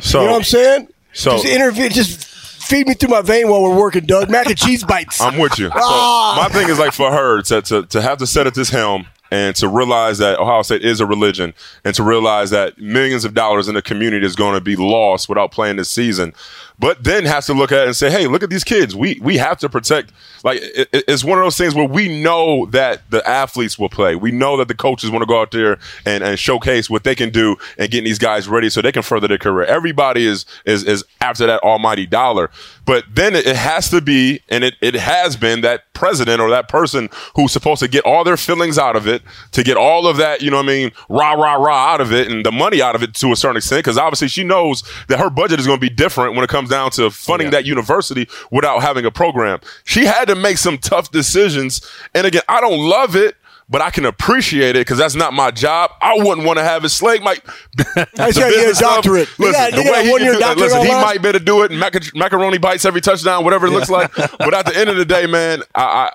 So, 0.00 0.20
You 0.20 0.26
know 0.26 0.32
what 0.32 0.38
I'm 0.38 0.44
saying? 0.44 0.88
So- 1.12 1.32
just 1.32 1.44
interview, 1.46 1.88
just 1.88 2.24
feed 2.26 2.86
me 2.86 2.94
through 2.94 3.10
my 3.10 3.22
vein 3.22 3.48
while 3.48 3.62
we're 3.62 3.76
working, 3.76 4.04
Doug. 4.06 4.28
Mac 4.30 4.46
and 4.46 4.58
cheese 4.58 4.84
bites. 4.84 5.20
I'm 5.20 5.38
with 5.38 5.58
you. 5.58 5.68
So 5.68 5.74
Ah. 5.76 6.36
my 6.42 6.48
thing 6.52 6.68
is 6.68 6.78
like 6.78 6.92
for 6.92 7.10
her 7.10 7.42
to, 7.42 7.62
to 7.62 7.86
to 7.86 8.02
have 8.02 8.18
to 8.18 8.26
set 8.26 8.46
at 8.46 8.54
this 8.54 8.68
helm 8.70 9.06
and 9.30 9.54
to 9.56 9.68
realize 9.68 10.18
that 10.18 10.38
Ohio 10.38 10.62
State 10.62 10.82
is 10.84 11.00
a 11.00 11.06
religion 11.06 11.54
and 11.84 11.94
to 11.94 12.02
realize 12.02 12.50
that 12.50 12.78
millions 12.78 13.24
of 13.24 13.34
dollars 13.34 13.68
in 13.68 13.74
the 13.74 13.82
community 13.82 14.24
is 14.26 14.34
going 14.36 14.54
to 14.54 14.60
be 14.60 14.76
lost 14.76 15.28
without 15.28 15.52
playing 15.52 15.76
this 15.76 15.90
season. 15.90 16.32
But 16.80 17.02
then 17.02 17.24
has 17.24 17.46
to 17.46 17.54
look 17.54 17.72
at 17.72 17.80
it 17.80 17.86
and 17.88 17.96
say, 17.96 18.08
hey, 18.08 18.28
look 18.28 18.44
at 18.44 18.50
these 18.50 18.62
kids. 18.62 18.94
We 18.94 19.18
we 19.20 19.36
have 19.38 19.58
to 19.58 19.68
protect. 19.68 20.12
Like 20.44 20.60
it, 20.62 20.88
it- 20.92 21.04
it's 21.08 21.24
one 21.24 21.38
of 21.38 21.44
those 21.44 21.56
things 21.56 21.74
where 21.74 21.88
we 21.88 22.22
know 22.22 22.66
that 22.66 23.10
the 23.10 23.26
athletes 23.28 23.78
will 23.78 23.88
play. 23.88 24.14
We 24.14 24.30
know 24.30 24.56
that 24.58 24.68
the 24.68 24.74
coaches 24.76 25.10
want 25.10 25.22
to 25.22 25.26
go 25.26 25.40
out 25.40 25.50
there 25.50 25.78
and, 26.06 26.22
and 26.22 26.38
showcase 26.38 26.88
what 26.88 27.02
they 27.02 27.16
can 27.16 27.30
do 27.30 27.56
and 27.78 27.90
getting 27.90 28.04
these 28.04 28.18
guys 28.20 28.46
ready 28.48 28.70
so 28.70 28.80
they 28.80 28.92
can 28.92 29.02
further 29.02 29.26
their 29.26 29.38
career. 29.38 29.66
Everybody 29.66 30.24
is 30.26 30.46
is 30.66 30.84
is 30.84 31.04
after 31.20 31.46
that 31.48 31.60
almighty 31.64 32.06
dollar. 32.06 32.50
But 32.88 33.04
then 33.12 33.36
it, 33.36 33.46
it 33.46 33.56
has 33.56 33.90
to 33.90 34.00
be, 34.00 34.40
and 34.48 34.64
it, 34.64 34.74
it 34.80 34.94
has 34.94 35.36
been 35.36 35.60
that 35.60 35.92
president 35.92 36.40
or 36.40 36.48
that 36.48 36.68
person 36.68 37.10
who's 37.36 37.52
supposed 37.52 37.80
to 37.82 37.88
get 37.88 38.02
all 38.06 38.24
their 38.24 38.38
feelings 38.38 38.78
out 38.78 38.96
of 38.96 39.06
it, 39.06 39.20
to 39.52 39.62
get 39.62 39.76
all 39.76 40.06
of 40.06 40.16
that, 40.16 40.40
you 40.40 40.50
know 40.50 40.56
what 40.56 40.64
I 40.64 40.68
mean, 40.68 40.92
rah, 41.10 41.32
rah, 41.32 41.56
rah 41.56 41.92
out 41.92 42.00
of 42.00 42.14
it 42.14 42.32
and 42.32 42.46
the 42.46 42.50
money 42.50 42.80
out 42.80 42.94
of 42.94 43.02
it 43.02 43.12
to 43.16 43.30
a 43.30 43.36
certain 43.36 43.58
extent. 43.58 43.84
Cause 43.84 43.98
obviously 43.98 44.28
she 44.28 44.42
knows 44.42 44.82
that 45.08 45.18
her 45.18 45.28
budget 45.28 45.60
is 45.60 45.66
going 45.66 45.78
to 45.78 45.86
be 45.86 45.94
different 45.94 46.34
when 46.34 46.44
it 46.44 46.48
comes 46.48 46.70
down 46.70 46.90
to 46.92 47.10
funding 47.10 47.50
that 47.50 47.66
university 47.66 48.26
without 48.50 48.80
having 48.80 49.04
a 49.04 49.10
program. 49.10 49.60
She 49.84 50.06
had 50.06 50.24
to 50.28 50.34
make 50.34 50.56
some 50.56 50.78
tough 50.78 51.10
decisions. 51.10 51.86
And 52.14 52.26
again, 52.26 52.42
I 52.48 52.62
don't 52.62 52.78
love 52.78 53.16
it. 53.16 53.36
But 53.70 53.82
I 53.82 53.90
can 53.90 54.06
appreciate 54.06 54.76
it 54.76 54.80
because 54.80 54.96
that's 54.96 55.14
not 55.14 55.34
my 55.34 55.50
job. 55.50 55.90
I 56.00 56.14
wouldn't 56.16 56.46
want 56.46 56.58
to 56.58 56.64
have 56.64 56.84
it. 56.84 56.88
slave. 56.88 57.22
might. 57.22 57.40
I 57.78 58.06
just 58.16 58.38
gotta 58.38 58.54
get 58.54 58.70
a 58.70 58.74
stuff, 58.74 58.94
doctorate. 58.96 59.28
You 59.38 59.46
Listen, 59.46 59.70
got- 59.70 59.84
the 59.84 59.90
way 59.92 60.04
he 60.06 60.18
do- 60.18 60.38
doctorate 60.38 60.58
listen, 60.72 60.86
he 60.86 60.92
might 60.92 61.20
be 61.22 61.28
able 61.28 61.38
to 61.38 61.44
do 61.44 61.62
it. 61.64 61.70
Mac- 61.72 62.14
macaroni 62.14 62.56
bites 62.58 62.84
every 62.86 63.00
touchdown, 63.02 63.44
whatever 63.44 63.66
it 63.66 63.70
looks 63.72 63.90
like. 63.90 64.14
But 64.14 64.54
at 64.54 64.64
the 64.66 64.74
end 64.76 64.88
of 64.88 64.96
the 64.96 65.04
day, 65.04 65.26
man, 65.26 65.62
I, 65.74 65.82
I 65.82 66.12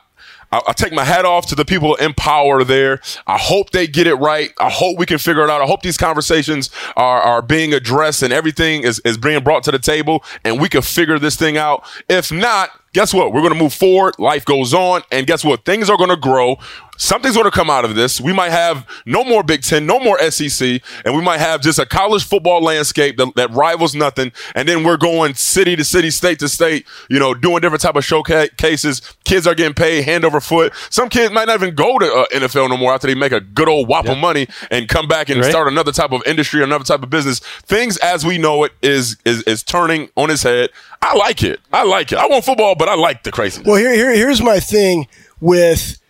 I, 0.52 0.62
I 0.68 0.74
take 0.74 0.94
my 0.94 1.04
hat 1.04 1.26
off 1.26 1.48
to 1.48 1.56
the 1.56 1.66
people 1.66 1.96
in 1.96 2.14
power 2.14 2.64
there. 2.64 3.02
I 3.26 3.38
hope 3.40 3.72
they 3.72 3.88
get 3.88 4.06
it 4.06 4.14
right. 4.16 4.52
I 4.60 4.70
hope 4.70 5.00
we 5.00 5.06
can 5.08 5.18
figure 5.18 5.44
it 5.44 5.50
out. 5.50 5.62
I 5.62 5.66
hope 5.66 5.82
these 5.82 5.98
conversations 5.98 6.70
are, 6.96 7.22
are 7.22 7.42
being 7.42 7.74
addressed 7.74 8.22
and 8.22 8.32
everything 8.32 8.84
is, 8.84 9.00
is 9.04 9.18
being 9.18 9.44
brought 9.44 9.64
to 9.64 9.72
the 9.72 9.80
table 9.80 10.24
and 10.44 10.62
we 10.62 10.70
can 10.70 10.84
figure 10.84 11.18
this 11.18 11.36
thing 11.36 11.58
out. 11.58 11.84
If 12.08 12.32
not, 12.32 12.70
guess 12.94 13.14
what? 13.14 13.34
We're 13.34 13.42
going 13.42 13.54
to 13.54 13.60
move 13.60 13.74
forward. 13.74 14.16
Life 14.20 14.46
goes 14.46 14.74
on. 14.74 15.02
And 15.12 15.28
guess 15.28 15.44
what? 15.44 15.66
Things 15.66 15.90
are 15.90 15.98
going 15.98 16.10
to 16.12 16.16
grow. 16.18 16.58
Something's 16.96 17.34
going 17.36 17.46
to 17.50 17.52
come 17.52 17.72
out 17.72 17.86
of 17.86 17.96
this. 17.96 18.22
We 18.22 18.34
might 18.34 18.52
have 18.52 18.88
no 19.08 19.24
more 19.24 19.42
Big 19.42 19.64
Ten, 19.64 19.88
no 19.88 20.00
more 20.00 20.20
SEC, 20.30 20.80
and 21.04 21.16
we 21.16 21.24
might 21.24 21.40
have 21.40 21.60
just 21.60 21.80
a 21.80 21.88
college 21.88 22.24
football 22.24 22.62
landscape 22.62 23.18
that, 23.18 23.34
that 23.36 23.50
rivals 23.52 23.96
nothing. 23.96 24.32
And 24.54 24.70
then 24.70 24.84
we're 24.84 24.98
going 24.98 25.34
city 25.34 25.76
to 25.76 25.84
city, 25.84 26.12
state 26.12 26.38
to 26.40 26.48
state, 26.48 26.86
you 27.10 27.18
know, 27.18 27.34
doing 27.34 27.62
different 27.62 27.82
type 27.82 27.96
of 27.96 28.06
showcases. 28.06 29.02
Kids 29.26 29.48
are 29.48 29.56
getting 29.56 29.74
paid 29.74 30.04
hand 30.04 30.24
over 30.24 30.40
foot. 30.40 30.72
Some 30.92 31.10
kids 31.10 31.34
might 31.34 31.46
not 31.48 31.56
even 31.62 31.74
go 31.74 31.98
to 31.98 32.06
uh, 32.06 32.26
NFL 32.32 32.70
no 32.70 32.78
more 32.78 32.94
after 32.94 33.08
they 33.08 33.16
make 33.16 33.32
a 33.32 33.42
good 33.42 33.68
old 33.68 33.88
whop 33.88 34.08
of 34.08 34.18
money 34.20 34.48
and 34.70 34.88
come 34.88 35.08
back 35.08 35.30
and 35.30 35.42
Right. 35.42 35.50
start 35.50 35.68
another 35.68 35.92
type 35.92 36.12
of 36.12 36.22
industry, 36.28 36.64
another 36.64 36.86
type 36.86 37.02
of 37.02 37.10
business. 37.10 37.40
Things 37.40 37.98
as 37.98 38.24
we 38.24 38.38
know 38.38 38.64
it 38.66 38.72
is 38.84 39.18
is 39.26 39.42
is 39.44 39.64
turning 39.64 40.10
on 40.16 40.30
its 40.30 40.44
head. 40.44 40.70
I 41.02 41.16
like 41.16 41.44
it. 41.44 41.60
I 41.74 41.84
like 41.84 42.12
it. 42.14 42.18
I 42.18 42.28
want 42.28 42.46
football, 42.46 42.76
but 42.84 42.92
I 42.92 42.96
like 42.96 43.24
the 43.24 43.32
craziness. 43.32 43.66
Well, 43.66 43.78
here, 43.78 43.94
here, 43.94 44.14
here's 44.14 44.42
my 44.42 44.60
thing 44.60 45.08
with 45.40 46.02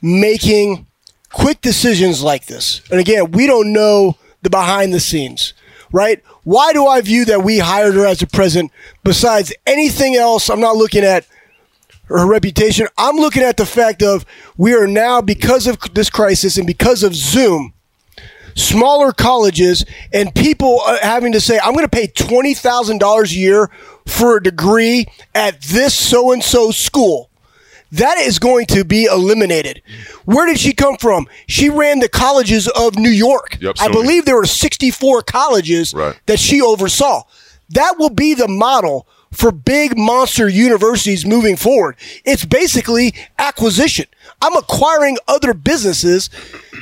making 0.00 0.86
quick 1.30 1.60
decisions 1.60 2.22
like 2.22 2.46
this. 2.46 2.80
And 2.90 2.98
again, 2.98 3.30
we 3.32 3.46
don't 3.46 3.74
know 3.74 4.16
the 4.40 4.48
behind 4.48 4.94
the 4.94 5.00
scenes, 5.00 5.52
right? 5.92 6.22
Why 6.44 6.72
do 6.72 6.86
I 6.86 7.02
view 7.02 7.26
that 7.26 7.44
we 7.44 7.58
hired 7.58 7.92
her 7.92 8.06
as 8.06 8.22
a 8.22 8.26
president 8.26 8.72
besides 9.02 9.52
anything 9.66 10.16
else? 10.16 10.48
I'm 10.48 10.60
not 10.60 10.76
looking 10.76 11.04
at 11.04 11.26
her 12.06 12.26
reputation. 12.26 12.88
I'm 12.96 13.16
looking 13.16 13.42
at 13.42 13.58
the 13.58 13.66
fact 13.66 14.02
of 14.02 14.24
we 14.56 14.72
are 14.72 14.86
now, 14.86 15.20
because 15.20 15.66
of 15.66 15.78
this 15.92 16.08
crisis 16.08 16.56
and 16.56 16.66
because 16.66 17.02
of 17.02 17.14
Zoom, 17.14 17.73
smaller 18.54 19.12
colleges 19.12 19.84
and 20.12 20.34
people 20.34 20.80
uh, 20.84 20.98
having 21.02 21.32
to 21.32 21.40
say, 21.40 21.58
I'm 21.62 21.72
going 21.74 21.84
to 21.84 21.88
pay 21.88 22.06
$20,000 22.08 23.30
a 23.32 23.34
year 23.34 23.70
for 24.06 24.36
a 24.36 24.42
degree 24.42 25.06
at 25.34 25.60
this 25.62 25.94
so 25.94 26.32
and 26.32 26.42
so 26.42 26.70
school. 26.70 27.30
That 27.92 28.18
is 28.18 28.38
going 28.40 28.66
to 28.66 28.84
be 28.84 29.04
eliminated. 29.04 29.80
Where 30.24 30.46
did 30.46 30.58
she 30.58 30.72
come 30.72 30.96
from? 30.96 31.28
She 31.46 31.70
ran 31.70 32.00
the 32.00 32.08
colleges 32.08 32.66
of 32.68 32.96
New 32.96 33.10
York. 33.10 33.58
Yep, 33.60 33.76
I 33.80 33.86
believe 33.88 34.24
there 34.24 34.34
were 34.36 34.46
64 34.46 35.22
colleges 35.22 35.94
Right. 35.94 36.18
that 36.26 36.40
she 36.40 36.60
oversaw. 36.60 37.22
That 37.70 37.94
will 37.98 38.10
be 38.10 38.34
the 38.34 38.48
model 38.48 39.06
for 39.34 39.52
big 39.52 39.96
monster 39.96 40.48
universities 40.48 41.26
moving 41.26 41.56
forward. 41.56 41.96
It's 42.24 42.44
basically 42.44 43.14
acquisition. 43.38 44.06
I'm 44.40 44.56
acquiring 44.56 45.18
other 45.28 45.54
businesses 45.54 46.30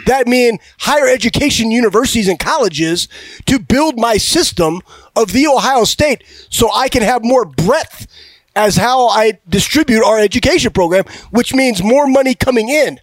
that 0.06 0.26
mean 0.26 0.58
higher 0.80 1.08
education 1.08 1.70
universities 1.70 2.28
and 2.28 2.38
colleges 2.38 3.08
to 3.46 3.58
build 3.58 3.98
my 3.98 4.16
system 4.16 4.80
of 5.16 5.32
the 5.32 5.46
Ohio 5.46 5.84
State 5.84 6.24
so 6.50 6.70
I 6.72 6.88
can 6.88 7.02
have 7.02 7.24
more 7.24 7.44
breadth 7.44 8.06
as 8.54 8.76
how 8.76 9.08
I 9.08 9.38
distribute 9.48 10.04
our 10.04 10.18
education 10.18 10.72
program, 10.72 11.04
which 11.30 11.54
means 11.54 11.82
more 11.82 12.06
money 12.06 12.34
coming 12.34 12.68
in. 12.68 13.00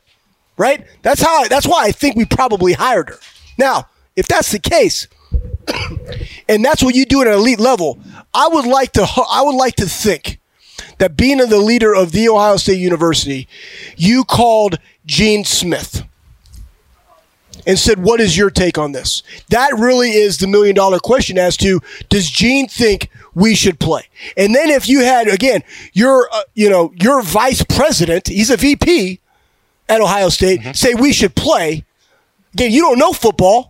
Right? 0.57 0.85
That's 1.01 1.21
how 1.21 1.43
I, 1.43 1.47
that's 1.47 1.67
why 1.67 1.85
I 1.85 1.91
think 1.91 2.15
we 2.17 2.25
probably 2.25 2.73
hired 2.73 3.09
her. 3.09 3.19
Now, 3.57 3.88
if 4.15 4.27
that's 4.27 4.51
the 4.51 4.59
case, 4.59 5.07
and 6.49 6.63
that's 6.63 6.84
what 6.84 6.95
you 6.95 7.05
do 7.05 7.21
at 7.21 7.27
an 7.27 7.34
elite 7.34 7.60
level. 7.60 7.99
I 8.34 8.47
would 8.47 8.65
like 8.65 8.93
to 8.93 9.08
I 9.29 9.41
would 9.43 9.55
like 9.55 9.75
to 9.75 9.86
think 9.86 10.39
that 10.97 11.17
being 11.17 11.38
the 11.38 11.58
leader 11.58 11.93
of 11.93 12.12
the 12.12 12.29
Ohio 12.29 12.58
State 12.58 12.79
University, 12.79 13.47
you 13.97 14.23
called 14.23 14.77
Gene 15.05 15.43
Smith 15.43 16.03
and 17.65 17.77
said, 17.77 18.03
"What 18.03 18.21
is 18.21 18.38
your 18.38 18.49
take 18.49 18.77
on 18.77 18.91
this?" 18.91 19.23
That 19.49 19.77
really 19.77 20.12
is 20.12 20.38
the 20.38 20.47
million 20.47 20.75
dollar 20.75 20.99
question 20.99 21.38
as 21.38 21.58
to 21.58 21.82
does 22.10 22.29
Gene 22.29 22.67
think 22.67 23.10
we 23.34 23.55
should 23.55 23.79
play? 23.79 24.08
And 24.38 24.53
then 24.53 24.69
if 24.69 24.88
you 24.88 25.01
had 25.01 25.27
again 25.27 25.63
your 25.93 26.29
uh, 26.32 26.43
you 26.53 26.69
know 26.69 26.93
your 27.01 27.21
vice 27.21 27.63
president, 27.63 28.27
he's 28.27 28.49
a 28.49 28.58
VP 28.58 29.19
at 29.88 30.01
Ohio 30.01 30.29
State, 30.29 30.75
say 30.75 30.93
we 30.93 31.12
should 31.12 31.36
play. 31.36 31.84
Again, 32.53 32.71
you 32.71 32.82
don't 32.82 32.99
know 32.99 33.13
football 33.13 33.68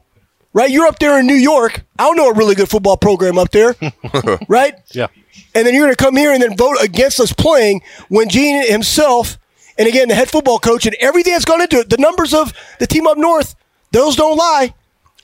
right? 0.54 0.70
You're 0.70 0.88
up 0.88 1.00
there 1.00 1.20
in 1.20 1.28
New 1.28 1.34
York. 1.36 1.84
I 1.98 2.04
don't 2.06 2.16
know 2.18 2.30
a 2.30 2.34
really 2.34 2.56
good 2.56 2.70
football 2.70 2.98
program 2.98 3.38
up 3.38 3.52
there, 3.52 3.76
right? 4.48 4.74
Yeah. 4.92 5.08
And 5.56 5.66
then 5.66 5.74
you're 5.74 5.86
going 5.86 5.96
to 5.96 6.04
come 6.04 6.16
here 6.16 6.32
and 6.34 6.42
then 6.42 6.56
vote 6.58 6.78
against 6.82 7.20
us 7.20 7.34
playing 7.34 7.82
when 8.10 8.30
Gene 8.30 8.70
himself, 8.70 9.38
and 9.78 9.88
again, 9.88 10.08
the 10.10 10.16
head 10.16 10.30
football 10.30 10.60
coach 10.60 10.86
and 10.86 10.96
everything 11.00 11.34
that's 11.34 11.46
gone 11.46 11.62
into 11.62 11.80
it, 11.80 11.90
the 11.90 11.98
numbers 11.98 12.34
of 12.34 12.54
the 12.80 12.88
team 12.88 13.08
up 13.08 13.18
north, 13.18 13.56
those 13.92 14.16
don't 14.16 14.38
lie. 14.38 14.74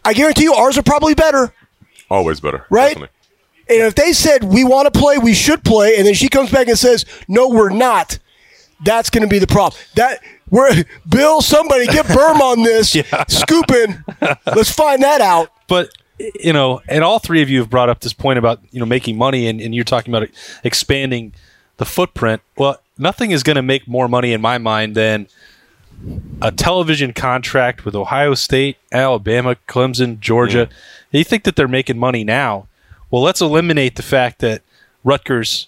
I 0.04 0.14
guarantee 0.14 0.44
you 0.44 0.54
ours 0.54 0.78
are 0.78 0.84
probably 0.84 1.14
better, 1.16 1.54
Always 2.10 2.40
better. 2.40 2.66
right? 2.70 2.90
Definitely. 2.90 3.10
And 3.68 3.82
if 3.82 3.96
they 3.96 4.14
said 4.14 4.44
we 4.44 4.64
want 4.64 4.92
to 4.94 5.00
play, 5.00 5.18
we 5.18 5.34
should 5.34 5.64
play, 5.64 5.98
and 5.98 6.06
then 6.06 6.14
she 6.14 6.30
comes 6.30 6.52
back 6.52 6.68
and 6.68 6.78
says, 6.78 7.04
no, 7.28 7.50
we're 7.50 7.72
not, 7.72 8.20
that's 8.84 9.10
going 9.10 9.24
to 9.24 9.28
be 9.28 9.40
the 9.40 9.48
problem. 9.48 9.82
That 9.96 10.20
we're 10.50 10.84
Bill, 11.08 11.42
somebody 11.42 11.86
get 11.88 12.06
Birm 12.06 12.40
on 12.40 12.64
this, 12.64 12.92
scooping. 13.28 14.04
Let's 14.46 14.72
find 14.72 15.02
that 15.04 15.22
out. 15.22 15.52
but 15.68 15.90
you 16.18 16.54
know, 16.54 16.82
and 16.88 17.04
all 17.04 17.20
three 17.20 17.42
of 17.42 17.50
you 17.50 17.60
have 17.60 17.70
brought 17.70 17.90
up 17.90 18.00
this 18.00 18.14
point 18.14 18.40
about 18.40 18.60
you 18.72 18.80
know 18.80 18.86
making 18.86 19.18
money, 19.18 19.48
and, 19.48 19.60
and 19.60 19.76
you're 19.76 19.84
talking 19.84 20.14
about 20.14 20.30
expanding 20.64 21.34
the 21.78 21.86
footprint. 21.86 22.42
Well, 22.58 22.82
nothing 22.98 23.32
is 23.32 23.44
going 23.44 23.58
to 23.58 23.62
make 23.62 23.88
more 23.88 24.08
money 24.08 24.32
in 24.32 24.42
my 24.42 24.58
mind 24.58 24.96
than 24.96 25.28
a 26.42 26.52
television 26.52 27.14
contract 27.14 27.86
with 27.86 27.96
Ohio 27.96 28.34
State, 28.34 28.78
Alabama, 28.92 29.56
Clemson, 29.68 30.20
Georgia. 30.20 30.70
You 31.12 31.24
think 31.24 31.44
that 31.44 31.56
they're 31.56 31.68
making 31.68 31.98
money 31.98 32.24
now? 32.24 32.68
Well, 33.10 33.22
let's 33.22 33.42
eliminate 33.42 33.96
the 33.96 34.04
fact 34.04 34.40
that 34.40 34.62
Rutgers 35.04 35.68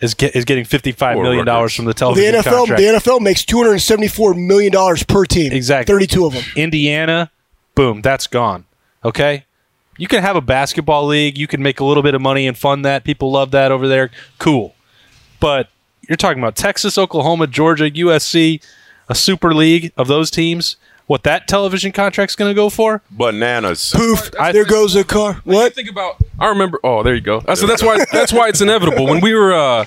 is 0.00 0.14
get, 0.14 0.36
is 0.36 0.44
getting 0.44 0.64
fifty 0.64 0.92
five 0.92 1.16
million 1.18 1.44
dollars 1.44 1.74
from 1.74 1.84
the 1.84 1.94
television? 1.94 2.32
The 2.32 2.38
NFL, 2.38 2.56
contract. 2.66 2.80
the 2.80 2.86
NFL 2.86 3.20
makes 3.20 3.44
two 3.44 3.58
hundred 3.58 3.78
seventy-four 3.78 4.34
million 4.34 4.72
dollars 4.72 5.02
per 5.02 5.24
team. 5.24 5.52
Exactly. 5.52 5.92
thirty-two 5.92 6.26
of 6.26 6.34
them. 6.34 6.44
Indiana, 6.56 7.30
boom, 7.74 8.00
that's 8.02 8.26
gone. 8.26 8.64
Okay. 9.04 9.44
you 9.96 10.08
can 10.08 10.22
have 10.22 10.36
a 10.36 10.40
basketball 10.40 11.06
league. 11.06 11.38
You 11.38 11.46
can 11.46 11.62
make 11.62 11.80
a 11.80 11.84
little 11.84 12.02
bit 12.02 12.14
of 12.14 12.20
money 12.20 12.46
and 12.46 12.56
fund 12.56 12.84
that. 12.84 13.04
People 13.04 13.30
love 13.30 13.50
that 13.52 13.70
over 13.72 13.86
there. 13.88 14.10
Cool. 14.38 14.74
But 15.40 15.68
you're 16.08 16.16
talking 16.16 16.42
about 16.42 16.56
Texas, 16.56 16.98
Oklahoma, 16.98 17.46
Georgia, 17.46 17.90
USC, 17.90 18.62
a 19.08 19.14
super 19.14 19.54
league 19.54 19.92
of 19.96 20.08
those 20.08 20.30
teams. 20.30 20.76
What 21.08 21.24
that 21.24 21.48
television 21.48 21.90
contract's 21.90 22.36
going 22.36 22.50
to 22.50 22.54
go 22.54 22.70
for? 22.70 23.02
Bananas. 23.10 23.92
Poof! 23.96 24.30
I- 24.38 24.52
there 24.52 24.64
goes 24.64 24.94
a 24.94 25.02
car. 25.02 25.40
When 25.42 25.56
you 25.56 25.62
What? 25.62 25.74
think 25.74 25.90
about, 25.90 26.16
I 26.38 26.48
remember. 26.48 26.78
Oh, 26.84 27.02
there 27.02 27.14
you 27.14 27.20
go. 27.20 27.40
So 27.54 27.66
that's 27.66 27.82
why 27.82 28.04
that's 28.12 28.32
why 28.32 28.48
it's 28.48 28.60
inevitable. 28.60 29.06
When 29.06 29.20
we 29.20 29.34
were, 29.34 29.52
uh, 29.52 29.86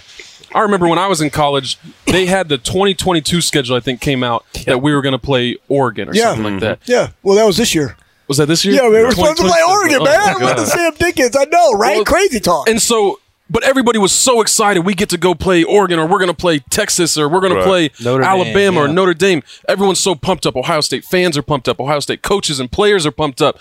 I 0.53 0.59
remember 0.61 0.87
when 0.89 0.99
I 0.99 1.07
was 1.07 1.21
in 1.21 1.29
college, 1.29 1.77
they 2.07 2.25
had 2.25 2.49
the 2.49 2.57
2022 2.57 3.39
schedule. 3.39 3.75
I 3.77 3.79
think 3.79 4.01
came 4.01 4.21
out 4.23 4.43
that 4.65 4.81
we 4.81 4.93
were 4.93 5.01
going 5.01 5.13
to 5.13 5.19
play 5.19 5.57
Oregon 5.69 6.09
or 6.09 6.13
Yeah. 6.13 6.33
something 6.33 6.53
like 6.55 6.59
that. 6.61 6.79
Yeah. 6.85 7.11
Well, 7.23 7.37
that 7.37 7.45
was 7.45 7.55
this 7.55 7.73
year. 7.73 7.95
Was 8.27 8.37
that 8.37 8.47
this 8.47 8.65
year? 8.65 8.75
Yeah, 8.75 8.89
we're 8.89 9.11
supposed 9.11 9.37
to 9.37 9.43
play 9.43 9.59
Oregon, 9.69 9.99
Oh, 10.01 10.05
man. 10.05 10.39
my 10.39 10.45
With 10.45 10.55
the 10.57 10.65
Sam 10.65 10.93
Dickens, 10.97 11.35
I 11.37 11.43
know, 11.45 11.73
right? 11.73 11.97
Well, 11.97 12.05
Crazy 12.05 12.39
talk. 12.39 12.67
And 12.67 12.81
so, 12.81 13.19
but 13.51 13.63
everybody 13.63 13.99
was 13.99 14.11
so 14.13 14.41
excited. 14.41 14.85
We 14.85 14.93
get 14.95 15.09
to 15.09 15.17
go 15.17 15.35
play 15.35 15.63
Oregon, 15.63 15.99
or 15.99 16.07
we're 16.07 16.19
going 16.19 16.29
to 16.29 16.33
play 16.33 16.59
Texas, 16.69 17.17
or 17.17 17.27
we're 17.29 17.41
going 17.41 17.53
Right. 17.53 17.59
to 17.63 17.67
play 17.67 17.89
Notre 17.99 18.23
Dame, 18.23 18.29
Alabama 18.31 18.79
or. 18.81 18.87
Notre 18.87 19.13
Dame. 19.13 19.43
Everyone's 19.67 19.99
so 19.99 20.15
pumped 20.15 20.45
up. 20.45 20.55
Ohio 20.55 20.81
State 20.81 21.03
fans 21.05 21.37
are 21.37 21.41
pumped 21.43 21.67
up. 21.67 21.79
Ohio 21.79 21.99
State 21.99 22.21
coaches 22.21 22.59
and 22.59 22.71
players 22.71 23.05
are 23.05 23.11
pumped 23.11 23.41
up. 23.41 23.59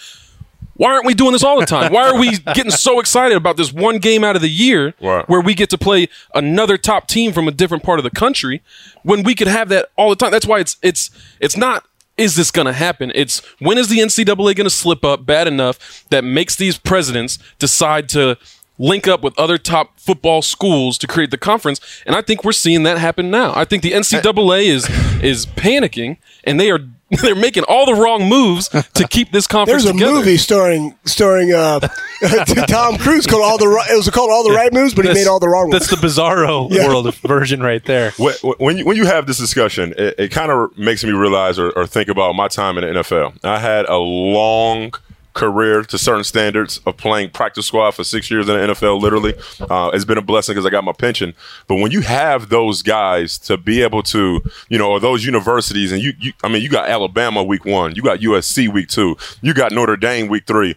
Why 0.75 0.93
aren't 0.93 1.05
we 1.05 1.13
doing 1.13 1.33
this 1.33 1.43
all 1.45 1.61
the 1.61 1.67
time? 1.67 1.93
Why 1.93 2.09
are 2.09 2.19
we 2.19 2.39
getting 2.55 2.71
so 2.71 3.01
excited 3.01 3.37
about 3.37 3.59
this 3.59 3.71
one 3.73 3.99
game 3.99 4.25
out 4.25 4.35
of 4.37 4.41
the 4.43 4.49
year 4.49 4.95
Right. 5.01 5.29
where 5.29 5.41
we 5.43 5.53
get 5.55 5.69
to 5.71 5.79
play 5.79 6.09
another 6.35 6.79
top 6.79 7.07
team 7.07 7.33
from 7.33 7.49
a 7.49 7.51
different 7.51 7.83
part 7.83 7.99
of 7.99 8.05
the 8.05 8.11
country 8.11 8.63
when 9.03 9.23
we 9.23 9.35
could 9.35 9.49
have 9.49 9.69
that 9.71 9.91
all 9.97 10.09
the 10.09 10.17
time? 10.17 10.31
That's 10.31 10.47
why 10.47 10.61
it's 10.61 10.77
it's 10.83 11.11
it's 11.41 11.57
not 11.57 11.85
is 12.17 12.37
this 12.37 12.51
going 12.51 12.67
to 12.67 12.73
happen? 12.73 13.13
It's 13.15 13.41
when 13.61 13.77
is 13.79 13.89
the 13.89 13.99
NCAA 13.99 14.37
going 14.37 14.57
to 14.57 14.71
slip 14.71 15.05
up 15.05 15.25
bad 15.27 15.47
enough 15.49 16.05
that 16.11 16.23
makes 16.23 16.55
these 16.57 16.77
presidents 16.79 17.39
decide 17.59 18.09
to 18.11 18.37
link 18.81 19.07
up 19.07 19.23
with 19.23 19.39
other 19.39 19.59
top 19.59 20.01
football 20.01 20.41
schools 20.43 20.97
to 20.99 21.07
create 21.07 21.31
the 21.31 21.39
conference? 21.39 21.81
And 22.07 22.17
I 22.17 22.23
think 22.23 22.43
we're 22.45 22.53
seeing 22.53 22.83
that 22.85 22.99
happen 22.99 23.31
now. 23.31 23.53
I 23.55 23.65
think 23.65 23.83
the 23.83 23.93
NCAA 23.93 24.63
is 24.65 24.89
is 25.23 25.47
panicking 25.47 26.17
and 26.45 26.59
they 26.59 26.71
are 26.71 26.81
they're 27.23 27.35
making 27.35 27.65
all 27.65 27.87
the 27.87 27.95
wrong 28.01 28.29
moves 28.29 28.69
to 28.69 29.07
keep 29.11 29.33
this 29.33 29.47
conference 29.49 29.83
There's 29.83 29.91
a 29.91 29.99
together. 29.99 30.13
movie 30.13 30.37
starring 30.37 30.97
starring 31.05 31.53
uh, 31.53 31.81
Tom 32.69 32.99
Cruise 32.99 33.27
called 33.27 33.43
all 33.43 33.59
the 33.59 33.67
Ri- 33.67 33.93
it 33.93 33.97
was 33.97 34.09
called 34.11 34.31
all 34.31 34.45
the 34.49 34.55
right 34.55 34.73
moves, 34.73 34.95
but 34.95 35.05
he 35.05 35.13
made 35.13 35.27
all 35.27 35.41
the 35.41 35.49
wrong 35.49 35.71
ones. 35.71 35.89
That's 35.89 36.01
the 36.01 36.07
bizarro 36.07 36.71
world 36.71 37.13
version 37.17 37.61
right 37.63 37.85
there. 37.85 38.13
Wh- 38.13 38.61
When 38.61 38.79
you, 38.79 38.85
when 38.85 38.97
you 38.97 39.07
have 39.07 39.27
this 39.27 39.39
discussion, 39.39 39.93
it, 39.99 40.15
it 40.19 40.29
kind 40.31 40.53
of 40.53 40.77
makes 40.79 41.03
me 41.03 41.11
realize 41.11 41.59
or, 41.59 41.71
or 41.73 41.85
think 41.85 42.09
about 42.09 42.35
my 42.37 42.47
time 42.47 42.79
in 42.79 42.85
the 42.85 43.01
NFL. 43.01 43.45
I 43.45 43.59
had 43.59 43.87
a 43.87 43.97
long 43.97 44.95
career 45.41 45.83
to 45.83 45.99
certain 45.99 46.23
standards 46.23 46.81
of 46.87 46.97
playing 46.99 47.31
practice 47.31 47.67
squad 47.67 47.93
for 47.93 48.05
six 48.05 48.31
years 48.31 48.49
in 48.49 48.55
the 48.55 48.75
NFL. 48.75 49.01
Literally, 49.01 49.35
uh, 49.61 49.91
it's 49.95 50.05
been 50.05 50.19
a 50.19 50.23
blessing 50.23 50.55
because 50.55 50.67
I 50.67 50.71
got 50.71 50.85
my 50.85 50.93
pension. 50.93 51.35
But 51.67 51.77
when 51.77 51.91
you 51.91 52.03
have 52.03 52.51
those 52.51 52.83
guys 52.83 53.39
to 53.39 53.57
be 53.57 53.83
able 53.83 54.03
to, 54.05 54.43
you 54.69 54.79
know, 54.79 54.91
or 54.91 55.01
those 55.01 55.25
universities, 55.25 55.93
and 55.93 56.03
you, 56.03 56.13
you 56.21 56.33
I 56.45 56.49
mean, 56.49 56.63
you 56.63 56.69
got 56.69 56.89
Alabama 56.89 57.43
week 57.43 57.65
one, 57.65 57.95
you 57.95 58.03
got 58.03 58.21
USC 58.21 58.73
week 58.73 58.89
two, 58.89 59.17
you 59.41 59.55
got 59.55 59.73
Notre 59.73 59.97
Dame 59.97 60.29
week 60.29 60.47
three. 60.47 60.77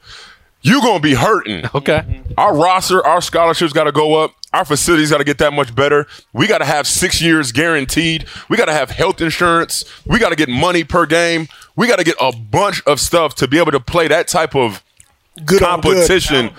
You're 0.61 0.81
gonna 0.81 1.01
be 1.01 1.13
hurting. 1.13 1.65
Okay. 1.75 2.21
Our 2.37 2.55
roster, 2.55 3.05
our 3.05 3.21
scholarships 3.21 3.73
got 3.73 3.83
to 3.83 3.91
go 3.91 4.15
up. 4.23 4.33
Our 4.53 4.65
facilities 4.65 5.09
got 5.09 5.17
to 5.17 5.23
get 5.23 5.39
that 5.39 5.51
much 5.51 5.73
better. 5.75 6.05
We 6.31 6.47
got 6.47 6.59
to 6.59 6.65
have 6.65 6.85
six 6.87 7.21
years 7.21 7.51
guaranteed. 7.51 8.25
We 8.49 8.57
got 8.57 8.65
to 8.65 8.73
have 8.73 8.91
health 8.91 9.19
insurance. 9.19 9.83
We 10.05 10.19
got 10.19 10.29
to 10.29 10.35
get 10.35 10.47
money 10.47 10.83
per 10.83 11.05
game. 11.07 11.47
We 11.75 11.87
got 11.87 11.97
to 11.97 12.03
get 12.03 12.15
a 12.21 12.31
bunch 12.31 12.81
of 12.85 12.99
stuff 12.99 13.33
to 13.35 13.47
be 13.47 13.57
able 13.57 13.71
to 13.71 13.79
play 13.79 14.07
that 14.07 14.27
type 14.27 14.55
of 14.55 14.83
Good 15.43 15.63
on 15.63 15.81
good. 15.81 15.95
competition 15.95 16.51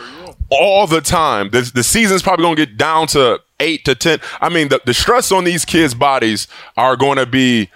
all 0.51 0.86
the 0.88 1.01
time. 1.01 1.51
The, 1.51 1.70
the 1.72 1.84
season's 1.84 2.22
probably 2.22 2.45
going 2.45 2.57
to 2.57 2.66
get 2.66 2.76
down 2.76 3.07
to 3.09 3.40
eight 3.61 3.84
to 3.84 3.95
10. 3.95 4.18
I 4.40 4.49
mean, 4.49 4.68
the, 4.68 4.80
the 4.84 4.92
stress 4.95 5.30
on 5.30 5.45
these 5.45 5.64
kids' 5.64 5.95
bodies 5.95 6.49
are 6.76 6.97
going 6.97 7.18
to 7.18 7.26
be 7.26 7.70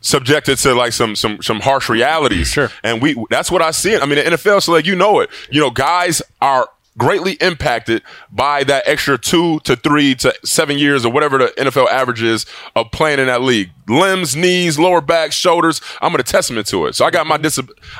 subjected 0.00 0.56
to 0.56 0.74
like 0.74 0.92
some 0.92 1.16
some 1.16 1.42
some 1.42 1.60
harsh 1.60 1.88
realities. 1.88 2.48
Sure. 2.48 2.70
And 2.82 3.02
we 3.02 3.22
that's 3.30 3.50
what 3.50 3.60
I 3.62 3.72
see. 3.72 3.96
I 3.96 4.06
mean, 4.06 4.16
the 4.16 4.30
NFL, 4.36 4.62
so 4.62 4.72
like 4.72 4.86
you 4.86 4.94
know 4.96 5.20
it. 5.20 5.28
You 5.50 5.60
know, 5.60 5.70
guys 5.70 6.22
are 6.40 6.68
greatly 6.98 7.34
impacted 7.34 8.02
by 8.30 8.64
that 8.64 8.82
extra 8.86 9.16
two 9.16 9.60
to 9.60 9.76
three 9.76 10.14
to 10.16 10.34
seven 10.44 10.76
years 10.76 11.06
or 11.06 11.12
whatever 11.12 11.38
the 11.38 11.46
NFL 11.56 11.88
average 11.88 12.22
is 12.22 12.44
of 12.76 12.90
playing 12.90 13.20
in 13.20 13.26
that 13.26 13.42
league. 13.42 13.70
Limbs, 13.88 14.36
knees, 14.36 14.78
lower 14.78 15.00
back, 15.00 15.32
shoulders. 15.32 15.80
I'm 16.02 16.14
a 16.14 16.22
testament 16.22 16.66
to 16.68 16.86
it. 16.86 16.94
So 16.94 17.06
I 17.06 17.10
got 17.10 17.26
my 17.26 17.38
dis. 17.38 17.58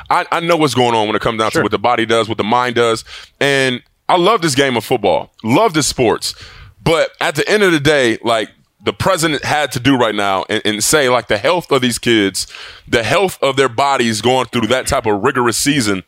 I, 0.09 0.25
I 0.31 0.39
know 0.41 0.57
what's 0.57 0.75
going 0.75 0.93
on 0.93 1.07
when 1.07 1.15
it 1.15 1.21
comes 1.21 1.39
down 1.39 1.51
to 1.51 1.61
what 1.63 1.71
the 1.71 1.79
body 1.79 2.05
does, 2.05 2.27
what 2.27 2.37
the 2.37 2.43
mind 2.43 2.75
does, 2.75 3.03
and 3.39 3.81
I 4.07 4.17
love 4.17 4.41
this 4.41 4.55
game 4.55 4.75
of 4.75 4.83
football. 4.83 5.31
Love 5.43 5.73
this 5.73 5.87
sports. 5.87 6.35
But 6.83 7.11
at 7.21 7.35
the 7.35 7.47
end 7.47 7.63
of 7.63 7.71
the 7.71 7.79
day, 7.79 8.17
like 8.23 8.49
the 8.83 8.93
president 8.93 9.43
had 9.43 9.71
to 9.73 9.79
do 9.79 9.97
right 9.97 10.15
now 10.15 10.45
and, 10.49 10.61
and 10.65 10.83
say 10.83 11.09
like 11.09 11.27
the 11.27 11.37
health 11.37 11.71
of 11.71 11.81
these 11.81 11.99
kids, 11.99 12.47
the 12.87 13.03
health 13.03 13.37
of 13.41 13.55
their 13.55 13.69
bodies 13.69 14.21
going 14.21 14.47
through 14.47 14.67
that 14.67 14.87
type 14.87 15.05
of 15.05 15.23
rigorous 15.23 15.57
season, 15.57 16.03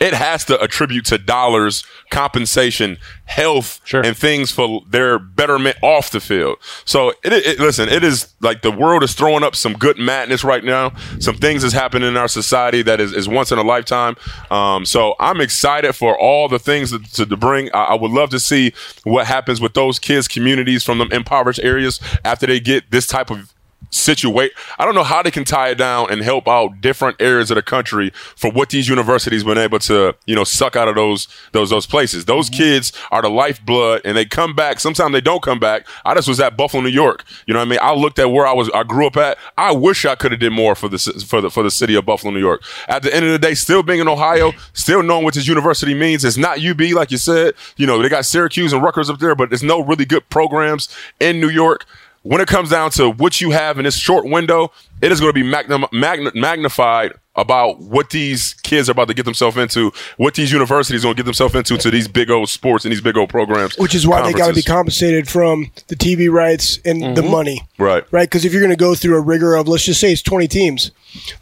it 0.00 0.14
has 0.14 0.44
to 0.46 0.60
attribute 0.60 1.04
to 1.06 1.18
dollars, 1.18 1.84
compensation, 2.10 2.96
health, 3.26 3.80
Sure. 3.84 4.04
and 4.04 4.16
things 4.16 4.50
for 4.50 4.82
their 4.88 5.18
betterment 5.18 5.76
off 5.82 6.10
the 6.10 6.20
field. 6.20 6.56
So 6.84 7.10
it, 7.22 7.32
it 7.32 7.60
listen, 7.60 7.88
it 7.88 8.02
is 8.02 8.32
like 8.40 8.62
the 8.62 8.70
world 8.70 9.02
is 9.02 9.14
throwing 9.14 9.44
up 9.44 9.54
some 9.54 9.74
good 9.74 9.98
madness 9.98 10.42
right 10.42 10.64
now. 10.64 10.92
Some 11.18 11.36
things 11.36 11.62
is 11.64 11.72
happening 11.72 12.08
in 12.08 12.16
our 12.16 12.28
society 12.28 12.82
that 12.82 12.98
is, 13.00 13.12
is 13.12 13.28
once 13.28 13.52
in 13.52 13.58
a 13.58 13.62
lifetime. 13.62 14.16
Um, 14.50 14.84
so 14.86 15.14
I'm 15.20 15.40
excited 15.40 15.92
for 15.92 16.18
all 16.18 16.48
the 16.48 16.58
things 16.58 16.90
that, 16.90 17.04
to, 17.14 17.26
to 17.26 17.36
bring. 17.36 17.70
I, 17.74 17.84
I 17.84 17.94
would 17.94 18.10
love 18.10 18.30
to 18.30 18.40
see 18.40 18.72
what 19.04 19.26
happens 19.26 19.60
with 19.60 19.74
those 19.74 19.98
kids' 19.98 20.26
communities 20.26 20.82
from 20.82 20.98
them 20.98 21.12
impoverished 21.12 21.60
areas 21.60 22.00
after 22.24 22.46
they 22.46 22.58
get 22.60 22.90
this 22.90 23.06
type 23.06 23.30
of 23.30 23.52
situate. 23.90 24.52
I 24.78 24.84
don't 24.84 24.94
know 24.94 25.04
how 25.04 25.22
they 25.22 25.30
can 25.30 25.44
tie 25.44 25.70
it 25.70 25.74
down 25.76 26.10
and 26.10 26.22
help 26.22 26.48
out 26.48 26.80
different 26.80 27.20
areas 27.20 27.50
of 27.50 27.56
the 27.56 27.62
country 27.62 28.10
for 28.14 28.50
what 28.50 28.70
these 28.70 28.88
universities 28.88 29.44
been 29.44 29.58
able 29.58 29.78
to, 29.80 30.14
you 30.26 30.34
know, 30.34 30.44
suck 30.44 30.76
out 30.76 30.88
of 30.88 30.94
those 30.94 31.28
those 31.52 31.70
those 31.70 31.86
places. 31.86 32.24
Those 32.24 32.48
mm-hmm. 32.48 32.62
kids 32.62 32.92
are 33.10 33.22
the 33.22 33.30
lifeblood, 33.30 34.02
and 34.04 34.16
they 34.16 34.24
come 34.24 34.54
back. 34.54 34.80
Sometimes 34.80 35.12
they 35.12 35.20
don't 35.20 35.42
come 35.42 35.58
back. 35.58 35.86
I 36.04 36.14
just 36.14 36.28
was 36.28 36.40
at 36.40 36.56
Buffalo, 36.56 36.82
New 36.82 36.88
York. 36.88 37.24
You 37.46 37.54
know 37.54 37.60
what 37.60 37.66
I 37.66 37.70
mean? 37.70 37.78
I 37.82 37.94
looked 37.94 38.18
at 38.18 38.30
where 38.30 38.46
I 38.46 38.52
was. 38.52 38.70
I 38.74 38.82
grew 38.82 39.06
up 39.06 39.16
at. 39.16 39.38
I 39.58 39.72
wish 39.72 40.04
I 40.04 40.14
could 40.14 40.32
have 40.32 40.40
did 40.40 40.52
more 40.52 40.74
for 40.74 40.88
the 40.88 40.98
for 41.26 41.40
the 41.40 41.50
for 41.50 41.62
the 41.62 41.70
city 41.70 41.94
of 41.94 42.06
Buffalo, 42.06 42.32
New 42.32 42.40
York. 42.40 42.62
At 42.88 43.02
the 43.02 43.14
end 43.14 43.24
of 43.24 43.32
the 43.32 43.38
day, 43.38 43.54
still 43.54 43.82
being 43.82 44.00
in 44.00 44.08
Ohio, 44.08 44.52
still 44.72 45.02
knowing 45.02 45.24
what 45.24 45.34
this 45.34 45.46
university 45.46 45.94
means. 45.94 46.24
It's 46.24 46.36
not 46.36 46.64
UB 46.64 46.80
like 46.92 47.10
you 47.10 47.18
said. 47.18 47.54
You 47.76 47.86
know, 47.86 48.00
they 48.00 48.08
got 48.08 48.24
Syracuse 48.24 48.72
and 48.72 48.82
Rutgers 48.82 49.10
up 49.10 49.18
there, 49.18 49.34
but 49.34 49.50
there's 49.50 49.62
no 49.62 49.80
really 49.80 50.04
good 50.04 50.28
programs 50.30 50.88
in 51.18 51.40
New 51.40 51.48
York 51.48 51.86
when 52.22 52.40
it 52.40 52.48
comes 52.48 52.70
down 52.70 52.90
to 52.92 53.10
what 53.10 53.40
you 53.40 53.50
have 53.50 53.78
in 53.78 53.84
this 53.84 53.96
short 53.96 54.24
window, 54.26 54.70
it 55.00 55.10
is 55.10 55.20
going 55.20 55.30
to 55.32 55.34
be 55.34 55.42
magna- 55.42 55.88
magna- 55.92 56.32
magnified 56.34 57.12
about 57.36 57.78
what 57.80 58.10
these 58.10 58.54
kids 58.62 58.88
are 58.88 58.92
about 58.92 59.08
to 59.08 59.14
get 59.14 59.24
themselves 59.24 59.56
into, 59.56 59.90
what 60.18 60.34
these 60.34 60.52
universities 60.52 61.02
are 61.02 61.06
going 61.06 61.14
to 61.16 61.22
get 61.22 61.24
themselves 61.24 61.54
into 61.54 61.78
to 61.78 61.90
these 61.90 62.08
big 62.08 62.28
old 62.30 62.48
sports 62.50 62.84
and 62.84 62.92
these 62.92 63.00
big 63.00 63.16
old 63.16 63.30
programs. 63.30 63.78
which 63.78 63.94
is 63.94 64.06
why 64.06 64.20
they 64.20 64.32
got 64.32 64.48
to 64.48 64.52
be 64.52 64.62
compensated 64.62 65.28
from 65.28 65.70
the 65.88 65.96
TV 65.96 66.30
rights 66.30 66.78
and 66.84 67.00
the 67.16 67.22
Mm-hmm. 67.22 67.30
money. 67.30 67.62
Right. 67.78 68.04
Right. 68.10 68.28
Because 68.28 68.44
if 68.44 68.52
you're 68.52 68.60
going 68.60 68.70
to 68.72 68.76
go 68.76 68.94
through 68.94 69.16
a 69.16 69.20
rigor 69.20 69.54
of, 69.54 69.68
let's 69.68 69.84
just 69.84 70.00
say 70.00 70.12
it's 70.12 70.22
20 70.22 70.48
teams, 70.48 70.90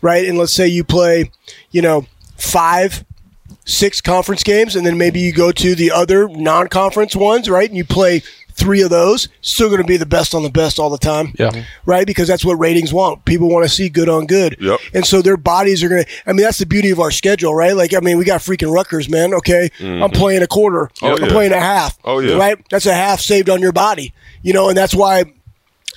right? 0.02 0.28
And 0.28 0.38
let's 0.38 0.52
say 0.52 0.68
you 0.68 0.84
play, 0.84 1.32
you 1.72 1.82
know, 1.82 2.06
five, 2.36 3.04
six 3.64 4.00
conference 4.00 4.42
games, 4.44 4.76
and 4.76 4.86
then 4.86 4.96
maybe 4.98 5.18
you 5.20 5.32
go 5.32 5.50
to 5.52 5.74
the 5.74 5.90
other 5.90 6.28
non 6.28 6.68
conference 6.68 7.16
ones, 7.16 7.48
right? 7.50 7.68
And 7.68 7.76
you 7.76 7.84
play 7.84 8.22
three 8.58 8.82
of 8.82 8.90
those, 8.90 9.28
still 9.40 9.68
going 9.68 9.80
to 9.80 9.86
be 9.86 9.96
the 9.96 10.06
best 10.06 10.34
on 10.34 10.42
the 10.42 10.50
best 10.50 10.78
all 10.78 10.90
the 10.90 10.98
time. 10.98 11.32
Yeah. 11.38 11.64
Right? 11.86 12.06
Because 12.06 12.28
that's 12.28 12.44
what 12.44 12.54
ratings 12.54 12.92
want. 12.92 13.24
People 13.24 13.48
want 13.48 13.64
to 13.64 13.68
see 13.68 13.88
good 13.88 14.08
on 14.08 14.26
good. 14.26 14.56
Yep. 14.60 14.80
And 14.94 15.06
so 15.06 15.22
their 15.22 15.36
bodies 15.36 15.82
are 15.82 15.88
going 15.88 16.04
to, 16.04 16.10
I 16.26 16.32
mean, 16.32 16.44
that's 16.44 16.58
the 16.58 16.66
beauty 16.66 16.90
of 16.90 17.00
our 17.00 17.10
schedule, 17.10 17.54
right? 17.54 17.74
Like, 17.74 17.94
I 17.94 18.00
mean, 18.00 18.18
we 18.18 18.24
got 18.24 18.40
freaking 18.40 18.72
Rutgers, 18.72 19.08
man. 19.08 19.32
Okay. 19.34 19.70
Mm-hmm. 19.78 20.02
I'm 20.02 20.10
playing 20.10 20.42
a 20.42 20.46
quarter. 20.46 20.90
Oh, 21.02 21.14
I'm 21.14 21.22
yeah. 21.22 21.28
playing 21.28 21.52
a 21.52 21.60
half. 21.60 21.98
Oh, 22.04 22.18
yeah. 22.18 22.36
Right? 22.36 22.58
That's 22.70 22.86
a 22.86 22.94
half 22.94 23.20
saved 23.20 23.48
on 23.48 23.60
your 23.60 23.72
body, 23.72 24.12
you 24.42 24.52
know, 24.52 24.68
and 24.68 24.76
that's 24.76 24.94
why, 24.94 25.24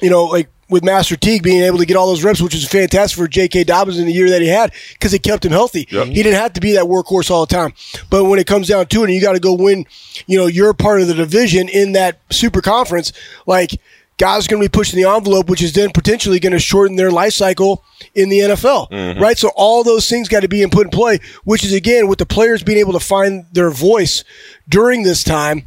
you 0.01 0.09
know, 0.09 0.25
like 0.25 0.49
with 0.71 0.83
Master 0.83 1.15
Teague 1.15 1.43
being 1.43 1.61
able 1.61 1.77
to 1.77 1.85
get 1.85 1.97
all 1.97 2.07
those 2.07 2.23
reps, 2.23 2.41
which 2.41 2.53
was 2.53 2.67
fantastic 2.67 3.17
for 3.17 3.27
J.K. 3.27 3.65
Dobbins 3.65 3.99
in 3.99 4.05
the 4.05 4.13
year 4.13 4.29
that 4.29 4.41
he 4.41 4.47
had 4.47 4.73
because 4.93 5.13
it 5.13 5.21
kept 5.21 5.45
him 5.45 5.51
healthy. 5.51 5.87
Yep. 5.91 6.07
He 6.07 6.23
didn't 6.23 6.39
have 6.39 6.53
to 6.53 6.61
be 6.61 6.73
that 6.73 6.85
workhorse 6.85 7.29
all 7.29 7.45
the 7.45 7.53
time. 7.53 7.73
But 8.09 8.23
when 8.23 8.39
it 8.39 8.47
comes 8.47 8.69
down 8.69 8.87
to 8.87 9.01
it, 9.01 9.05
and 9.05 9.13
you 9.13 9.21
got 9.21 9.33
to 9.33 9.39
go 9.39 9.53
win, 9.53 9.85
you 10.25 10.37
know, 10.37 10.47
your 10.47 10.73
part 10.73 11.01
of 11.01 11.07
the 11.07 11.13
division 11.13 11.69
in 11.69 11.91
that 11.91 12.19
super 12.31 12.61
conference, 12.61 13.11
like 13.45 13.71
guys 14.17 14.45
are 14.45 14.49
going 14.49 14.61
to 14.61 14.69
be 14.69 14.71
pushing 14.71 15.01
the 15.01 15.09
envelope, 15.09 15.49
which 15.49 15.61
is 15.61 15.73
then 15.73 15.91
potentially 15.91 16.39
going 16.39 16.53
to 16.53 16.59
shorten 16.59 16.95
their 16.95 17.11
life 17.11 17.33
cycle 17.33 17.83
in 18.15 18.29
the 18.29 18.39
NFL, 18.39 18.89
mm-hmm. 18.89 19.21
right? 19.21 19.37
So 19.37 19.51
all 19.55 19.83
those 19.83 20.07
things 20.07 20.29
got 20.29 20.41
to 20.41 20.47
be 20.47 20.61
in 20.63 20.69
put 20.69 20.87
in 20.87 20.91
play, 20.91 21.19
which 21.43 21.65
is 21.65 21.73
again 21.73 22.07
with 22.07 22.19
the 22.19 22.25
players 22.25 22.63
being 22.63 22.77
able 22.77 22.93
to 22.93 22.99
find 22.99 23.45
their 23.51 23.71
voice 23.71 24.23
during 24.69 25.03
this 25.03 25.23
time 25.23 25.65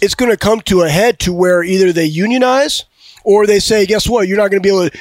it's 0.00 0.14
going 0.14 0.30
to 0.30 0.36
come 0.36 0.60
to 0.62 0.82
a 0.82 0.88
head 0.88 1.18
to 1.20 1.32
where 1.32 1.62
either 1.62 1.92
they 1.92 2.04
unionize 2.04 2.84
or 3.24 3.46
they 3.46 3.60
say, 3.60 3.86
guess 3.86 4.08
what, 4.08 4.28
you're 4.28 4.36
not 4.36 4.50
going 4.50 4.62
to 4.62 4.66
be 4.66 4.74
able 4.74 4.90
to 4.90 4.98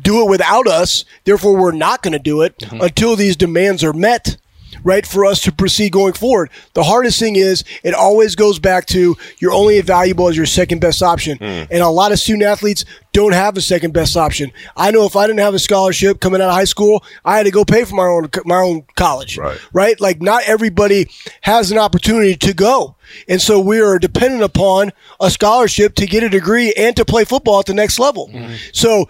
do 0.00 0.22
it 0.22 0.30
without 0.30 0.66
us. 0.66 1.04
Therefore, 1.24 1.56
we're 1.56 1.72
not 1.72 2.02
going 2.02 2.12
to 2.12 2.18
do 2.18 2.42
it 2.42 2.62
uh-huh. 2.62 2.78
until 2.82 3.16
these 3.16 3.36
demands 3.36 3.82
are 3.82 3.92
met. 3.92 4.36
Right, 4.84 5.06
for 5.06 5.24
us 5.24 5.40
to 5.42 5.52
proceed 5.52 5.92
going 5.92 6.12
forward. 6.12 6.50
The 6.74 6.82
hardest 6.82 7.18
thing 7.18 7.36
is 7.36 7.64
it 7.82 7.94
always 7.94 8.34
goes 8.34 8.58
back 8.58 8.86
to 8.86 9.16
you're 9.38 9.52
only 9.52 9.78
as 9.78 9.84
valuable 9.84 10.28
as 10.28 10.36
your 10.36 10.46
second 10.46 10.80
best 10.80 11.02
option. 11.02 11.38
Hmm. 11.38 11.64
And 11.70 11.82
a 11.82 11.88
lot 11.88 12.12
of 12.12 12.18
student 12.18 12.44
athletes 12.44 12.84
don't 13.12 13.32
have 13.32 13.56
a 13.56 13.60
second 13.60 13.92
best 13.92 14.16
option. 14.16 14.52
I 14.76 14.90
know 14.90 15.04
if 15.04 15.16
I 15.16 15.26
didn't 15.26 15.40
have 15.40 15.54
a 15.54 15.58
scholarship 15.58 16.20
coming 16.20 16.40
out 16.40 16.48
of 16.48 16.54
high 16.54 16.64
school, 16.64 17.04
I 17.24 17.36
had 17.36 17.44
to 17.44 17.50
go 17.50 17.64
pay 17.64 17.84
for 17.84 17.94
my 17.94 18.04
own 18.06 18.28
my 18.44 18.58
own 18.58 18.84
college. 18.96 19.38
Right. 19.38 19.58
Right? 19.72 20.00
Like 20.00 20.22
not 20.22 20.44
everybody 20.46 21.08
has 21.42 21.70
an 21.70 21.78
opportunity 21.78 22.36
to 22.36 22.54
go. 22.54 22.96
And 23.28 23.40
so 23.40 23.58
we 23.58 23.80
are 23.80 23.98
dependent 23.98 24.42
upon 24.42 24.92
a 25.20 25.30
scholarship 25.30 25.94
to 25.96 26.06
get 26.06 26.22
a 26.22 26.28
degree 26.28 26.72
and 26.74 26.94
to 26.96 27.04
play 27.04 27.24
football 27.24 27.60
at 27.60 27.66
the 27.66 27.74
next 27.74 27.98
level. 27.98 28.28
Hmm. 28.28 28.54
So 28.72 29.08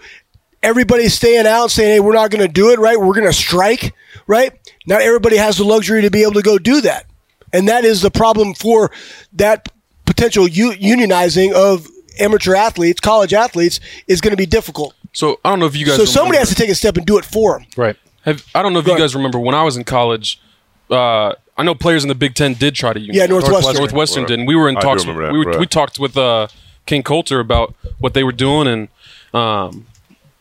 everybody's 0.63 1.13
staying 1.13 1.47
out 1.47 1.71
saying, 1.71 1.89
hey, 1.89 1.99
we're 1.99 2.13
not 2.13 2.31
going 2.31 2.45
to 2.45 2.51
do 2.51 2.71
it, 2.71 2.79
right? 2.79 2.99
We're 2.99 3.13
going 3.13 3.27
to 3.27 3.33
strike, 3.33 3.93
right? 4.27 4.51
Not 4.89 5.01
everybody 5.01 5.37
has 5.37 5.57
the 5.57 5.63
luxury 5.63 6.01
to 6.01 6.09
be 6.09 6.23
able 6.23 6.33
to 6.33 6.41
go 6.41 6.57
do 6.57 6.81
that. 6.81 7.05
And 7.53 7.67
that 7.69 7.85
is 7.85 8.01
the 8.01 8.11
problem 8.11 8.53
for 8.55 8.91
that 9.33 9.69
potential 10.05 10.47
u- 10.47 10.71
unionizing 10.73 11.53
of 11.53 11.87
amateur 12.19 12.55
athletes, 12.55 12.99
college 12.99 13.33
athletes, 13.33 13.79
is 14.07 14.19
going 14.19 14.31
to 14.31 14.37
be 14.37 14.45
difficult. 14.45 14.93
So 15.13 15.39
I 15.45 15.49
don't 15.51 15.59
know 15.59 15.67
if 15.67 15.75
you 15.75 15.85
guys. 15.85 15.95
So 15.95 16.05
somebody 16.05 16.39
has 16.39 16.49
to 16.49 16.55
take 16.55 16.69
a 16.69 16.75
step 16.75 16.97
and 16.97 17.05
do 17.05 17.17
it 17.17 17.25
for 17.25 17.57
them. 17.59 17.67
Right. 17.77 17.95
Have, 18.25 18.43
I 18.53 18.61
don't 18.61 18.73
know 18.73 18.79
if 18.79 18.85
Go 18.85 18.91
you 18.91 18.97
ahead. 18.97 19.03
guys 19.05 19.15
remember 19.15 19.39
when 19.39 19.55
I 19.55 19.63
was 19.63 19.77
in 19.77 19.83
college. 19.83 20.41
Uh, 20.89 21.33
I 21.57 21.63
know 21.63 21.75
players 21.75 22.03
in 22.03 22.09
the 22.09 22.15
Big 22.15 22.33
Ten 22.35 22.53
did 22.53 22.73
try 22.75 22.93
to 22.93 22.99
unionize. 22.99 23.17
Yeah, 23.17 23.25
Northwestern. 23.27 23.75
Northwestern 23.75 24.23
Right. 24.23 24.27
did. 24.29 24.39
And 24.39 24.47
we 24.47 24.55
were 24.55 24.69
in 24.69 24.77
I 24.77 24.81
do 24.81 24.87
talks. 24.87 25.01
remember 25.03 25.25
that, 25.25 25.33
we 25.33 25.39
were, 25.39 25.45
right. 25.51 25.59
we 25.59 25.65
talked 25.67 25.99
with 25.99 26.17
uh, 26.17 26.47
Kain 26.85 27.03
Colter 27.03 27.39
about 27.39 27.75
what 27.99 28.13
they 28.13 28.23
were 28.23 28.31
doing 28.31 28.67
and 28.67 28.87
um, 29.39 29.85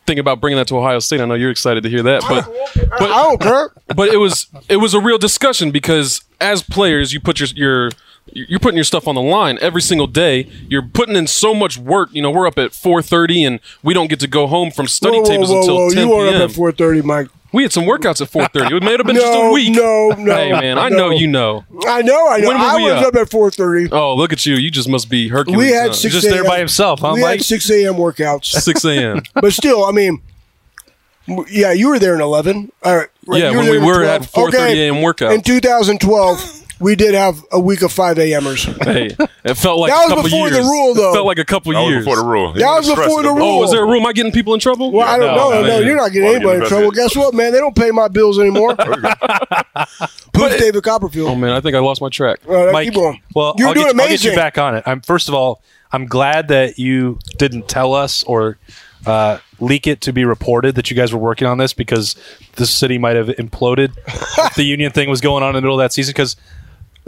thinking 0.09 0.21
about 0.21 0.41
bringing 0.41 0.57
that 0.57 0.67
to 0.69 0.79
Ohio 0.79 0.99
State. 1.01 1.21
I 1.21 1.27
know 1.27 1.35
you're 1.35 1.51
excited 1.51 1.83
to 1.83 1.89
hear 1.91 2.03
that, 2.03 2.23
but 2.23 3.01
I 3.03 3.23
don't 3.23 3.41
care. 3.41 3.71
but 3.95 4.09
it 4.09 4.17
was 4.17 4.47
it 4.69 4.79
was 4.79 4.95
a 4.95 5.01
real 5.01 5.19
discussion 5.19 5.71
because 5.71 6.23
as 6.41 6.63
players, 6.63 7.13
you 7.13 7.21
put 7.21 7.39
your 7.39 7.49
your 7.55 7.91
you're 8.33 8.59
putting 8.59 8.77
your 8.77 8.85
stuff 8.85 9.07
on 9.07 9.15
the 9.15 9.21
line 9.23 9.59
every 9.61 9.83
single 9.83 10.07
day. 10.07 10.49
You're 10.69 10.83
putting 10.83 11.15
in 11.15 11.27
so 11.27 11.55
much 11.55 11.77
work. 11.79 12.09
You 12.13 12.23
know, 12.23 12.31
we're 12.31 12.47
up 12.47 12.59
at 12.59 12.71
4:30 12.73 13.47
and 13.47 13.61
we 13.83 13.93
don't 13.95 14.09
get 14.09 14.21
to 14.21 14.27
go 14.27 14.47
home 14.47 14.71
from 14.71 14.87
study 14.89 15.17
Whoa, 15.19 15.23
whoa, 15.23 15.29
tables 15.31 15.51
whoa, 15.51 15.61
until 15.61 15.77
whoa. 15.77 15.91
10 15.91 15.99
You 16.07 16.11
weren't 16.15 16.31
p.m. 16.33 16.43
up 16.43 16.51
at 16.51 16.57
4.30, 16.57 17.05
Mike. 17.05 17.29
We 17.53 17.63
had 17.63 17.73
some 17.73 17.85
workouts 17.85 18.21
at 18.21 18.29
4:30. 18.31 18.77
It 18.77 18.83
may 18.83 18.93
have 18.97 19.07
been 19.07 19.17
just 19.17 19.27
a 19.33 19.51
week. 19.51 19.75
no, 19.75 20.11
no, 20.19 20.35
Hey 20.37 20.53
man, 20.53 20.79
I 20.79 20.89
know 20.91 21.11
you 21.11 21.27
know. 21.27 21.65
I 21.87 22.03
know, 22.03 22.29
I 22.29 22.39
know. 22.41 22.49
When 22.49 22.59
were 22.59 22.65
I 22.67 22.77
we 22.77 22.83
was 22.85 22.93
up? 22.93 23.07
up 23.15 23.17
at 23.17 23.31
4.30. 23.31 23.89
Oh, 23.91 24.15
look 24.15 24.33
at 24.35 24.45
you. 24.45 24.57
You 24.57 24.71
just 24.71 24.89
must 24.89 25.09
be 25.09 25.29
Hercules. 25.29 25.57
We 25.59 25.69
had 25.71 25.89
huh? 25.89 25.93
six 25.95 26.15
Just 26.15 26.29
there 26.29 26.45
by 26.45 26.59
himself, 26.59 27.01
huh, 27.01 27.13
we 27.15 27.23
Mike? 27.23 27.39
had 27.39 27.45
6 27.45 27.71
a.m. 27.71 27.95
workouts. 27.95 28.45
6 28.63 28.85
a.m. 28.85 29.23
but 29.35 29.53
still, 29.55 29.85
I 29.87 29.93
mean, 29.93 30.21
yeah, 31.51 31.73
you 31.73 31.89
were 31.89 31.99
there 31.99 32.15
in 32.15 32.21
11. 32.21 32.71
All 32.83 32.97
right. 32.97 33.09
right, 33.27 33.41
Yeah, 33.41 33.51
when 33.57 33.71
we 33.71 33.79
were 33.79 34.03
12. 34.05 34.05
at 34.05 34.23
4:30 34.33 34.49
Okay, 34.49 34.89
a.m. 34.89 34.95
workouts. 34.97 35.35
In 35.35 35.41
2012, 35.43 36.58
we 36.81 36.95
did 36.97 37.15
have 37.15 37.43
a 37.53 37.59
week 37.61 37.83
of 37.83 37.93
5 37.93 38.19
a.m.ers. 38.19 38.65
hey, 38.65 39.07
it 39.45 39.55
felt 39.55 39.81
like 39.81 39.91
That 39.93 40.13
a 40.13 40.15
was 40.15 40.25
before 40.25 40.49
years. 40.49 40.57
the 40.59 40.63
rule, 40.63 40.95
though. 40.95 41.11
It 41.11 41.15
felt 41.15 41.27
like 41.27 41.39
a 41.39 41.45
couple 41.45 41.73
That 41.73 41.81
was 41.81 41.89
years. 41.91 42.05
before 42.05 42.17
the 42.17 42.25
rule. 42.25 42.53
That 42.53 42.77
was 42.77 42.89
before 42.89 43.23
the 43.23 43.31
rule. 43.33 43.61
Oh, 43.61 43.65
is 43.65 43.71
there 43.71 43.83
a 43.83 43.87
rule? 43.87 44.01
Am 44.01 44.07
I 44.07 44.13
getting 44.13 44.33
people 44.33 44.55
in 44.55 44.61
trouble? 44.61 44.93
Well, 44.93 45.07
I 45.07 45.19
don't 45.19 45.35
No, 45.35 45.51
know. 45.51 45.63
No, 45.63 45.67
man. 45.67 45.87
you're 45.87 45.97
not 45.97 46.13
getting 46.13 46.25
Well, 46.29 46.35
anybody 46.37 46.61
in 46.63 46.67
trouble. 46.69 46.85
investigated. 46.89 47.15
Guess 47.15 47.17
what, 47.25 47.35
man? 47.35 47.53
They 47.53 47.59
don't 47.59 47.77
pay 47.77 47.91
my 47.91 48.09
bills 48.09 48.39
anymore. 48.39 48.77
Poof, 50.33 50.59
David 50.59 50.83
Copperfield. 50.83 51.29
Oh 51.31 51.35
man, 51.35 51.51
I 51.51 51.61
think 51.61 51.75
I 51.75 51.79
lost 51.81 52.01
my 52.01 52.09
track. 52.09 52.41
All 52.49 52.55
right, 52.67 52.73
Mike, 52.73 52.87
keep 52.87 52.95
going. 52.95 53.21
well, 53.35 53.55
you're 53.59 53.69
I'll, 53.69 53.75
doing 53.75 53.87
get, 53.87 54.01
I'll 54.01 54.09
get 54.09 54.25
you 54.25 54.35
back 54.35 54.59
on 54.59 54.77
it. 54.77 54.85
I'm 54.87 55.01
first 55.01 55.29
of 55.29 55.35
all, 55.35 55.63
I'm 55.93 56.07
glad 56.07 56.49
that 56.49 56.79
you 56.79 57.19
didn't 57.39 57.69
tell 57.69 57.95
us 57.95 58.23
or 58.25 58.59
uh, 59.07 59.39
leak 59.61 59.87
it 59.87 60.01
to 60.03 60.13
be 60.13 60.25
reported 60.25 60.75
that 60.75 60.91
you 60.91 60.97
guys 60.97 61.13
were 61.13 61.19
working 61.19 61.47
on 61.47 61.59
this 61.59 61.73
because 61.73 62.15
the 62.57 62.67
city 62.67 62.99
might 62.99 63.17
have 63.17 63.29
imploded 63.29 63.93
if 64.47 64.55
the 64.55 64.63
union 64.65 64.93
thing 64.93 65.09
was 65.09 65.21
going 65.21 65.43
on 65.43 65.51
in 65.51 65.55
the 65.55 65.61
middle 65.63 65.79
of 65.81 65.83
that 65.85 65.93
season 65.93 66.13
because 66.13 66.37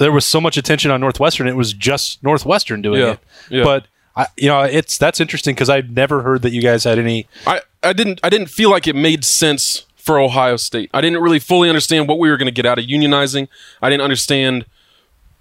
there 0.05 0.13
was 0.13 0.25
so 0.25 0.41
much 0.41 0.57
attention 0.57 0.91
on 0.91 1.01
Northwestern. 1.01 1.47
It 1.49 1.57
was 1.57 1.73
just 1.73 2.23
Northwestern 2.23 2.83
doing 2.83 3.01
Yeah, 3.01 3.11
it. 3.13 3.19
yeah. 3.51 3.65
But 3.65 3.87
I, 4.17 4.27
you 4.37 4.49
know, 4.49 4.63
it's 4.63 4.99
that's 4.99 5.21
interesting 5.21 5.55
because 5.55 5.71
I've 5.71 5.91
never 5.91 6.23
heard 6.23 6.43
that 6.43 6.51
you 6.53 6.61
guys 6.63 6.85
had 6.85 6.99
any. 6.99 7.27
I, 7.47 7.61
I 7.83 7.93
didn't 7.93 8.19
I 8.25 8.29
didn't 8.31 8.49
feel 8.49 8.71
like 8.71 8.87
it 8.87 8.97
made 8.97 9.25
sense 9.25 9.87
for 9.97 10.19
Ohio 10.19 10.57
State. 10.57 10.91
I 10.93 11.01
didn't 11.01 11.21
really 11.23 11.39
fully 11.39 11.69
understand 11.69 12.09
what 12.09 12.19
we 12.19 12.29
were 12.31 12.37
going 12.37 12.47
to 12.47 12.53
get 12.53 12.67
out 12.67 12.79
of 12.79 12.85
unionizing. 12.87 13.49
I 13.81 13.89
didn't 13.91 14.03
understand 14.03 14.65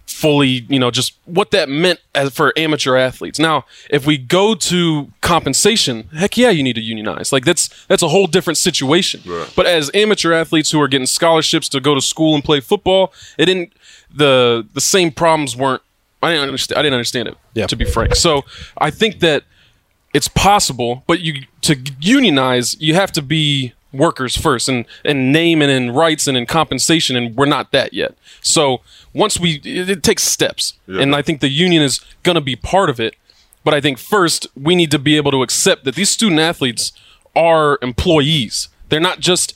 fully, 0.06 0.66
you 0.68 0.80
know, 0.80 0.90
just 0.92 1.14
what 1.26 1.52
that 1.52 1.70
meant 1.70 2.00
as 2.16 2.34
for 2.34 2.52
amateur 2.58 2.96
athletes. 2.98 3.38
Now, 3.40 3.66
if 3.90 4.06
we 4.08 4.18
go 4.18 4.56
to 4.56 5.12
compensation, 5.22 6.10
heck 6.16 6.36
yeah, 6.36 6.50
you 6.50 6.64
need 6.64 6.74
to 6.74 6.82
unionize. 6.82 7.32
Like 7.32 7.46
that's 7.46 7.70
that's 7.88 8.02
a 8.04 8.08
whole 8.10 8.28
different 8.28 8.58
situation. 8.58 9.22
But 9.56 9.66
as 9.66 9.90
amateur 9.94 10.34
athletes 10.34 10.72
who 10.72 10.82
are 10.82 10.88
getting 10.88 11.08
scholarships 11.08 11.70
to 11.70 11.80
go 11.80 11.96
to 11.96 12.02
school 12.02 12.36
and 12.36 12.44
play 12.44 12.60
football, 12.60 13.14
it 13.38 13.46
didn't 13.46 13.72
the 14.14 14.66
the 14.74 14.82
same 14.82 15.12
problems 15.12 15.56
weren't 15.56 15.82
I 16.22 16.30
didn't 16.32 16.44
understand 16.44 16.80
I 16.80 16.82
didn't 16.82 16.96
understand 16.96 17.28
it 17.30 17.36
Yeah. 17.54 17.68
to 17.68 17.76
be 17.76 17.86
frank. 17.86 18.16
So, 18.16 18.44
I 18.78 18.90
think 18.92 19.20
that 19.20 19.44
it's 20.14 20.28
possible, 20.28 21.04
but 21.08 21.20
you 21.22 21.46
to 21.62 21.78
unionize, 22.00 22.76
you 22.80 22.96
have 22.96 23.12
to 23.14 23.22
be 23.22 23.74
workers 23.92 24.36
first 24.38 24.70
and 24.70 24.86
and 25.06 25.32
name 25.32 25.62
and 25.62 25.72
in 25.72 25.92
rights 25.92 26.28
and 26.28 26.38
in 26.38 26.46
compensation 26.46 27.16
and 27.16 27.36
we're 27.36 27.46
not 27.46 27.72
that 27.72 27.94
yet. 27.94 28.16
So 28.42 28.82
once 29.14 29.40
we 29.40 29.62
it, 29.64 29.90
it 29.90 30.04
takes 30.04 30.24
steps. 30.24 30.74
And 30.88 31.16
I 31.16 31.22
think 31.22 31.40
the 31.42 31.50
union 31.50 31.82
is 31.84 32.00
going 32.24 32.36
to 32.36 32.42
be 32.42 32.56
part 32.56 32.90
of 32.90 33.00
it, 33.00 33.16
but 33.64 33.74
I 33.74 33.82
think 33.82 33.98
first 33.98 34.48
we 34.56 34.76
need 34.76 34.92
to 34.92 35.00
be 35.00 35.16
able 35.18 35.32
to 35.32 35.42
accept 35.44 35.86
that 35.86 35.96
these 35.96 36.10
student 36.10 36.40
athletes 36.40 36.92
are 37.36 37.78
employees. 37.82 38.70
They're 38.90 39.00
not 39.00 39.20
just 39.20 39.54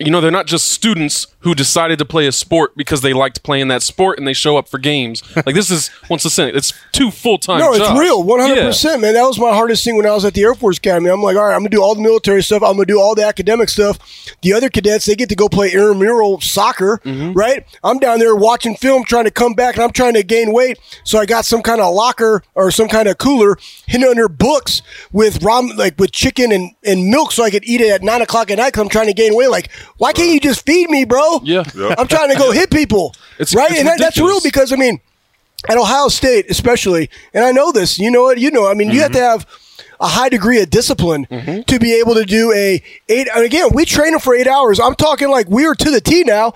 you 0.00 0.10
know, 0.10 0.20
they're 0.20 0.30
not 0.30 0.46
just 0.46 0.68
students 0.68 1.26
who 1.40 1.54
decided 1.54 1.98
to 1.98 2.04
play 2.04 2.26
a 2.26 2.32
sport 2.32 2.76
because 2.76 3.00
they 3.00 3.12
liked 3.12 3.42
playing 3.42 3.68
that 3.68 3.82
sport 3.82 4.18
and 4.18 4.26
they 4.28 4.32
show 4.32 4.56
up 4.56 4.68
for 4.68 4.78
games. 4.78 5.22
Like 5.46 5.54
this 5.54 5.70
is 5.70 5.90
once 6.10 6.24
a 6.26 6.30
saying, 6.30 6.54
it's 6.54 6.72
two 6.92 7.10
full 7.10 7.38
time. 7.38 7.60
No, 7.60 7.70
it's 7.70 7.78
jobs. 7.78 7.98
real, 7.98 8.22
one 8.22 8.40
hundred 8.40 8.62
percent, 8.62 9.00
man. 9.00 9.14
That 9.14 9.22
was 9.24 9.38
my 9.38 9.50
hardest 9.52 9.82
thing 9.84 9.96
when 9.96 10.06
I 10.06 10.10
was 10.12 10.24
at 10.24 10.34
the 10.34 10.42
Air 10.42 10.54
Force 10.54 10.76
Academy. 10.78 11.08
I'm 11.10 11.22
like, 11.22 11.36
all 11.36 11.44
right, 11.44 11.54
I'm 11.54 11.60
gonna 11.60 11.70
do 11.70 11.82
all 11.82 11.94
the 11.94 12.02
military 12.02 12.42
stuff. 12.42 12.62
I'm 12.62 12.74
gonna 12.74 12.84
do 12.84 13.00
all 13.00 13.14
the 13.14 13.24
academic 13.24 13.68
stuff. 13.70 13.98
The 14.42 14.52
other 14.52 14.68
cadets, 14.68 15.06
they 15.06 15.14
get 15.16 15.28
to 15.30 15.34
go 15.36 15.48
play 15.48 15.72
intramural 15.72 16.40
soccer, 16.40 17.00
Mm-hmm. 17.04 17.32
right? 17.32 17.64
I'm 17.82 17.98
down 17.98 18.18
there 18.18 18.36
watching 18.36 18.76
film, 18.76 19.04
trying 19.04 19.24
to 19.24 19.30
come 19.30 19.54
back, 19.54 19.76
and 19.76 19.82
I'm 19.84 19.92
trying 19.92 20.14
to 20.14 20.22
gain 20.22 20.52
weight. 20.52 20.78
So 21.04 21.18
I 21.18 21.26
got 21.26 21.44
some 21.46 21.62
kind 21.62 21.80
of 21.80 21.94
locker 21.94 22.42
or 22.54 22.70
some 22.70 22.88
kind 22.88 23.08
of 23.08 23.16
cooler 23.18 23.56
hidden 23.86 24.06
under 24.08 24.28
books 24.28 24.82
with 25.12 25.42
ram, 25.42 25.68
like 25.76 25.98
with 25.98 26.12
chicken 26.12 26.52
and, 26.52 26.74
and 26.84 27.08
milk, 27.08 27.32
so 27.32 27.42
I 27.44 27.50
could 27.50 27.64
eat 27.64 27.80
it 27.80 27.90
at 27.90 28.02
nine 28.02 28.20
o'clock 28.22 28.50
at 28.50 28.58
night 28.58 28.68
because 28.72 28.82
I'm 28.82 28.88
trying 28.90 29.06
to 29.06 29.14
gain 29.14 29.34
weight. 29.34 29.48
Like, 29.50 29.70
why 29.98 30.12
can't 30.12 30.30
you 30.30 30.40
just 30.40 30.64
feed 30.64 30.90
me, 30.90 31.04
bro? 31.04 31.40
Yeah. 31.42 31.64
Yeah. 31.74 31.94
I'm 31.98 32.08
trying 32.08 32.30
to 32.30 32.38
go 32.38 32.52
hit 32.52 32.70
people, 32.70 33.14
It's- 33.38 33.54
right? 33.54 33.70
it's 33.70 33.80
and 33.80 33.88
that, 33.88 33.98
that's 33.98 34.18
real 34.18 34.40
because 34.40 34.72
I 34.72 34.76
mean 34.76 35.00
at 35.68 35.76
Ohio 35.76 36.08
State, 36.08 36.46
especially, 36.50 37.10
and 37.34 37.44
I 37.44 37.52
know 37.52 37.72
this, 37.72 37.98
you 37.98 38.10
know 38.10 38.28
it, 38.28 38.38
you 38.38 38.50
know, 38.50 38.66
I 38.66 38.74
mean, 38.74 38.90
you 38.90 39.00
have 39.00 39.12
mm-hmm. 39.12 39.20
to 39.20 39.24
have 39.24 39.46
a 40.00 40.08
high 40.08 40.28
degree 40.28 40.60
of 40.62 40.70
discipline 40.70 41.26
mm-hmm. 41.26 41.62
to 41.62 41.78
be 41.78 41.94
able 41.94 42.14
to 42.14 42.24
do 42.24 42.52
a 42.52 42.82
eight. 43.08 43.28
And 43.34 43.44
again, 43.44 43.68
we 43.74 43.84
train 43.84 44.12
them 44.12 44.20
for 44.20 44.34
eight 44.34 44.46
hours. 44.46 44.80
I'm 44.80 44.94
talking 44.94 45.30
like 45.30 45.48
we 45.48 45.66
are 45.66 45.74
to 45.74 45.90
the 45.90 46.00
T 46.00 46.24
now. 46.24 46.54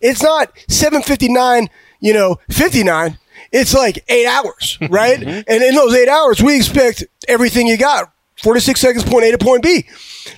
It's 0.00 0.22
not 0.22 0.50
seven 0.68 1.02
fifty 1.02 1.28
nine, 1.28 1.68
you 2.00 2.14
know, 2.14 2.38
fifty 2.50 2.82
nine. 2.82 3.18
It's 3.52 3.74
like 3.74 4.04
eight 4.08 4.26
hours, 4.26 4.78
right? 4.90 5.18
Mm-hmm. 5.20 5.40
And 5.46 5.62
in 5.62 5.74
those 5.74 5.94
eight 5.94 6.08
hours, 6.08 6.42
we 6.42 6.56
expect 6.56 7.04
everything 7.28 7.66
you 7.66 7.76
got. 7.76 8.12
46 8.42 8.80
seconds, 8.80 9.04
point 9.04 9.24
A 9.24 9.32
to 9.32 9.38
point 9.38 9.62
B. 9.62 9.86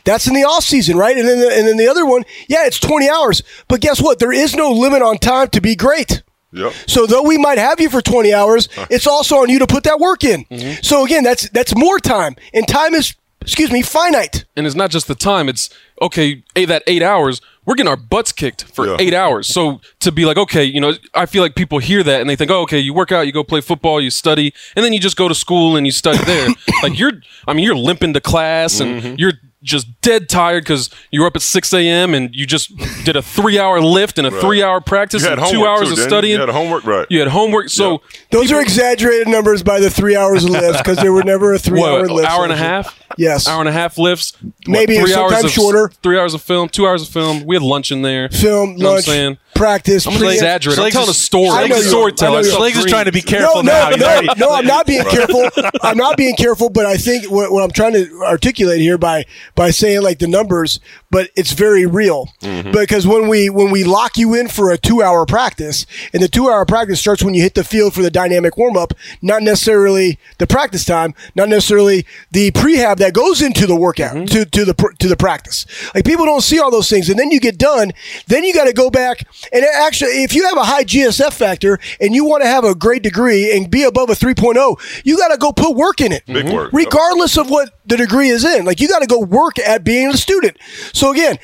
That's 0.05 0.26
in 0.26 0.34
the 0.34 0.44
off 0.44 0.64
season, 0.64 0.96
right? 0.96 1.16
And 1.16 1.26
then 1.26 1.40
the, 1.40 1.49
and 1.49 1.66
then 1.66 1.76
the 1.76 1.88
other 1.88 2.07
one, 2.07 2.24
yeah, 2.49 2.66
it's 2.66 2.78
20 2.78 3.09
hours. 3.09 3.42
But 3.68 3.80
guess 3.80 4.01
what? 4.01 4.18
There 4.18 4.32
is 4.32 4.55
no 4.55 4.70
limit 4.70 5.03
on 5.03 5.18
time 5.18 5.49
to 5.49 5.61
be 5.61 5.74
great. 5.74 6.22
Yep. 6.53 6.72
So 6.86 7.07
though 7.07 7.22
we 7.22 7.36
might 7.36 7.59
have 7.59 7.80
you 7.80 7.90
for 7.90 8.01
20 8.01 8.32
hours, 8.32 8.68
it's 8.90 9.07
also 9.07 9.36
on 9.36 9.51
you 9.51 9.59
to 9.59 9.66
put 9.66 9.84
that 9.84 9.99
work 9.99 10.24
in. 10.24 10.44
Mm-hmm. 10.46 10.80
So 10.82 11.05
again, 11.05 11.22
that's 11.22 11.49
that's 11.51 11.76
more 11.76 11.99
time, 11.99 12.36
and 12.55 12.66
time 12.66 12.94
is 12.94 13.14
excuse 13.42 13.70
me 13.70 13.82
finite. 13.82 14.44
and 14.57 14.66
it's 14.66 14.76
not 14.76 14.90
just 14.90 15.09
the 15.09 15.14
time. 15.14 15.49
It's 15.49 15.68
okay. 16.01 16.42
A 16.57 16.64
that 16.64 16.82
eight 16.86 17.03
hours, 17.03 17.42
we're 17.69 17.75
getting 17.75 17.91
our 17.91 17.97
butts 17.97 18.33
kicked 18.33 18.64
for 18.64 18.87
Yeah. 18.87 18.97
eight 18.99 19.12
hours. 19.12 19.47
So 19.47 19.81
to 20.01 20.11
be 20.11 20.25
like, 20.25 20.39
okay, 20.39 20.64
you 20.64 20.81
know, 20.81 20.95
I 21.12 21.27
feel 21.27 21.43
like 21.43 21.55
people 21.55 21.79
hear 21.79 22.03
that 22.03 22.23
and 22.23 22.29
they 22.31 22.35
think, 22.35 22.51
oh, 22.51 22.62
okay, 22.62 22.79
you 22.79 22.95
work 22.95 23.12
out, 23.12 23.27
you 23.27 23.33
go 23.33 23.45
play 23.45 23.61
football, 23.61 24.01
you 24.01 24.09
study, 24.11 24.55
and 24.75 24.83
then 24.85 24.95
you 24.95 24.99
just 24.99 25.19
go 25.19 25.29
to 25.29 25.35
school 25.35 25.77
and 25.77 25.85
you 25.87 25.93
study 25.93 26.16
there. 26.25 26.49
like 26.83 26.99
you're, 26.99 27.12
I 27.47 27.53
mean, 27.53 27.64
you're 27.66 27.77
limping 27.77 28.14
to 28.14 28.21
class 28.23 28.81
and 28.81 29.03
Mm-hmm. 29.03 29.14
you're 29.19 29.35
just 29.63 30.01
dead 30.03 30.29
tired 30.29 30.63
because 30.65 30.89
you 31.11 31.21
were 31.21 31.27
up 31.27 31.35
at 31.37 31.43
6 31.43 31.73
a.m. 31.75 32.15
and 32.15 32.35
you 32.35 32.47
just 32.47 32.77
did 33.05 33.17
a 33.17 33.23
three 33.23 33.59
hour 33.59 33.81
lift 33.81 34.17
and 34.19 34.27
a 34.27 34.31
three 34.31 34.63
hour 34.63 34.81
practice 34.81 35.25
and 35.27 35.41
two 35.51 35.67
hours 35.67 35.81
too, 35.81 35.85
of 35.85 35.89
didn't 35.91 35.99
you? 35.99 36.05
studying. 36.05 36.35
You 36.35 36.41
had 36.47 36.49
homework, 36.51 36.85
right? 36.85 37.07
You 37.11 37.19
had 37.19 37.29
homework. 37.29 37.69
So 37.69 38.03
Those 38.31 38.53
are 38.53 38.61
exaggerated 38.61 39.27
numbers 39.29 39.63
by 39.63 39.81
the 39.81 39.91
three 39.91 40.15
hours 40.17 40.45
of 40.45 40.51
lifts 40.51 40.79
because 40.81 40.99
there 40.99 41.13
were 41.13 41.25
never 41.25 41.55
a 41.55 41.59
three 41.59 41.83
hour 41.83 42.07
lift. 42.09 42.29
hour 42.29 42.45
and 42.45 42.53
a 42.53 42.57
half? 42.57 42.97
Yes. 43.17 43.49
Hour 43.49 43.61
and 43.61 43.69
a 43.69 43.73
half 43.73 43.99
lifts. 43.99 44.41
what, 44.41 44.53
Maybe 44.69 44.95
three 44.99 45.13
hours 45.15 45.33
sometimes 45.33 45.45
of, 45.47 45.51
shorter. 45.51 45.89
Three 46.03 46.19
hours 46.19 46.35
of 46.35 46.43
film, 46.43 46.69
two 46.69 46.87
hours 46.87 47.03
of 47.03 47.09
film. 47.09 47.45
We 47.45 47.57
had 47.57 47.63
lunch 47.63 47.91
in 47.91 48.03
there. 48.03 48.29
Film, 48.29 48.73
You 48.73 48.79
know 48.79 48.85
what 48.85 48.89
I'm 48.91 48.95
lunch, 48.95 49.05
saying? 49.07 49.39
Practice. 49.59 50.07
I'm 50.07 50.17
pre- 50.17 50.35
exaggerating. 50.35 50.85
I'm 50.85 50.91
telling 50.91 51.11
a 51.11 51.15
story. 51.15 51.49
I 51.49 51.63
I'm 51.63 51.69
know 51.69 51.77
a 51.77 51.79
you 51.79 51.85
storyteller. 51.85 52.39
I 52.39 52.43
know 52.43 52.49
you 52.49 52.55
are. 52.55 52.61
Schlegels 52.61 52.85
is 52.85 52.91
trying 52.91 53.05
to 53.07 53.13
be 53.13 53.21
careful 53.21 53.63
no, 53.63 53.73
now. 53.73 53.91
He's 53.91 54.01
no, 54.01 54.47
no, 54.47 54.55
I'm 54.55 54.65
not 54.65 54.87
being 54.87 55.05
careful. 55.11 55.49
I'm 55.83 55.97
not 55.97 56.17
being 56.17 56.37
careful, 56.37 56.71
but 56.71 56.87
I 56.87 56.97
think 56.97 57.31
what, 57.31 57.51
what 57.53 57.63
I'm 57.63 57.71
trying 57.71 57.93
to 57.95 58.23
articulate 58.23 58.81
here 58.81 58.97
by 58.97 59.27
by 59.55 59.71
saying 59.71 60.03
like 60.03 60.19
the 60.21 60.29
numbers, 60.29 60.81
but 61.11 61.31
it's 61.37 61.53
very 61.53 61.87
real 61.87 62.29
mm-hmm. 62.41 62.71
because 62.71 63.07
when 63.07 63.29
we 63.29 63.51
when 63.51 63.71
we 63.71 63.85
lock 63.85 64.17
you 64.17 64.35
in 64.35 64.49
for 64.49 64.71
a 64.71 64.79
two 64.79 65.03
hour 65.03 65.27
practice, 65.27 65.87
and 66.13 66.23
the 66.23 66.29
two 66.29 66.49
hour 66.49 66.65
practice 66.65 67.01
starts 67.01 67.23
when 67.23 67.35
you 67.35 67.43
hit 67.43 67.55
the 67.55 67.65
field 67.65 67.95
for 67.95 68.03
the 68.03 68.11
dynamic 68.11 68.57
warm 68.57 68.77
up, 68.77 68.95
not 69.21 69.43
necessarily 69.43 70.19
the 70.39 70.47
practice 70.47 70.85
time, 70.85 71.15
not 71.35 71.49
necessarily 71.49 72.07
the 72.31 72.51
prehab 72.53 72.99
that 72.99 73.13
goes 73.13 73.43
into 73.43 73.67
the 73.67 73.77
workout 73.77 74.15
mm-hmm. 74.15 74.27
to 74.27 74.45
to 74.45 74.65
the 74.65 74.95
to 74.99 75.09
the 75.09 75.17
practice. 75.17 75.67
Like 75.95 76.05
people 76.05 76.25
don't 76.25 76.43
see 76.43 76.61
all 76.61 76.71
those 76.71 76.89
things, 76.89 77.09
and 77.09 77.19
then 77.19 77.31
you 77.31 77.41
get 77.41 77.59
done, 77.59 77.93
then 78.27 78.45
you 78.45 78.55
got 78.55 78.65
to 78.65 78.73
go 78.73 78.91
back 78.91 79.27
and 79.53 79.64
actually, 79.64 80.22
if 80.22 80.34
you 80.34 80.46
have 80.46 80.57
a 80.57 80.64
high 80.64 80.84
GSF 80.84 81.32
factor 81.32 81.78
and 82.01 82.14
you 82.14 82.24
want 82.24 82.42
to 82.42 82.49
have 82.49 82.64
a 82.64 82.74
great 82.74 83.03
degree 83.03 83.57
and 83.57 83.70
be 83.70 83.84
above 83.84 84.11
a 84.11 84.14
3.0, 84.14 85.03
you 85.05 85.16
got 85.16 85.28
to 85.28 85.36
go 85.36 85.53
put 85.53 85.76
work 85.76 86.01
in 86.01 86.12
it. 86.12 86.24
Big 86.26 86.46
mm-hmm. 86.46 86.55
work. 86.55 86.72
Regardless 86.72 87.36
of 87.36 87.51
what 87.51 87.70
the 87.86 87.96
degree 87.96 88.28
is 88.28 88.44
in. 88.44 88.64
Like 88.64 88.80
you 88.80 88.88
got 88.88 89.01
to 89.01 89.07
go 89.07 89.20
work 89.20 89.59
at 89.59 89.84
being 89.84 90.09
a 90.09 90.16
student. 90.16 90.59
So 90.92 91.12
again, 91.12 91.38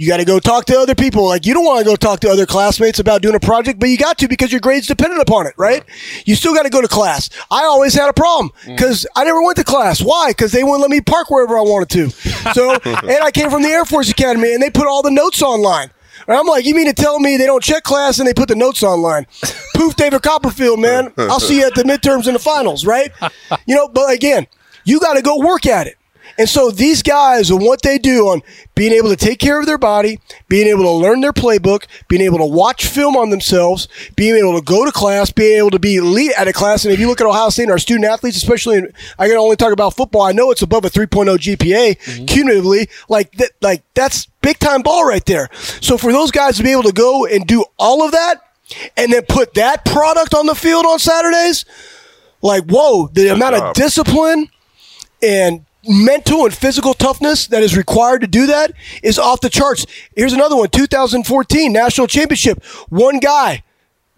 you 0.00 0.08
got 0.08 0.16
to 0.16 0.24
go 0.24 0.40
talk 0.40 0.64
to 0.64 0.78
other 0.78 0.94
people. 0.94 1.26
Like 1.26 1.44
you 1.44 1.52
don't 1.52 1.64
want 1.64 1.80
to 1.80 1.84
go 1.84 1.94
talk 1.94 2.20
to 2.20 2.30
other 2.30 2.46
classmates 2.46 2.98
about 2.98 3.20
doing 3.20 3.34
a 3.34 3.40
project, 3.40 3.78
but 3.78 3.90
you 3.90 3.98
got 3.98 4.16
to 4.18 4.28
because 4.28 4.50
your 4.50 4.62
grade's 4.62 4.86
dependent 4.86 5.20
upon 5.20 5.46
it, 5.46 5.52
right? 5.58 5.84
You 6.24 6.36
still 6.36 6.54
got 6.54 6.62
to 6.62 6.70
go 6.70 6.80
to 6.80 6.88
class. 6.88 7.28
I 7.50 7.64
always 7.64 7.92
had 7.92 8.08
a 8.08 8.14
problem 8.14 8.50
mm. 8.62 8.76
because 8.76 9.06
I 9.14 9.24
never 9.24 9.42
went 9.42 9.58
to 9.58 9.64
class. 9.64 10.00
Why? 10.00 10.30
Because 10.30 10.52
they 10.52 10.64
wouldn't 10.64 10.80
let 10.80 10.90
me 10.90 11.02
park 11.02 11.30
wherever 11.30 11.58
I 11.58 11.60
wanted 11.60 11.90
to. 11.90 12.10
So, 12.54 12.72
and 12.84 13.22
I 13.22 13.30
came 13.30 13.50
from 13.50 13.62
the 13.62 13.68
Air 13.68 13.84
Force 13.84 14.10
Academy, 14.10 14.54
and 14.54 14.62
they 14.62 14.70
put 14.70 14.86
all 14.86 15.02
the 15.02 15.10
notes 15.10 15.42
online. 15.42 15.90
And 16.30 16.38
I'm 16.38 16.46
like, 16.46 16.64
you 16.64 16.76
mean 16.76 16.86
to 16.86 16.92
tell 16.92 17.18
me 17.18 17.36
they 17.36 17.44
don't 17.46 17.60
check 17.60 17.82
class 17.82 18.20
and 18.20 18.28
they 18.28 18.32
put 18.32 18.46
the 18.48 18.54
notes 18.54 18.84
online? 18.84 19.26
Poof, 19.74 19.96
David 19.96 20.22
Copperfield, 20.22 20.78
man. 20.78 21.12
I'll 21.18 21.40
see 21.40 21.58
you 21.58 21.66
at 21.66 21.74
the 21.74 21.82
midterms 21.82 22.28
and 22.28 22.36
the 22.36 22.38
finals, 22.38 22.86
right? 22.86 23.10
You 23.66 23.74
know, 23.74 23.88
but 23.88 24.12
again, 24.14 24.46
you 24.84 25.00
got 25.00 25.14
to 25.14 25.22
go 25.22 25.38
work 25.40 25.66
at 25.66 25.88
it. 25.88 25.98
And 26.38 26.48
so 26.48 26.70
these 26.70 27.02
guys 27.02 27.50
and 27.50 27.60
what 27.60 27.82
they 27.82 27.98
do 27.98 28.28
on 28.28 28.42
being 28.74 28.92
able 28.92 29.08
to 29.10 29.16
take 29.16 29.38
care 29.38 29.60
of 29.60 29.66
their 29.66 29.78
body, 29.78 30.20
being 30.48 30.66
able 30.66 30.84
to 30.84 30.90
learn 30.90 31.20
their 31.20 31.32
playbook, 31.32 31.84
being 32.08 32.22
able 32.22 32.38
to 32.38 32.46
watch 32.46 32.86
film 32.86 33.16
on 33.16 33.30
themselves, 33.30 33.88
being 34.16 34.36
able 34.36 34.58
to 34.58 34.64
go 34.64 34.84
to 34.84 34.92
class, 34.92 35.30
being 35.30 35.58
able 35.58 35.70
to 35.70 35.78
be 35.78 35.96
elite 35.96 36.32
at 36.38 36.48
a 36.48 36.52
class. 36.52 36.84
And 36.84 36.94
if 36.94 37.00
you 37.00 37.06
look 37.06 37.20
at 37.20 37.26
Ohio 37.26 37.50
State 37.50 37.64
and 37.64 37.72
our 37.72 37.78
student 37.78 38.06
athletes, 38.06 38.36
especially, 38.36 38.78
in, 38.78 38.92
I 39.18 39.28
can 39.28 39.36
only 39.36 39.56
talk 39.56 39.72
about 39.72 39.94
football. 39.94 40.22
I 40.22 40.32
know 40.32 40.50
it's 40.50 40.62
above 40.62 40.84
a 40.84 40.90
3.0 40.90 41.36
GPA 41.36 41.98
mm-hmm. 41.98 42.24
cumulatively. 42.24 42.88
Like 43.08 43.32
that, 43.32 43.50
like 43.60 43.82
that's 43.94 44.26
big 44.40 44.58
time 44.58 44.82
ball 44.82 45.06
right 45.06 45.24
there. 45.26 45.50
So 45.80 45.98
for 45.98 46.12
those 46.12 46.30
guys 46.30 46.56
to 46.56 46.62
be 46.62 46.72
able 46.72 46.84
to 46.84 46.92
go 46.92 47.26
and 47.26 47.46
do 47.46 47.64
all 47.78 48.02
of 48.04 48.12
that 48.12 48.40
and 48.96 49.12
then 49.12 49.22
put 49.28 49.54
that 49.54 49.84
product 49.84 50.34
on 50.34 50.46
the 50.46 50.54
field 50.54 50.86
on 50.86 50.98
Saturdays, 50.98 51.64
like 52.42 52.64
whoa, 52.64 53.08
the 53.08 53.28
amount 53.28 53.56
of 53.56 53.74
discipline 53.74 54.48
and 55.22 55.66
mental 55.86 56.44
and 56.44 56.54
physical 56.54 56.94
toughness 56.94 57.46
that 57.48 57.62
is 57.62 57.76
required 57.76 58.20
to 58.20 58.26
do 58.26 58.46
that 58.46 58.72
is 59.02 59.18
off 59.18 59.40
the 59.40 59.50
charts. 59.50 59.86
Here's 60.14 60.32
another 60.32 60.56
one 60.56 60.68
2014 60.68 61.72
National 61.72 62.06
Championship. 62.06 62.64
One 62.88 63.18
guy 63.18 63.62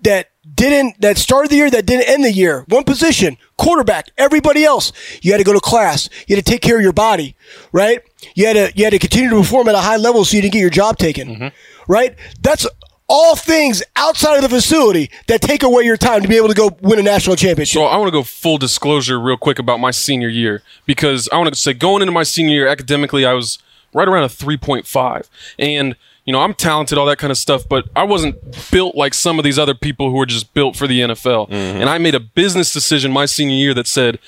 that 0.03 0.31
didn't, 0.55 1.01
that 1.01 1.19
started 1.19 1.51
the 1.51 1.57
year, 1.57 1.71
that 1.71 1.87
didn't 1.87 2.09
end 2.09 2.25
the 2.25 2.33
year. 2.33 2.65
One 2.69 2.85
position, 2.85 3.37
quarterback. 3.57 4.09
Everybody 4.19 4.65
else, 4.65 4.93
you 5.23 5.33
had 5.33 5.39
to 5.39 5.45
go 5.45 5.53
to 5.53 5.61
class. 5.61 6.09
You 6.27 6.37
had 6.37 6.45
to 6.45 6.51
take 6.51 6.63
care 6.63 6.77
of 6.77 6.83
your 6.83 6.93
body, 6.93 7.37
right? 7.71 8.03
You 8.35 8.47
had 8.47 8.55
to, 8.55 8.73
you 8.77 8.85
had 8.85 8.91
to 8.91 8.99
continue 8.99 9.31
to 9.31 9.37
perform 9.37 9.69
at 9.69 9.75
a 9.75 9.81
high 9.81 9.97
level 9.97 10.25
so 10.25 10.37
you 10.37 10.43
didn't 10.43 10.55
get 10.55 10.61
your 10.61 10.71
job 10.71 10.99
taken, 10.99 11.29
mm-hmm. 11.29 11.93
right? 11.93 12.17
That's 12.41 12.67
all 13.15 13.37
things 13.37 13.83
outside 13.95 14.37
of 14.37 14.43
the 14.43 14.49
facility 14.49 15.11
that 15.27 15.43
take 15.43 15.63
away 15.63 15.83
your 15.83 15.99
time 15.99 16.23
to 16.23 16.29
be 16.29 16.37
able 16.39 16.49
to 16.49 16.55
go 16.55 16.75
win 16.81 16.99
a 16.99 17.03
national 17.03 17.37
championship. 17.37 17.75
So 17.75 17.85
I 17.85 17.99
want 17.99 18.09
to 18.09 18.13
go 18.13 18.23
full 18.23 18.57
disclosure 18.57 19.21
real 19.21 19.37
quick 19.37 19.59
about 19.59 19.81
my 19.81 19.91
senior 19.91 20.29
year 20.29 20.63
because 20.87 21.29
I 21.31 21.37
want 21.37 21.53
to 21.53 21.61
say 21.61 21.75
going 21.75 22.01
into 22.01 22.13
my 22.13 22.23
senior 22.23 22.55
year 22.55 22.67
academically, 22.67 23.27
I 23.27 23.35
was 23.35 23.59
right 23.93 24.09
around 24.09 24.25
a 24.25 24.29
3.5. 24.29 25.29
And, 25.59 25.95
you 26.25 26.33
know, 26.33 26.41
I'm 26.41 26.55
talented, 26.55 26.97
all 26.97 27.05
that 27.05 27.19
kind 27.19 27.31
of 27.31 27.37
stuff, 27.37 27.69
but 27.69 27.87
I 27.95 28.05
wasn't 28.05 28.37
built 28.71 28.95
like 28.95 29.13
some 29.13 29.39
of 29.39 29.45
these 29.45 29.59
other 29.59 29.75
people 29.75 30.11
who 30.11 30.19
are 30.19 30.25
just 30.25 30.55
built 30.55 30.75
for 30.75 30.87
the 30.87 31.01
NFL. 31.01 31.51
Mm-hmm. 31.51 31.83
And 31.83 31.91
I 31.91 31.99
made 31.99 32.15
a 32.15 32.21
business 32.21 32.73
decision 32.73 33.13
my 33.13 33.27
senior 33.27 33.57
year 33.57 33.75
that 33.75 33.87
said, 33.87 34.21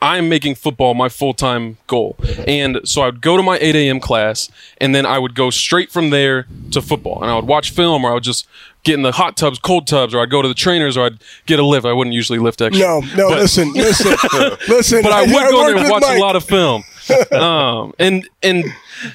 I'm 0.00 0.28
making 0.28 0.54
football 0.54 0.94
my 0.94 1.08
full 1.08 1.34
time 1.34 1.76
goal. 1.86 2.16
And 2.46 2.80
so 2.84 3.02
I 3.02 3.06
would 3.06 3.20
go 3.20 3.36
to 3.36 3.42
my 3.42 3.58
8 3.60 3.74
a.m. 3.74 3.98
class, 4.00 4.48
and 4.80 4.94
then 4.94 5.04
I 5.04 5.18
would 5.18 5.34
go 5.34 5.50
straight 5.50 5.90
from 5.90 6.10
there 6.10 6.46
to 6.70 6.80
football. 6.80 7.20
And 7.22 7.30
I 7.30 7.34
would 7.34 7.46
watch 7.46 7.70
film, 7.72 8.04
or 8.04 8.10
I 8.12 8.14
would 8.14 8.22
just 8.22 8.46
get 8.84 8.94
in 8.94 9.02
the 9.02 9.10
hot 9.12 9.36
tubs, 9.36 9.58
cold 9.58 9.86
tubs, 9.88 10.14
or 10.14 10.20
I'd 10.20 10.30
go 10.30 10.40
to 10.40 10.46
the 10.48 10.54
trainers, 10.54 10.96
or 10.96 11.06
I'd 11.06 11.18
get 11.46 11.58
a 11.58 11.64
lift. 11.66 11.84
I 11.84 11.92
wouldn't 11.92 12.14
usually 12.14 12.38
lift 12.38 12.60
extra. 12.60 12.86
No, 12.86 13.00
no, 13.16 13.28
But- 13.30 13.38
listen, 13.40 13.72
listen, 13.72 14.12
listen. 14.68 15.02
but 15.02 15.12
I 15.12 15.22
would 15.22 15.50
go 15.50 15.66
there 15.66 15.76
and 15.76 15.90
watch 15.90 16.04
a 16.04 16.18
lot 16.20 16.36
of. 16.36 16.42
of 16.44 16.48
film. 16.48 16.84
um, 17.32 17.94
and 17.98 18.28
and 18.42 18.64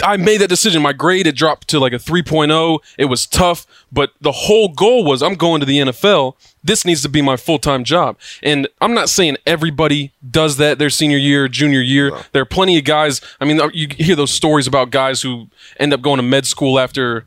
I 0.02 0.18
made 0.18 0.42
that 0.42 0.48
decision. 0.50 0.82
My 0.82 0.94
grade 0.94 1.28
had 1.28 1.36
dropped 1.36 1.68
to 1.70 1.80
like 1.80 1.94
a 1.94 1.98
3.0. 1.98 2.80
It 2.98 3.06
was 3.06 3.26
tough, 3.28 3.68
but 3.92 4.12
the 4.20 4.32
whole 4.32 4.70
goal 4.70 5.04
was 5.06 5.22
I'm 5.22 5.36
going 5.36 5.60
to 5.60 5.66
the 5.66 5.78
NFL. 5.80 6.34
This 6.64 6.86
needs 6.86 7.02
to 7.02 7.10
be 7.10 7.22
my 7.22 7.36
full 7.36 7.60
time 7.60 7.84
job. 7.84 8.18
And 8.42 8.68
I'm 8.80 8.94
not 8.94 9.10
saying 9.10 9.38
everybody 9.46 10.12
does 10.30 10.58
that 10.58 10.80
their 10.80 10.90
senior 10.90 11.18
year, 11.18 11.48
junior 11.48 11.82
year. 11.82 12.12
There 12.32 12.42
are 12.42 12.46
plenty 12.46 12.78
of 12.78 12.86
guys. 12.86 13.22
I 13.42 13.46
mean, 13.46 13.60
uh, 13.60 13.70
you 13.74 13.88
hear 13.90 14.16
those 14.16 14.32
stories 14.32 14.68
about 14.68 14.90
guys 14.90 15.22
who 15.22 15.48
end 15.80 15.94
up 15.94 16.02
going 16.02 16.18
to 16.18 16.24
med 16.24 16.46
school 16.46 16.80
after 16.80 17.26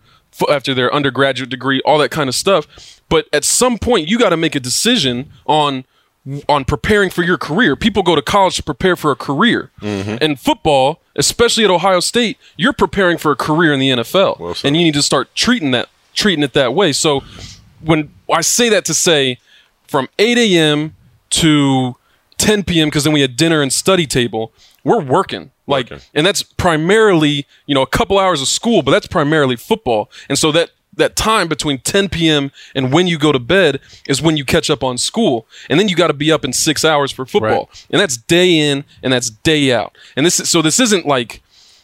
after 0.51 0.75
their 0.75 0.93
undergraduate 0.93 1.49
degree, 1.51 1.81
all 1.85 1.99
that 1.99 2.11
kind 2.11 2.29
of 2.29 2.35
stuff. 2.35 3.01
But 3.09 3.27
at 3.33 3.45
some 3.45 3.79
point, 3.79 4.09
you 4.09 4.19
got 4.19 4.31
to 4.31 4.37
make 4.37 4.55
a 4.55 4.61
decision 4.61 5.31
on 5.47 5.85
on 6.49 6.65
preparing 6.65 7.11
for 7.11 7.23
your 7.23 7.39
career. 7.39 7.77
People 7.77 8.03
go 8.03 8.17
to 8.17 8.23
college 8.23 8.57
to 8.57 8.63
prepare 8.63 8.97
for 8.97 9.13
a 9.13 9.17
career. 9.17 9.71
Mm-hmm. 9.81 10.17
And 10.21 10.41
football, 10.41 11.01
especially 11.15 11.65
at 11.65 11.71
Ohio 11.71 12.01
State, 12.01 12.37
you're 12.57 12.73
preparing 12.73 13.17
for 13.17 13.31
a 13.31 13.37
career 13.37 13.73
in 13.73 13.79
the 13.79 13.91
NFL. 13.91 14.57
said. 14.57 14.69
and 14.69 14.77
you 14.77 14.83
need 14.83 14.95
to 14.95 15.03
start 15.03 15.33
treating 15.35 15.71
that 15.71 15.89
treating 16.15 16.43
it 16.43 16.55
that 16.55 16.75
way. 16.75 16.93
So 16.93 17.23
when 17.87 18.13
I 18.33 18.41
say 18.41 18.69
that 18.69 18.85
to 18.87 18.95
say 18.95 19.39
from 19.87 20.09
8 20.19 20.39
a.m. 20.39 20.95
to 21.31 21.97
10 22.39 22.65
p.m. 22.65 22.89
because 22.89 23.05
then 23.05 23.13
we 23.13 23.21
had 23.21 23.37
dinner 23.37 23.63
and 23.63 23.73
study 23.73 24.07
table, 24.07 24.53
we're 24.85 25.01
working. 25.01 25.51
Like 25.67 25.91
and 26.15 26.25
that's 26.25 26.43
primarily, 26.43 27.47
you 27.67 27.75
know, 27.75 27.83
a 27.83 27.87
couple 27.87 28.19
hours 28.19 28.41
of 28.41 28.47
school, 28.49 28.83
but 28.83 28.93
that's 28.93 29.09
primarily 29.09 29.57
football. 29.57 30.11
And 30.29 30.39
so 30.39 30.53
that 30.53 30.71
that 30.95 31.15
time 31.17 31.49
between 31.49 31.79
10 31.79 32.09
p.m. 32.09 32.51
and 32.75 32.93
when 32.93 33.07
you 33.07 33.19
go 33.19 33.33
to 33.33 33.39
bed 33.39 33.81
is 34.09 34.23
when 34.23 34.37
you 34.37 34.45
catch 34.45 34.71
up 34.71 34.83
on 34.83 34.97
school. 34.97 35.47
And 35.69 35.79
then 35.79 35.89
you 35.89 35.97
got 35.97 36.07
to 36.07 36.15
be 36.15 36.33
up 36.33 36.45
in 36.45 36.55
6 36.55 36.85
hours 36.85 37.13
for 37.13 37.27
football. 37.27 37.69
And 37.91 38.01
that's 38.01 38.17
day 38.17 38.59
in 38.59 38.85
and 39.03 39.13
that's 39.13 39.29
day 39.29 39.73
out. 39.73 39.97
And 40.17 40.25
this 40.25 40.41
is 40.41 40.49
so 40.49 40.63
this 40.63 40.81
isn't 40.81 41.05
like 41.05 41.43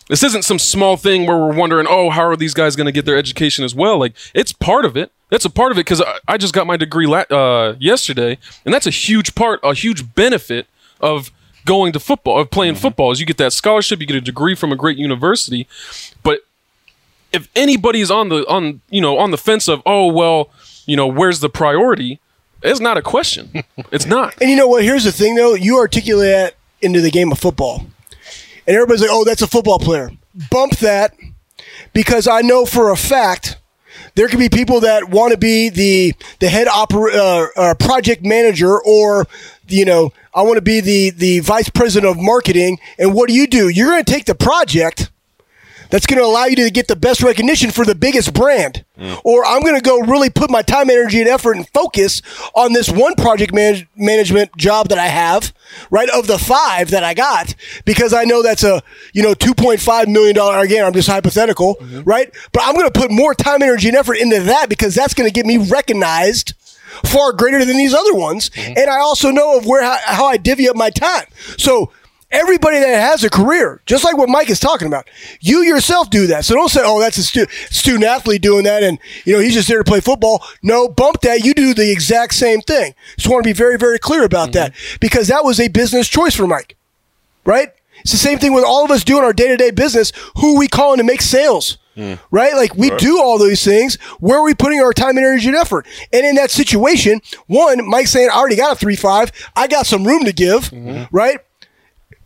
this 0.09 0.23
isn't 0.23 0.43
some 0.43 0.59
small 0.59 0.97
thing 0.97 1.27
where 1.27 1.39
we're 1.39 1.55
wondering, 1.55 1.87
oh, 1.89 2.11
how 2.11 2.23
are 2.23 2.37
these 2.37 2.55
guys 2.55 2.77
going 2.77 2.87
to 2.87 2.93
get 2.93 3.05
their 3.05 3.17
education 3.17 3.65
as 3.65 3.75
well? 3.75 3.99
Like, 3.99 4.15
it's 4.35 4.53
part 4.53 4.85
of 4.85 4.97
it. 4.97 5.13
That's 5.33 5.47
a 5.47 5.51
part 5.51 5.73
of 5.73 5.79
it 5.79 5.87
because 5.87 6.03
I, 6.03 6.19
I 6.29 6.37
just 6.37 6.53
got 6.53 6.67
my 6.67 6.77
degree 6.77 7.07
la- 7.07 7.25
uh, 7.31 7.75
yesterday, 7.81 8.37
and 8.67 8.75
that's 8.75 8.87
a 8.87 8.91
huge 8.91 9.35
part, 9.35 9.61
a 9.63 9.73
huge 9.73 10.15
benefit 10.15 10.67
of 11.01 11.31
going 11.65 11.95
to 11.95 12.01
football, 12.01 12.39
of 12.39 12.51
playing 12.51 12.75
football. 12.75 13.13
Is 13.13 13.19
you 13.19 13.25
get 13.25 13.39
that 13.39 13.55
scholarship, 13.55 14.01
you 14.01 14.07
get 14.07 14.17
a 14.17 14.21
degree 14.21 14.55
from 14.55 14.73
a 14.73 14.77
great 14.77 14.99
university. 14.99 15.67
But 16.23 16.41
if 17.33 17.49
anybody's 17.57 18.11
on 18.11 18.29
the 18.29 18.47
on 18.47 18.83
you 18.91 19.01
know 19.01 19.17
on 19.17 19.31
the 19.31 19.39
fence 19.39 19.69
of, 19.69 19.81
oh 19.87 20.13
well, 20.13 20.51
you 20.85 20.97
know, 20.97 21.07
where's 21.07 21.41
the 21.41 21.49
priority? 21.49 22.21
It's 22.63 22.81
not 22.81 22.99
a 22.99 23.03
question. 23.03 23.65
It's 23.91 24.05
not. 24.05 24.35
And 24.39 24.51
you 24.51 24.57
know 24.57 24.69
what? 24.69 24.85
Here's 24.85 25.05
the 25.05 25.13
thing, 25.13 25.35
though. 25.35 25.55
You 25.55 25.79
articulate 25.79 26.31
that 26.31 26.55
into 26.83 27.01
the 27.01 27.11
game 27.11 27.33
of 27.33 27.39
football, 27.39 27.87
and 28.67 28.77
everybody's 28.77 29.01
like, 29.01 29.11
"Oh, 29.11 29.25
that's 29.25 29.41
a 29.41 29.47
football 29.47 29.79
player." 29.79 30.11
Bump 30.51 30.77
that, 30.81 31.15
because 31.95 32.29
I 32.29 32.43
know 32.43 32.67
for 32.67 32.91
a 32.91 32.97
fact 32.97 33.57
there 34.15 34.29
could 34.29 34.39
be 34.39 34.49
people 34.49 34.81
that 34.81 35.09
want 35.09 35.33
to 35.33 35.39
be 35.39 35.69
the 35.69 36.15
the 36.41 36.49
head 36.49 36.67
oper- 36.67 37.15
uh, 37.15 37.47
uh, 37.57 37.75
project 37.75 38.25
manager, 38.25 38.81
or 38.81 39.27
you 39.69 39.85
know, 39.85 40.13
I 40.35 40.43
want 40.43 40.57
to 40.57 40.63
be 40.63 40.81
the 40.81 41.11
the 41.11 41.39
vice 41.41 41.69
president 41.69 42.11
of 42.11 42.23
marketing. 42.23 42.79
And 42.99 43.15
what 43.15 43.29
do 43.29 43.35
you 43.35 43.47
do? 43.47 43.69
You're 43.69 43.91
going 43.91 44.05
to 44.05 44.13
take 44.13 44.25
the 44.25 44.35
project 44.35 45.11
that's 45.93 46.07
going 46.07 46.19
to 46.19 46.25
allow 46.25 46.47
you 46.47 46.57
to 46.57 46.71
get 46.71 46.89
the 46.89 46.97
best 46.97 47.23
recognition 47.23 47.71
for 47.71 47.85
the 47.85 47.95
biggest 47.95 48.33
brand. 48.33 48.83
Mm. 48.99 49.21
Or 49.25 49.45
I'm 49.45 49.61
going 49.61 49.75
to 49.75 49.83
go 49.83 50.01
really 50.01 50.31
put 50.31 50.51
my 50.51 50.63
time, 50.63 50.89
energy, 50.89 51.21
and 51.21 51.29
effort 51.29 51.55
and 51.55 51.69
focus 51.69 52.23
on 52.55 52.73
this 52.73 52.89
one 52.91 53.15
project 53.15 53.53
manage- 53.53 53.87
management 53.95 54.57
job 54.57 54.89
that 54.89 54.97
I 54.97 55.09
have, 55.09 55.53
right? 55.91 56.09
Of 56.09 56.29
the 56.29 56.39
five 56.39 56.91
that 56.91 57.05
I 57.05 57.13
got, 57.13 57.55
because 57.85 58.15
I 58.15 58.25
know 58.25 58.43
that's 58.43 58.65
a, 58.65 58.83
you 59.13 59.23
know, 59.23 59.35
$2.5 59.35 60.09
million, 60.09 60.37
again, 60.65 60.83
I'm 60.83 60.95
just 60.95 61.09
hypothetical, 61.09 61.77
mm-hmm. 61.77 62.01
right? 62.05 62.35
But 62.53 62.63
I'm 62.65 62.75
going 62.75 62.91
to 62.91 62.99
put 62.99 63.11
more 63.11 63.35
time, 63.35 63.63
energy, 63.63 63.89
and 63.89 63.97
effort 63.97 64.15
into 64.15 64.41
that 64.41 64.71
because 64.71 64.95
that's 64.95 65.13
going 65.13 65.29
to 65.29 65.33
get 65.33 65.45
me 65.45 65.59
recognized 65.59 66.55
far 67.05 67.35
greater 67.35 67.67
than 67.67 67.77
these 67.77 67.93
other 67.93 68.15
ones. 68.15 68.49
Mm-hmm. 68.49 68.79
And 68.79 68.89
I 68.89 68.99
also 68.99 69.31
know 69.31 69.59
of 69.59 69.67
where 69.67 69.83
how, 69.83 69.99
how 70.05 70.25
I 70.25 70.39
divvy 70.39 70.71
up 70.71 70.77
my 70.77 70.89
time. 70.89 71.27
So 71.59 71.93
everybody 72.33 72.81
that 72.81 73.01
has 73.01 73.23
a 73.23 73.31
career, 73.31 73.81
just 73.87 74.05
like 74.05 74.17
what 74.17 74.29
Mike 74.29 74.51
is 74.51 74.59
talking 74.59 74.89
about, 74.89 75.09
you 75.41 75.63
yourself 75.63 76.11
do 76.11 76.27
that. 76.29 76.45
So 76.45 76.55
don't 76.55 76.71
say, 76.71 76.81
"Oh, 76.83 76.99
that's 76.99 77.19
a 77.19 77.23
stu- 77.23 77.47
student 77.71 78.05
athlete 78.05 78.43
doing 78.43 78.65
that," 78.65 78.83
and 78.83 78.99
you 79.25 79.35
know 79.35 79.41
he's 79.41 79.55
just 79.55 79.69
there 79.69 79.79
to 79.79 79.85
play 79.85 80.01
football. 80.01 80.43
No, 80.63 80.89
bump 80.89 81.21
that. 81.21 81.45
You 81.45 81.55
do 81.55 81.75
the 81.75 81.93
exact 81.93 82.35
same 82.35 82.61
thing. 82.63 82.95
Just 83.17 83.29
want 83.29 83.45
to 83.45 83.49
be 83.49 83.53
very, 83.53 83.79
very 83.79 83.99
clear 83.99 84.25
about 84.25 84.53
that 84.53 84.73
mm-hmm. 84.73 84.97
because 85.01 85.29
that 85.29 85.45
was 85.45 85.61
a 85.61 85.69
business 85.69 86.09
choice 86.09 86.35
for 86.35 86.47
Mike, 86.47 86.77
right? 87.45 87.73
It's 88.01 88.13
the 88.13 88.19
same 88.19 88.39
thing 88.39 88.53
with 88.53 88.65
all 88.65 88.85
of 88.85 88.91
us 88.91 89.05
doing 89.05 89.23
our 89.23 89.33
day 89.33 89.49
to 89.49 89.57
day 89.57 89.71
business. 89.71 90.13
Who 90.37 90.59
we 90.59 90.67
calling 90.67 90.99
to 90.99 91.05
make 91.05 91.23
sales? 91.23 91.79
Mm. 91.97 92.19
Right? 92.31 92.55
Like 92.55 92.75
we 92.75 92.89
do 92.97 93.21
all 93.21 93.39
those 93.39 93.63
things. 93.63 93.97
Where 94.19 94.39
are 94.39 94.45
we 94.45 94.55
putting 94.55 94.81
our 94.81 94.95
time 94.95 95.19
and 95.19 95.27
energy 95.27 95.49
and 95.49 95.57
effort? 95.57 95.87
And 96.11 96.25
in 96.25 96.37
that 96.37 96.51
situation, 96.51 97.21
one, 97.49 97.87
Mike's 97.87 98.11
saying, 98.11 98.31
I 98.31 98.39
already 98.39 98.57
got 98.57 98.73
a 98.73 98.77
three 98.77 98.97
five. 98.97 99.31
I 99.55 99.67
got 99.67 99.87
some 99.87 100.05
room 100.05 100.25
to 100.25 100.33
give, 100.33 100.71
mm-hmm. 100.71 101.15
right? 101.15 101.41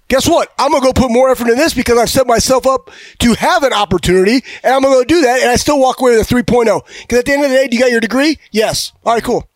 Guess 0.08 0.28
what? 0.28 0.52
I'm 0.58 0.70
gonna 0.70 0.84
go 0.84 0.92
put 0.92 1.10
more 1.10 1.30
effort 1.30 1.48
in 1.48 1.56
this 1.56 1.74
because 1.74 1.98
I've 1.98 2.10
set 2.10 2.26
myself 2.26 2.66
up 2.66 2.90
to 3.18 3.34
have 3.34 3.64
an 3.64 3.72
opportunity, 3.72 4.44
and 4.62 4.74
I'm 4.74 4.82
gonna 4.82 4.94
go 4.94 5.04
do 5.04 5.22
that, 5.22 5.40
and 5.40 5.50
I 5.50 5.56
still 5.56 5.80
walk 5.80 6.00
away 6.00 6.16
with 6.16 6.30
a 6.30 6.34
3.0. 6.34 6.80
Because 7.02 7.18
at 7.18 7.24
the 7.24 7.32
end 7.32 7.44
of 7.44 7.50
the 7.50 7.56
day, 7.56 7.66
do 7.66 7.76
you 7.76 7.82
got 7.82 7.90
your 7.90 8.00
degree? 8.00 8.38
Yes. 8.52 8.92
All 9.04 9.14
right, 9.14 9.22
cool. 9.22 9.48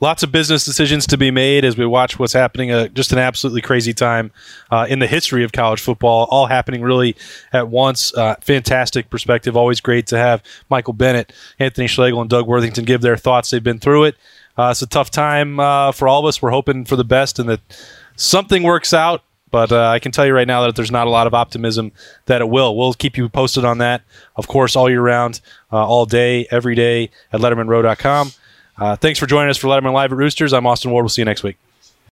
Lots 0.00 0.22
of 0.22 0.30
business 0.30 0.64
decisions 0.64 1.06
to 1.08 1.16
be 1.16 1.30
made 1.30 1.64
as 1.64 1.76
we 1.76 1.84
watch 1.84 2.18
what's 2.18 2.32
happening. 2.32 2.70
Uh, 2.70 2.86
just 2.88 3.12
an 3.12 3.18
absolutely 3.18 3.60
crazy 3.60 3.92
time 3.92 4.30
uh, 4.70 4.86
in 4.88 5.00
the 5.00 5.06
history 5.06 5.42
of 5.42 5.52
college 5.52 5.80
football, 5.80 6.28
all 6.30 6.46
happening 6.46 6.82
really 6.82 7.16
at 7.52 7.68
once. 7.68 8.14
Uh, 8.14 8.36
fantastic 8.40 9.10
perspective. 9.10 9.56
Always 9.56 9.80
great 9.80 10.06
to 10.08 10.18
have 10.18 10.42
Michael 10.70 10.92
Bennett, 10.92 11.32
Anthony 11.58 11.88
Schlegel, 11.88 12.20
and 12.20 12.30
Doug 12.30 12.46
Worthington 12.46 12.84
give 12.84 13.00
their 13.00 13.16
thoughts. 13.16 13.50
They've 13.50 13.62
been 13.62 13.80
through 13.80 14.04
it. 14.04 14.16
Uh, 14.56 14.68
it's 14.70 14.82
a 14.82 14.86
tough 14.86 15.10
time 15.10 15.58
uh, 15.58 15.92
for 15.92 16.06
all 16.06 16.20
of 16.20 16.26
us. 16.26 16.40
We're 16.40 16.50
hoping 16.50 16.84
for 16.84 16.96
the 16.96 17.04
best 17.04 17.38
and 17.38 17.48
that 17.48 17.60
something 18.16 18.62
works 18.62 18.94
out. 18.94 19.22
But 19.50 19.72
uh, 19.72 19.88
I 19.88 19.98
can 19.98 20.12
tell 20.12 20.26
you 20.26 20.34
right 20.34 20.46
now 20.46 20.62
that 20.62 20.76
there's 20.76 20.90
not 20.90 21.06
a 21.06 21.10
lot 21.10 21.26
of 21.26 21.34
optimism 21.34 21.92
that 22.26 22.40
it 22.40 22.48
will. 22.48 22.76
We'll 22.76 22.94
keep 22.94 23.16
you 23.16 23.28
posted 23.28 23.64
on 23.64 23.78
that, 23.78 24.02
of 24.36 24.48
course, 24.48 24.76
all 24.76 24.90
year 24.90 25.02
round, 25.02 25.40
uh, 25.72 25.86
all 25.86 26.06
day, 26.06 26.46
every 26.50 26.74
day 26.74 27.10
at 27.32 27.40
LettermenRow.com. 27.40 28.32
Uh, 28.76 28.96
thanks 28.96 29.18
for 29.18 29.26
joining 29.26 29.50
us 29.50 29.56
for 29.56 29.68
Lettermen 29.68 29.92
Live 29.92 30.12
at 30.12 30.18
Roosters. 30.18 30.52
I'm 30.52 30.66
Austin 30.66 30.90
Ward. 30.90 31.04
We'll 31.04 31.08
see 31.08 31.22
you 31.22 31.26
next 31.26 31.42
week. 31.42 31.56